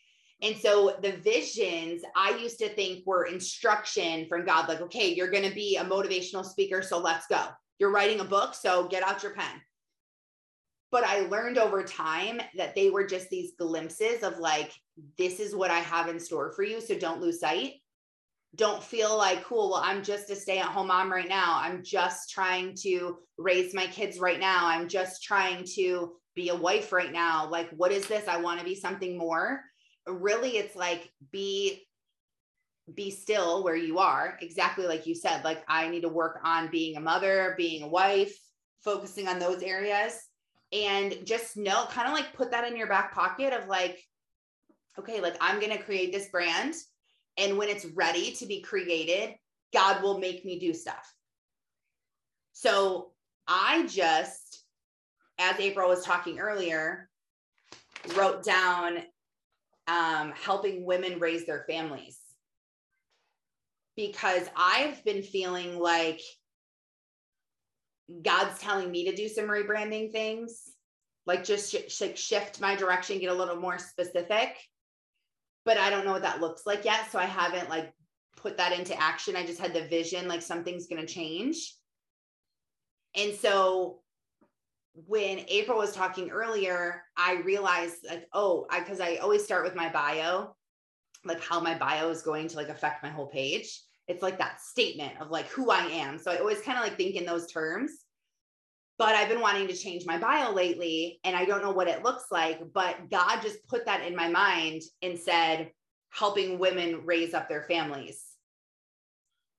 and 0.43 0.57
so 0.57 0.97
the 1.03 1.13
visions 1.13 2.03
i 2.17 2.31
used 2.39 2.59
to 2.59 2.69
think 2.71 3.07
were 3.07 3.27
instruction 3.27 4.27
from 4.27 4.45
god 4.45 4.69
like 4.69 4.81
okay 4.81 5.13
you're 5.13 5.31
going 5.31 5.47
to 5.47 5.55
be 5.55 5.77
a 5.77 5.85
motivational 5.85 6.45
speaker 6.45 6.81
so 6.81 6.99
let's 6.99 7.27
go 7.27 7.43
you're 7.79 7.93
writing 7.93 8.21
a 8.21 8.25
book 8.25 8.55
so 8.55 8.89
get 8.89 9.03
out 9.03 9.23
your 9.23 9.35
pen 9.35 9.61
but 10.95 11.05
i 11.05 11.21
learned 11.27 11.59
over 11.59 11.83
time 11.83 12.41
that 12.57 12.75
they 12.77 12.89
were 12.89 13.05
just 13.05 13.29
these 13.29 13.53
glimpses 13.59 14.23
of 14.23 14.39
like 14.39 14.73
this 15.19 15.41
is 15.41 15.55
what 15.55 15.71
i 15.71 15.81
have 15.81 16.09
in 16.09 16.21
store 16.21 16.53
for 16.53 16.63
you 16.63 16.81
so 16.81 16.97
don't 16.97 17.21
lose 17.21 17.41
sight 17.41 17.75
don't 18.57 18.83
feel 18.83 19.17
like, 19.17 19.43
cool, 19.45 19.71
well, 19.71 19.83
I'm 19.83 20.03
just 20.05 20.31
a 20.31 20.37
stay 20.37 20.59
at 20.59 20.67
home 20.67 20.89
mom 20.89 21.11
right 21.11 21.29
now. 21.29 21.59
I'm 21.61 21.83
just 21.83 22.31
trying 22.31 22.77
to 22.83 23.19
raise 23.37 23.75
my 23.75 23.87
kids 23.87 24.21
right 24.21 24.39
now. 24.39 24.67
I'm 24.67 24.89
just 24.89 25.25
trying 25.25 25.65
to 25.75 26.13
be 26.37 26.51
a 26.51 26.55
wife 26.55 26.93
right 26.93 27.13
now. 27.13 27.49
Like, 27.49 27.71
what 27.71 27.91
is 27.91 28.07
this? 28.07 28.29
I 28.29 28.41
want 28.41 28.61
to 28.61 28.65
be 28.65 28.75
something 28.75 29.19
more. 29.19 29.61
Really, 30.07 30.51
it's 30.51 30.77
like 30.77 31.11
be 31.33 31.83
be 32.95 33.11
still 33.11 33.65
where 33.65 33.77
you 33.77 33.99
are 33.99 34.37
exactly 34.43 34.87
like 34.87 35.07
you 35.07 35.15
said 35.15 35.43
like 35.43 35.65
i 35.69 35.89
need 35.89 36.03
to 36.03 36.09
work 36.11 36.39
on 36.45 36.71
being 36.71 36.99
a 36.99 37.01
mother 37.01 37.55
being 37.57 37.83
a 37.83 37.89
wife 37.89 38.39
focusing 38.83 39.27
on 39.27 39.39
those 39.39 39.63
areas 39.63 40.21
and 40.75 41.17
just 41.25 41.57
know 41.57 41.87
kind 41.91 42.09
of 42.09 42.15
like 42.15 42.35
put 42.35 42.51
that 42.51 42.67
in 42.67 42.77
your 42.77 42.89
back 42.89 43.15
pocket 43.15 43.53
of 43.53 43.69
like 43.69 44.03
okay 44.99 45.21
like 45.21 45.37
i'm 45.41 45.61
going 45.61 45.73
to 45.73 45.83
create 45.83 46.13
this 46.13 46.29
brand 46.29 46.75
and 47.37 47.59
when 47.59 47.69
it's 47.69 47.85
ready 47.85 48.33
to 48.33 48.47
be 48.47 48.61
created, 48.61 49.35
God 49.73 50.03
will 50.03 50.19
make 50.19 50.45
me 50.45 50.59
do 50.59 50.73
stuff. 50.73 51.13
So 52.53 53.11
I 53.49 53.87
just, 53.87 54.65
as 55.39 55.59
April 55.59 55.89
was 55.89 56.05
talking 56.05 56.39
earlier, 56.39 57.09
wrote 58.15 58.45
down 58.45 58.99
um, 59.89 60.33
helping 60.33 60.85
women 60.85 61.19
raise 61.19 61.45
their 61.45 61.65
families 61.69 62.19
because 63.97 64.49
I've 64.57 65.05
been 65.05 65.23
feeling 65.23 65.79
like 65.79 66.21
God's 68.23 68.59
telling 68.59 68.91
me 68.91 69.11
to 69.11 69.17
do 69.17 69.29
some 69.29 69.47
rebranding 69.47 70.13
things, 70.13 70.63
like 71.27 71.45
just 71.45 71.75
sh- 71.89 72.17
shift 72.17 72.61
my 72.61 72.75
direction, 72.77 73.19
get 73.19 73.31
a 73.31 73.35
little 73.35 73.57
more 73.57 73.79
specific 73.79 74.57
but 75.65 75.79
I 75.79 75.91
don't 75.91 76.05
know 76.05 76.13
what 76.13 76.23
that 76.23 76.41
looks 76.41 76.67
like 76.67 76.85
yet. 76.85 77.11
So 77.11 77.19
I 77.19 77.25
haven't 77.25 77.71
like 77.71 77.93
put 78.37 78.57
that 78.59 78.79
into 78.79 79.01
action. 79.01 79.37
I 79.37 79.47
just 79.47 79.61
had 79.61 79.73
the 79.73 79.89
vision 79.89 80.29
like 80.29 80.43
something's 80.43 80.87
going 80.87 81.05
to 81.05 81.13
change. 81.13 81.75
And 83.17 83.35
so 83.35 84.01
when 85.07 85.45
April 85.49 85.79
was 85.79 85.93
talking 85.93 86.31
earlier, 86.31 87.03
I 87.17 87.35
realized 87.37 87.97
like, 88.09 88.27
oh, 88.33 88.67
I 88.71 88.81
because 88.81 89.01
I 89.01 89.17
always 89.17 89.45
start 89.45 89.65
with 89.65 89.75
my 89.75 89.89
bio, 89.89 90.55
like 91.25 91.43
how 91.43 91.61
my 91.61 91.77
bio 91.77 92.11
is 92.11 92.23
going 92.23 92.49
to 92.49 92.57
like 92.57 92.69
affect 92.69 93.03
my 93.03 93.09
whole 93.09 93.29
page. 93.29 93.81
It's 94.09 94.23
like 94.23 94.39
that 94.39 94.61
statement 94.61 95.21
of 95.21 95.31
like 95.31 95.47
who 95.49 95.71
I 95.71 95.87
am. 95.87 96.19
So 96.19 96.31
I 96.31 96.39
always 96.39 96.61
kind 96.61 96.79
of 96.79 96.85
like 96.85 96.97
think 96.97 97.15
in 97.17 97.25
those 97.25 97.51
terms 97.51 98.05
but 98.99 99.15
I've 99.15 99.29
been 99.29 99.41
wanting 99.41 99.67
to 99.69 99.77
change 99.77 100.07
my 100.07 100.19
bio 100.19 100.53
lately 100.53 101.19
and 101.25 101.35
I 101.35 101.45
don't 101.45 101.63
know 101.63 101.73
what 101.73 101.89
it 101.89 102.05
looks 102.05 102.27
like. 102.31 102.61
But 102.73 103.11
God 103.11 103.41
just 103.43 103.67
put 103.67 103.87
that 103.87 104.07
in 104.07 104.15
my 104.15 104.29
mind 104.29 104.83
and 105.03 105.19
said, 105.19 105.71
helping 106.11 106.61
women 106.61 107.01
raise 107.05 107.35
up 107.35 107.49
their 107.49 107.65
families. 107.65 108.23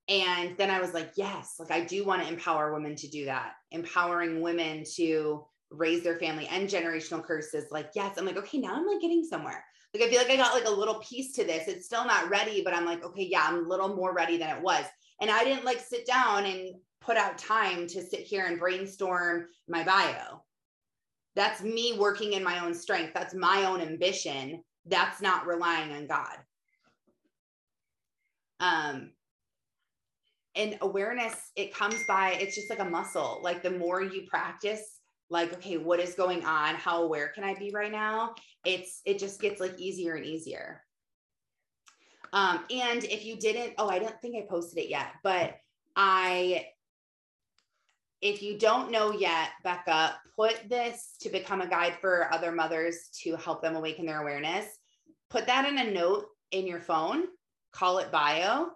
And 0.08 0.56
then 0.56 0.70
I 0.70 0.80
was 0.80 0.94
like, 0.94 1.10
yes, 1.16 1.56
like 1.58 1.70
I 1.70 1.84
do 1.84 2.04
want 2.04 2.22
to 2.22 2.28
empower 2.28 2.72
women 2.72 2.96
to 2.96 3.08
do 3.08 3.26
that, 3.26 3.52
empowering 3.72 4.40
women 4.40 4.84
to 4.94 5.44
raise 5.70 6.02
their 6.02 6.18
family 6.18 6.46
and 6.46 6.68
generational 6.68 7.22
curses. 7.22 7.66
Like, 7.70 7.90
yes, 7.94 8.16
I'm 8.16 8.24
like, 8.24 8.38
okay, 8.38 8.58
now 8.58 8.74
I'm 8.74 8.86
like 8.86 9.00
getting 9.00 9.24
somewhere. 9.24 9.64
Like, 9.94 10.04
I 10.04 10.10
feel 10.10 10.18
like 10.18 10.30
I 10.30 10.36
got 10.36 10.54
like 10.54 10.66
a 10.66 10.70
little 10.70 10.96
piece 10.96 11.32
to 11.34 11.44
this. 11.44 11.68
It's 11.68 11.86
still 11.86 12.04
not 12.04 12.28
ready, 12.28 12.62
but 12.62 12.74
I'm 12.74 12.84
like, 12.84 13.04
okay, 13.04 13.24
yeah, 13.24 13.46
I'm 13.46 13.64
a 13.64 13.68
little 13.68 13.94
more 13.94 14.12
ready 14.12 14.36
than 14.36 14.54
it 14.54 14.62
was. 14.62 14.84
And 15.20 15.30
I 15.30 15.44
didn't 15.44 15.64
like 15.64 15.80
sit 15.80 16.06
down 16.06 16.44
and 16.44 16.74
put 17.00 17.16
out 17.16 17.38
time 17.38 17.86
to 17.86 18.02
sit 18.02 18.20
here 18.20 18.46
and 18.46 18.58
brainstorm 18.58 19.46
my 19.68 19.84
bio. 19.84 20.42
That's 21.34 21.62
me 21.62 21.96
working 21.98 22.32
in 22.32 22.42
my 22.42 22.64
own 22.64 22.74
strength. 22.74 23.12
That's 23.14 23.34
my 23.34 23.64
own 23.64 23.80
ambition. 23.80 24.62
That's 24.86 25.20
not 25.20 25.46
relying 25.46 25.92
on 25.92 26.06
God. 26.06 26.36
Um, 28.60 29.12
and 30.54 30.78
awareness, 30.80 31.34
it 31.54 31.74
comes 31.74 32.02
by, 32.08 32.32
it's 32.40 32.54
just 32.54 32.70
like 32.70 32.78
a 32.78 32.84
muscle. 32.84 33.40
Like 33.42 33.62
the 33.62 33.70
more 33.70 34.02
you 34.02 34.26
practice, 34.28 34.95
like, 35.30 35.52
okay, 35.54 35.76
what 35.76 36.00
is 36.00 36.14
going 36.14 36.44
on? 36.44 36.74
How 36.76 37.02
aware 37.02 37.28
can 37.28 37.44
I 37.44 37.54
be 37.54 37.70
right 37.74 37.92
now? 37.92 38.34
It's, 38.64 39.00
it 39.04 39.18
just 39.18 39.40
gets 39.40 39.60
like 39.60 39.78
easier 39.78 40.14
and 40.14 40.24
easier. 40.24 40.82
Um, 42.32 42.64
and 42.70 43.02
if 43.04 43.24
you 43.24 43.36
didn't, 43.36 43.74
oh, 43.78 43.88
I 43.88 43.98
don't 43.98 44.20
think 44.20 44.36
I 44.36 44.46
posted 44.48 44.78
it 44.78 44.88
yet, 44.88 45.06
but 45.22 45.56
I 45.94 46.66
if 48.22 48.42
you 48.42 48.58
don't 48.58 48.90
know 48.90 49.12
yet, 49.12 49.50
Becca, 49.62 50.16
put 50.34 50.68
this 50.68 51.16
to 51.20 51.28
become 51.28 51.60
a 51.60 51.68
guide 51.68 51.96
for 52.00 52.32
other 52.32 52.50
mothers 52.50 53.08
to 53.22 53.36
help 53.36 53.62
them 53.62 53.76
awaken 53.76 54.06
their 54.06 54.22
awareness. 54.22 54.66
Put 55.30 55.46
that 55.46 55.68
in 55.68 55.78
a 55.78 55.90
note 55.90 56.26
in 56.50 56.66
your 56.66 56.80
phone, 56.80 57.24
call 57.72 57.98
it 57.98 58.10
bio, 58.10 58.68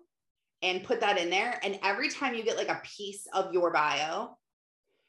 and 0.62 0.84
put 0.84 1.00
that 1.00 1.18
in 1.18 1.30
there. 1.30 1.58
And 1.62 1.78
every 1.82 2.10
time 2.10 2.34
you 2.34 2.42
get 2.42 2.56
like 2.56 2.68
a 2.68 2.82
piece 2.84 3.26
of 3.32 3.52
your 3.52 3.72
bio, 3.72 4.36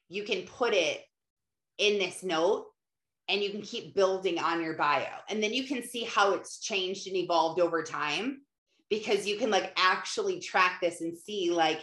you 0.08 0.24
can 0.24 0.44
put 0.44 0.74
it 0.74 1.02
in 1.82 2.00
this 2.00 2.24
note 2.24 2.68
and 3.28 3.42
you 3.42 3.50
can 3.50 3.62
keep 3.62 3.96
building 3.96 4.40
on 4.40 4.62
your 4.62 4.76
bio. 4.76 5.08
And 5.30 5.44
then 5.44 5.54
you 5.54 5.66
can 5.66 5.84
see 5.84 6.06
how 6.06 6.34
it's 6.34 6.60
changed 6.60 7.08
and 7.08 7.18
evolved 7.18 7.60
over 7.60 7.84
time 7.84 8.42
because 8.90 9.28
you 9.28 9.38
can 9.38 9.50
like 9.50 9.74
actually 9.78 10.40
track 10.40 10.80
this 10.82 11.02
and 11.02 11.18
see 11.18 11.52
like 11.52 11.82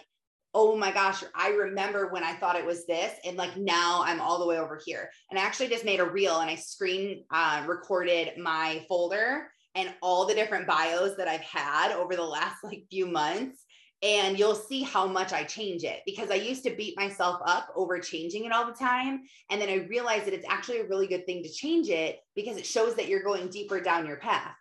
oh 0.55 0.77
my 0.77 0.91
gosh, 0.91 1.23
I 1.35 1.51
remember 1.51 2.09
when 2.09 2.25
I 2.25 2.33
thought 2.35 2.57
it 2.57 2.65
was 2.65 2.87
this. 2.87 3.13
And 3.25 3.37
like 3.37 3.57
now 3.57 4.03
I'm 4.05 4.21
all 4.21 4.39
the 4.39 4.47
way 4.47 4.59
over 4.59 4.81
here. 4.85 5.11
And 5.31 5.39
I 5.39 5.43
actually 5.43 5.69
just 5.69 5.85
made 5.85 6.01
a 6.01 6.05
reel 6.05 6.41
and 6.41 6.51
I 6.51 6.55
screen 6.55 7.25
uh, 7.31 7.65
recorded 7.67 8.39
my 8.39 8.85
folder 8.89 9.51
and 9.75 9.95
all 10.03 10.27
the 10.27 10.35
different 10.35 10.67
bios 10.67 11.17
that 11.17 11.29
I've 11.29 11.43
had 11.43 11.93
over 11.93 12.17
the 12.17 12.25
last 12.25 12.65
like 12.65 12.85
few 12.91 13.07
months. 13.07 13.65
And 14.03 14.39
you'll 14.39 14.55
see 14.55 14.83
how 14.83 15.09
much 15.09 15.33
I 15.33 15.43
change 15.43 15.83
it 15.83 16.03
because 16.07 16.31
I 16.31 16.35
used 16.35 16.63
to 16.65 16.77
beat 16.77 16.97
myself 16.97 17.41
up 17.45 17.73
over 17.75 17.99
changing 17.99 18.45
it 18.45 18.53
all 18.53 18.65
the 18.65 18.73
time. 18.73 19.23
And 19.51 19.61
then 19.61 19.69
I 19.69 19.87
realized 19.89 20.27
that 20.27 20.35
it's 20.35 20.47
actually 20.49 20.81
a 20.81 20.87
really 20.87 21.09
good 21.09 21.27
thing 21.27 21.43
to 21.43 21.49
change 21.49 21.89
it 21.89 22.21
because 22.37 22.57
it 22.57 22.67
shows 22.67 22.95
that 22.95 23.09
you're 23.09 23.25
going 23.25 23.49
deeper 23.49 23.81
down 23.81 24.07
your 24.07 24.19
path. 24.19 24.55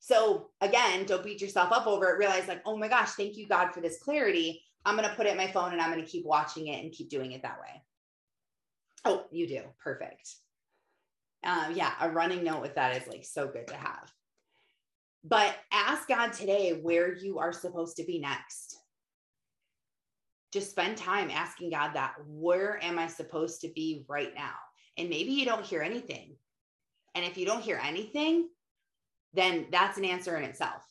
So 0.00 0.50
again, 0.60 1.06
don't 1.06 1.24
beat 1.24 1.40
yourself 1.40 1.72
up 1.72 1.86
over 1.86 2.10
it. 2.10 2.18
Realize 2.18 2.48
like, 2.48 2.60
oh 2.66 2.76
my 2.76 2.88
gosh, 2.88 3.12
thank 3.12 3.36
you, 3.36 3.48
God, 3.48 3.72
for 3.72 3.80
this 3.80 3.98
clarity. 4.02 4.62
I'm 4.84 4.96
going 4.96 5.08
to 5.08 5.14
put 5.14 5.26
it 5.26 5.30
in 5.30 5.36
my 5.36 5.46
phone 5.46 5.72
and 5.72 5.80
I'm 5.80 5.92
going 5.92 6.04
to 6.04 6.10
keep 6.10 6.26
watching 6.26 6.66
it 6.66 6.82
and 6.82 6.92
keep 6.92 7.08
doing 7.08 7.32
it 7.32 7.42
that 7.42 7.60
way. 7.60 7.82
Oh, 9.04 9.24
you 9.30 9.46
do. 9.46 9.62
Perfect. 9.82 10.28
Um, 11.44 11.72
yeah, 11.74 11.92
a 12.00 12.10
running 12.10 12.44
note 12.44 12.62
with 12.62 12.74
that 12.74 13.00
is 13.00 13.08
like 13.08 13.24
so 13.24 13.48
good 13.48 13.68
to 13.68 13.76
have. 13.76 14.12
But 15.24 15.54
ask 15.72 16.08
God 16.08 16.32
today 16.32 16.80
where 16.82 17.14
you 17.14 17.38
are 17.38 17.52
supposed 17.52 17.96
to 17.96 18.04
be 18.04 18.18
next. 18.18 18.76
Just 20.52 20.70
spend 20.70 20.96
time 20.96 21.30
asking 21.30 21.70
God 21.70 21.92
that 21.94 22.14
where 22.26 22.82
am 22.82 22.98
I 22.98 23.06
supposed 23.06 23.60
to 23.62 23.68
be 23.68 24.04
right 24.08 24.34
now? 24.34 24.54
And 24.98 25.08
maybe 25.08 25.32
you 25.32 25.44
don't 25.44 25.64
hear 25.64 25.82
anything. 25.82 26.36
And 27.14 27.24
if 27.24 27.38
you 27.38 27.46
don't 27.46 27.62
hear 27.62 27.80
anything, 27.82 28.48
then 29.32 29.66
that's 29.70 29.98
an 29.98 30.04
answer 30.04 30.36
in 30.36 30.44
itself 30.44 30.82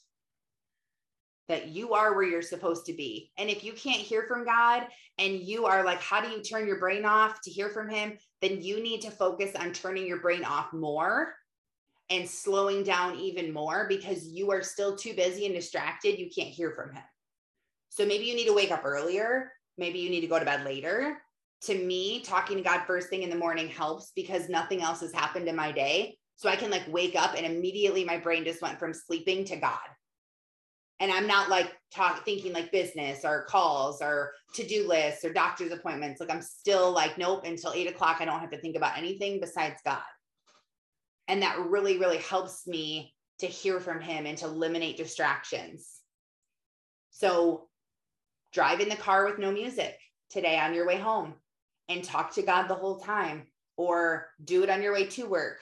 that 1.52 1.68
you 1.68 1.94
are 1.94 2.16
where 2.16 2.24
you're 2.24 2.42
supposed 2.42 2.86
to 2.86 2.94
be. 2.94 3.30
And 3.38 3.50
if 3.50 3.62
you 3.62 3.74
can't 3.74 4.00
hear 4.00 4.24
from 4.24 4.46
God 4.46 4.88
and 5.18 5.36
you 5.36 5.66
are 5.66 5.84
like, 5.84 6.02
how 6.02 6.22
do 6.22 6.30
you 6.30 6.42
turn 6.42 6.66
your 6.66 6.80
brain 6.80 7.04
off 7.04 7.42
to 7.42 7.52
hear 7.52 7.68
from 7.68 7.90
Him? 7.90 8.18
Then 8.42 8.62
you 8.62 8.82
need 8.82 9.02
to 9.02 9.12
focus 9.12 9.52
on 9.60 9.74
turning 9.74 10.08
your 10.08 10.22
brain 10.22 10.46
off 10.46 10.72
more 10.72 11.34
and 12.10 12.28
slowing 12.28 12.84
down 12.84 13.18
even 13.18 13.52
more 13.52 13.86
because 13.90 14.28
you 14.28 14.50
are 14.52 14.64
still 14.64 14.96
too 14.96 15.14
busy 15.14 15.46
and 15.46 15.54
distracted. 15.54 16.18
You 16.18 16.30
can't 16.34 16.48
hear 16.48 16.72
from 16.72 16.94
Him. 16.94 17.04
So 17.92 18.06
maybe 18.06 18.26
you 18.26 18.36
need 18.36 18.48
to 18.48 18.54
wake 18.54 18.72
up 18.72 18.82
earlier. 18.84 19.52
Maybe 19.78 20.00
you 20.00 20.10
need 20.10 20.22
to 20.22 20.28
go 20.28 20.40
to 20.40 20.46
bed 20.46 20.66
later. 20.66 21.18
To 21.66 21.76
me, 21.78 22.22
talking 22.22 22.58
to 22.58 22.64
God 22.64 22.82
first 22.88 23.10
thing 23.10 23.22
in 23.22 23.30
the 23.30 23.36
morning 23.36 23.68
helps 23.68 24.12
because 24.16 24.50
nothing 24.50 24.82
else 24.82 25.02
has 25.02 25.14
happened 25.14 25.48
in 25.48 25.56
my 25.56 25.72
day. 25.72 26.18
So 26.36 26.50
I 26.50 26.56
can 26.56 26.72
like 26.72 26.92
wake 26.92 27.16
up 27.16 27.36
and 27.38 27.46
immediately 27.46 28.04
my 28.04 28.18
brain 28.18 28.44
just 28.44 28.64
went 28.64 28.80
from 28.80 28.94
sleeping 28.94 29.46
to 29.46 29.58
God 29.58 29.78
and 31.02 31.12
i'm 31.12 31.28
not 31.28 31.50
like 31.50 31.74
talk 31.94 32.24
thinking 32.24 32.54
like 32.54 32.72
business 32.72 33.26
or 33.26 33.44
calls 33.50 34.02
or 34.02 34.32
to-do 34.54 34.88
lists 34.88 35.26
or 35.26 35.34
doctor's 35.34 35.72
appointments 35.72 36.22
like 36.22 36.32
i'm 36.32 36.42
still 36.42 36.92
like 36.92 37.18
nope 37.18 37.44
until 37.44 37.74
eight 37.74 37.90
o'clock 37.90 38.18
i 38.20 38.26
don't 38.26 38.40
have 38.40 38.52
to 38.52 38.62
think 38.62 38.78
about 38.78 38.98
anything 38.98 39.42
besides 39.42 39.82
god 39.84 40.02
and 41.28 41.42
that 41.42 41.60
really 41.60 41.98
really 41.98 42.20
helps 42.20 42.66
me 42.66 43.14
to 43.40 43.48
hear 43.48 43.80
from 43.80 44.00
him 44.00 44.26
and 44.26 44.38
to 44.38 44.46
eliminate 44.46 44.96
distractions 44.96 46.00
so 47.10 47.68
drive 48.52 48.80
in 48.80 48.90
the 48.90 48.96
car 48.96 49.26
with 49.26 49.40
no 49.40 49.52
music 49.52 49.98
today 50.30 50.60
on 50.60 50.74
your 50.74 50.88
way 50.88 50.98
home 50.98 51.34
and 51.90 52.04
talk 52.04 52.34
to 52.34 52.42
god 52.42 52.68
the 52.68 52.76
whole 52.76 52.98
time 52.98 53.48
or 53.78 54.28
do 54.44 54.64
it 54.64 54.70
on 54.70 54.82
your 54.82 54.94
way 54.94 55.06
to 55.06 55.26
work 55.26 55.62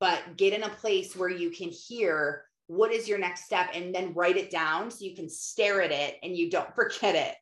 but 0.00 0.36
get 0.36 0.52
in 0.52 0.62
a 0.62 0.68
place 0.68 1.14
where 1.14 1.28
you 1.28 1.50
can 1.50 1.68
hear 1.68 2.44
what 2.70 2.92
is 2.92 3.08
your 3.08 3.18
next 3.18 3.44
step 3.46 3.68
and 3.74 3.92
then 3.92 4.14
write 4.14 4.36
it 4.36 4.48
down 4.48 4.92
so 4.92 5.04
you 5.04 5.14
can 5.14 5.28
stare 5.28 5.82
at 5.82 5.90
it 5.90 6.18
and 6.22 6.36
you 6.36 6.48
don't 6.48 6.72
forget 6.74 7.14
it. 7.14 7.34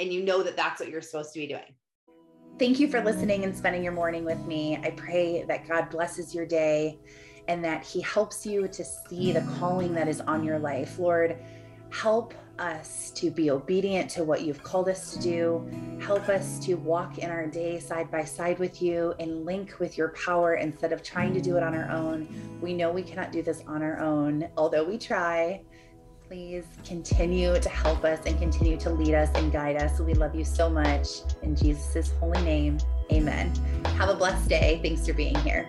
And 0.00 0.12
you 0.12 0.24
know 0.24 0.42
that 0.42 0.56
that's 0.56 0.80
what 0.80 0.88
you're 0.88 1.02
supposed 1.02 1.32
to 1.34 1.40
be 1.40 1.46
doing. 1.46 1.74
Thank 2.58 2.80
you 2.80 2.88
for 2.88 3.02
listening 3.02 3.44
and 3.44 3.56
spending 3.56 3.84
your 3.84 3.92
morning 3.92 4.24
with 4.24 4.40
me. 4.46 4.76
I 4.82 4.90
pray 4.90 5.44
that 5.44 5.68
god 5.68 5.88
blesses 5.88 6.34
your 6.34 6.46
day 6.46 6.98
and 7.48 7.64
that 7.64 7.84
he 7.84 8.00
helps 8.00 8.44
you 8.44 8.66
to 8.66 8.84
see 8.84 9.32
the 9.32 9.42
calling 9.58 9.94
that 9.94 10.08
is 10.08 10.20
on 10.22 10.42
your 10.42 10.58
life. 10.58 10.98
Lord 10.98 11.38
help 11.90 12.34
us 12.60 13.10
to 13.12 13.30
be 13.30 13.50
obedient 13.50 14.10
to 14.10 14.22
what 14.22 14.42
you've 14.42 14.62
called 14.62 14.88
us 14.88 15.12
to 15.12 15.18
do. 15.18 15.98
Help 16.00 16.28
us 16.28 16.58
to 16.60 16.74
walk 16.74 17.18
in 17.18 17.30
our 17.30 17.46
day 17.46 17.80
side 17.80 18.10
by 18.10 18.24
side 18.24 18.58
with 18.58 18.80
you 18.82 19.14
and 19.18 19.44
link 19.44 19.80
with 19.80 19.96
your 19.96 20.10
power 20.10 20.54
instead 20.54 20.92
of 20.92 21.02
trying 21.02 21.32
to 21.34 21.40
do 21.40 21.56
it 21.56 21.62
on 21.62 21.74
our 21.74 21.90
own. 21.90 22.28
We 22.60 22.74
know 22.74 22.92
we 22.92 23.02
cannot 23.02 23.32
do 23.32 23.42
this 23.42 23.62
on 23.66 23.82
our 23.82 23.98
own, 23.98 24.48
although 24.56 24.84
we 24.84 24.98
try. 24.98 25.62
Please 26.28 26.64
continue 26.84 27.58
to 27.58 27.68
help 27.68 28.04
us 28.04 28.20
and 28.26 28.38
continue 28.38 28.76
to 28.78 28.90
lead 28.90 29.14
us 29.14 29.30
and 29.34 29.50
guide 29.50 29.76
us. 29.76 29.98
We 29.98 30.14
love 30.14 30.34
you 30.34 30.44
so 30.44 30.70
much. 30.70 31.08
In 31.42 31.56
Jesus' 31.56 32.12
holy 32.20 32.40
name, 32.42 32.78
amen. 33.10 33.52
Have 33.98 34.10
a 34.10 34.14
blessed 34.14 34.48
day. 34.48 34.80
Thanks 34.82 35.06
for 35.06 35.12
being 35.12 35.34
here. 35.38 35.68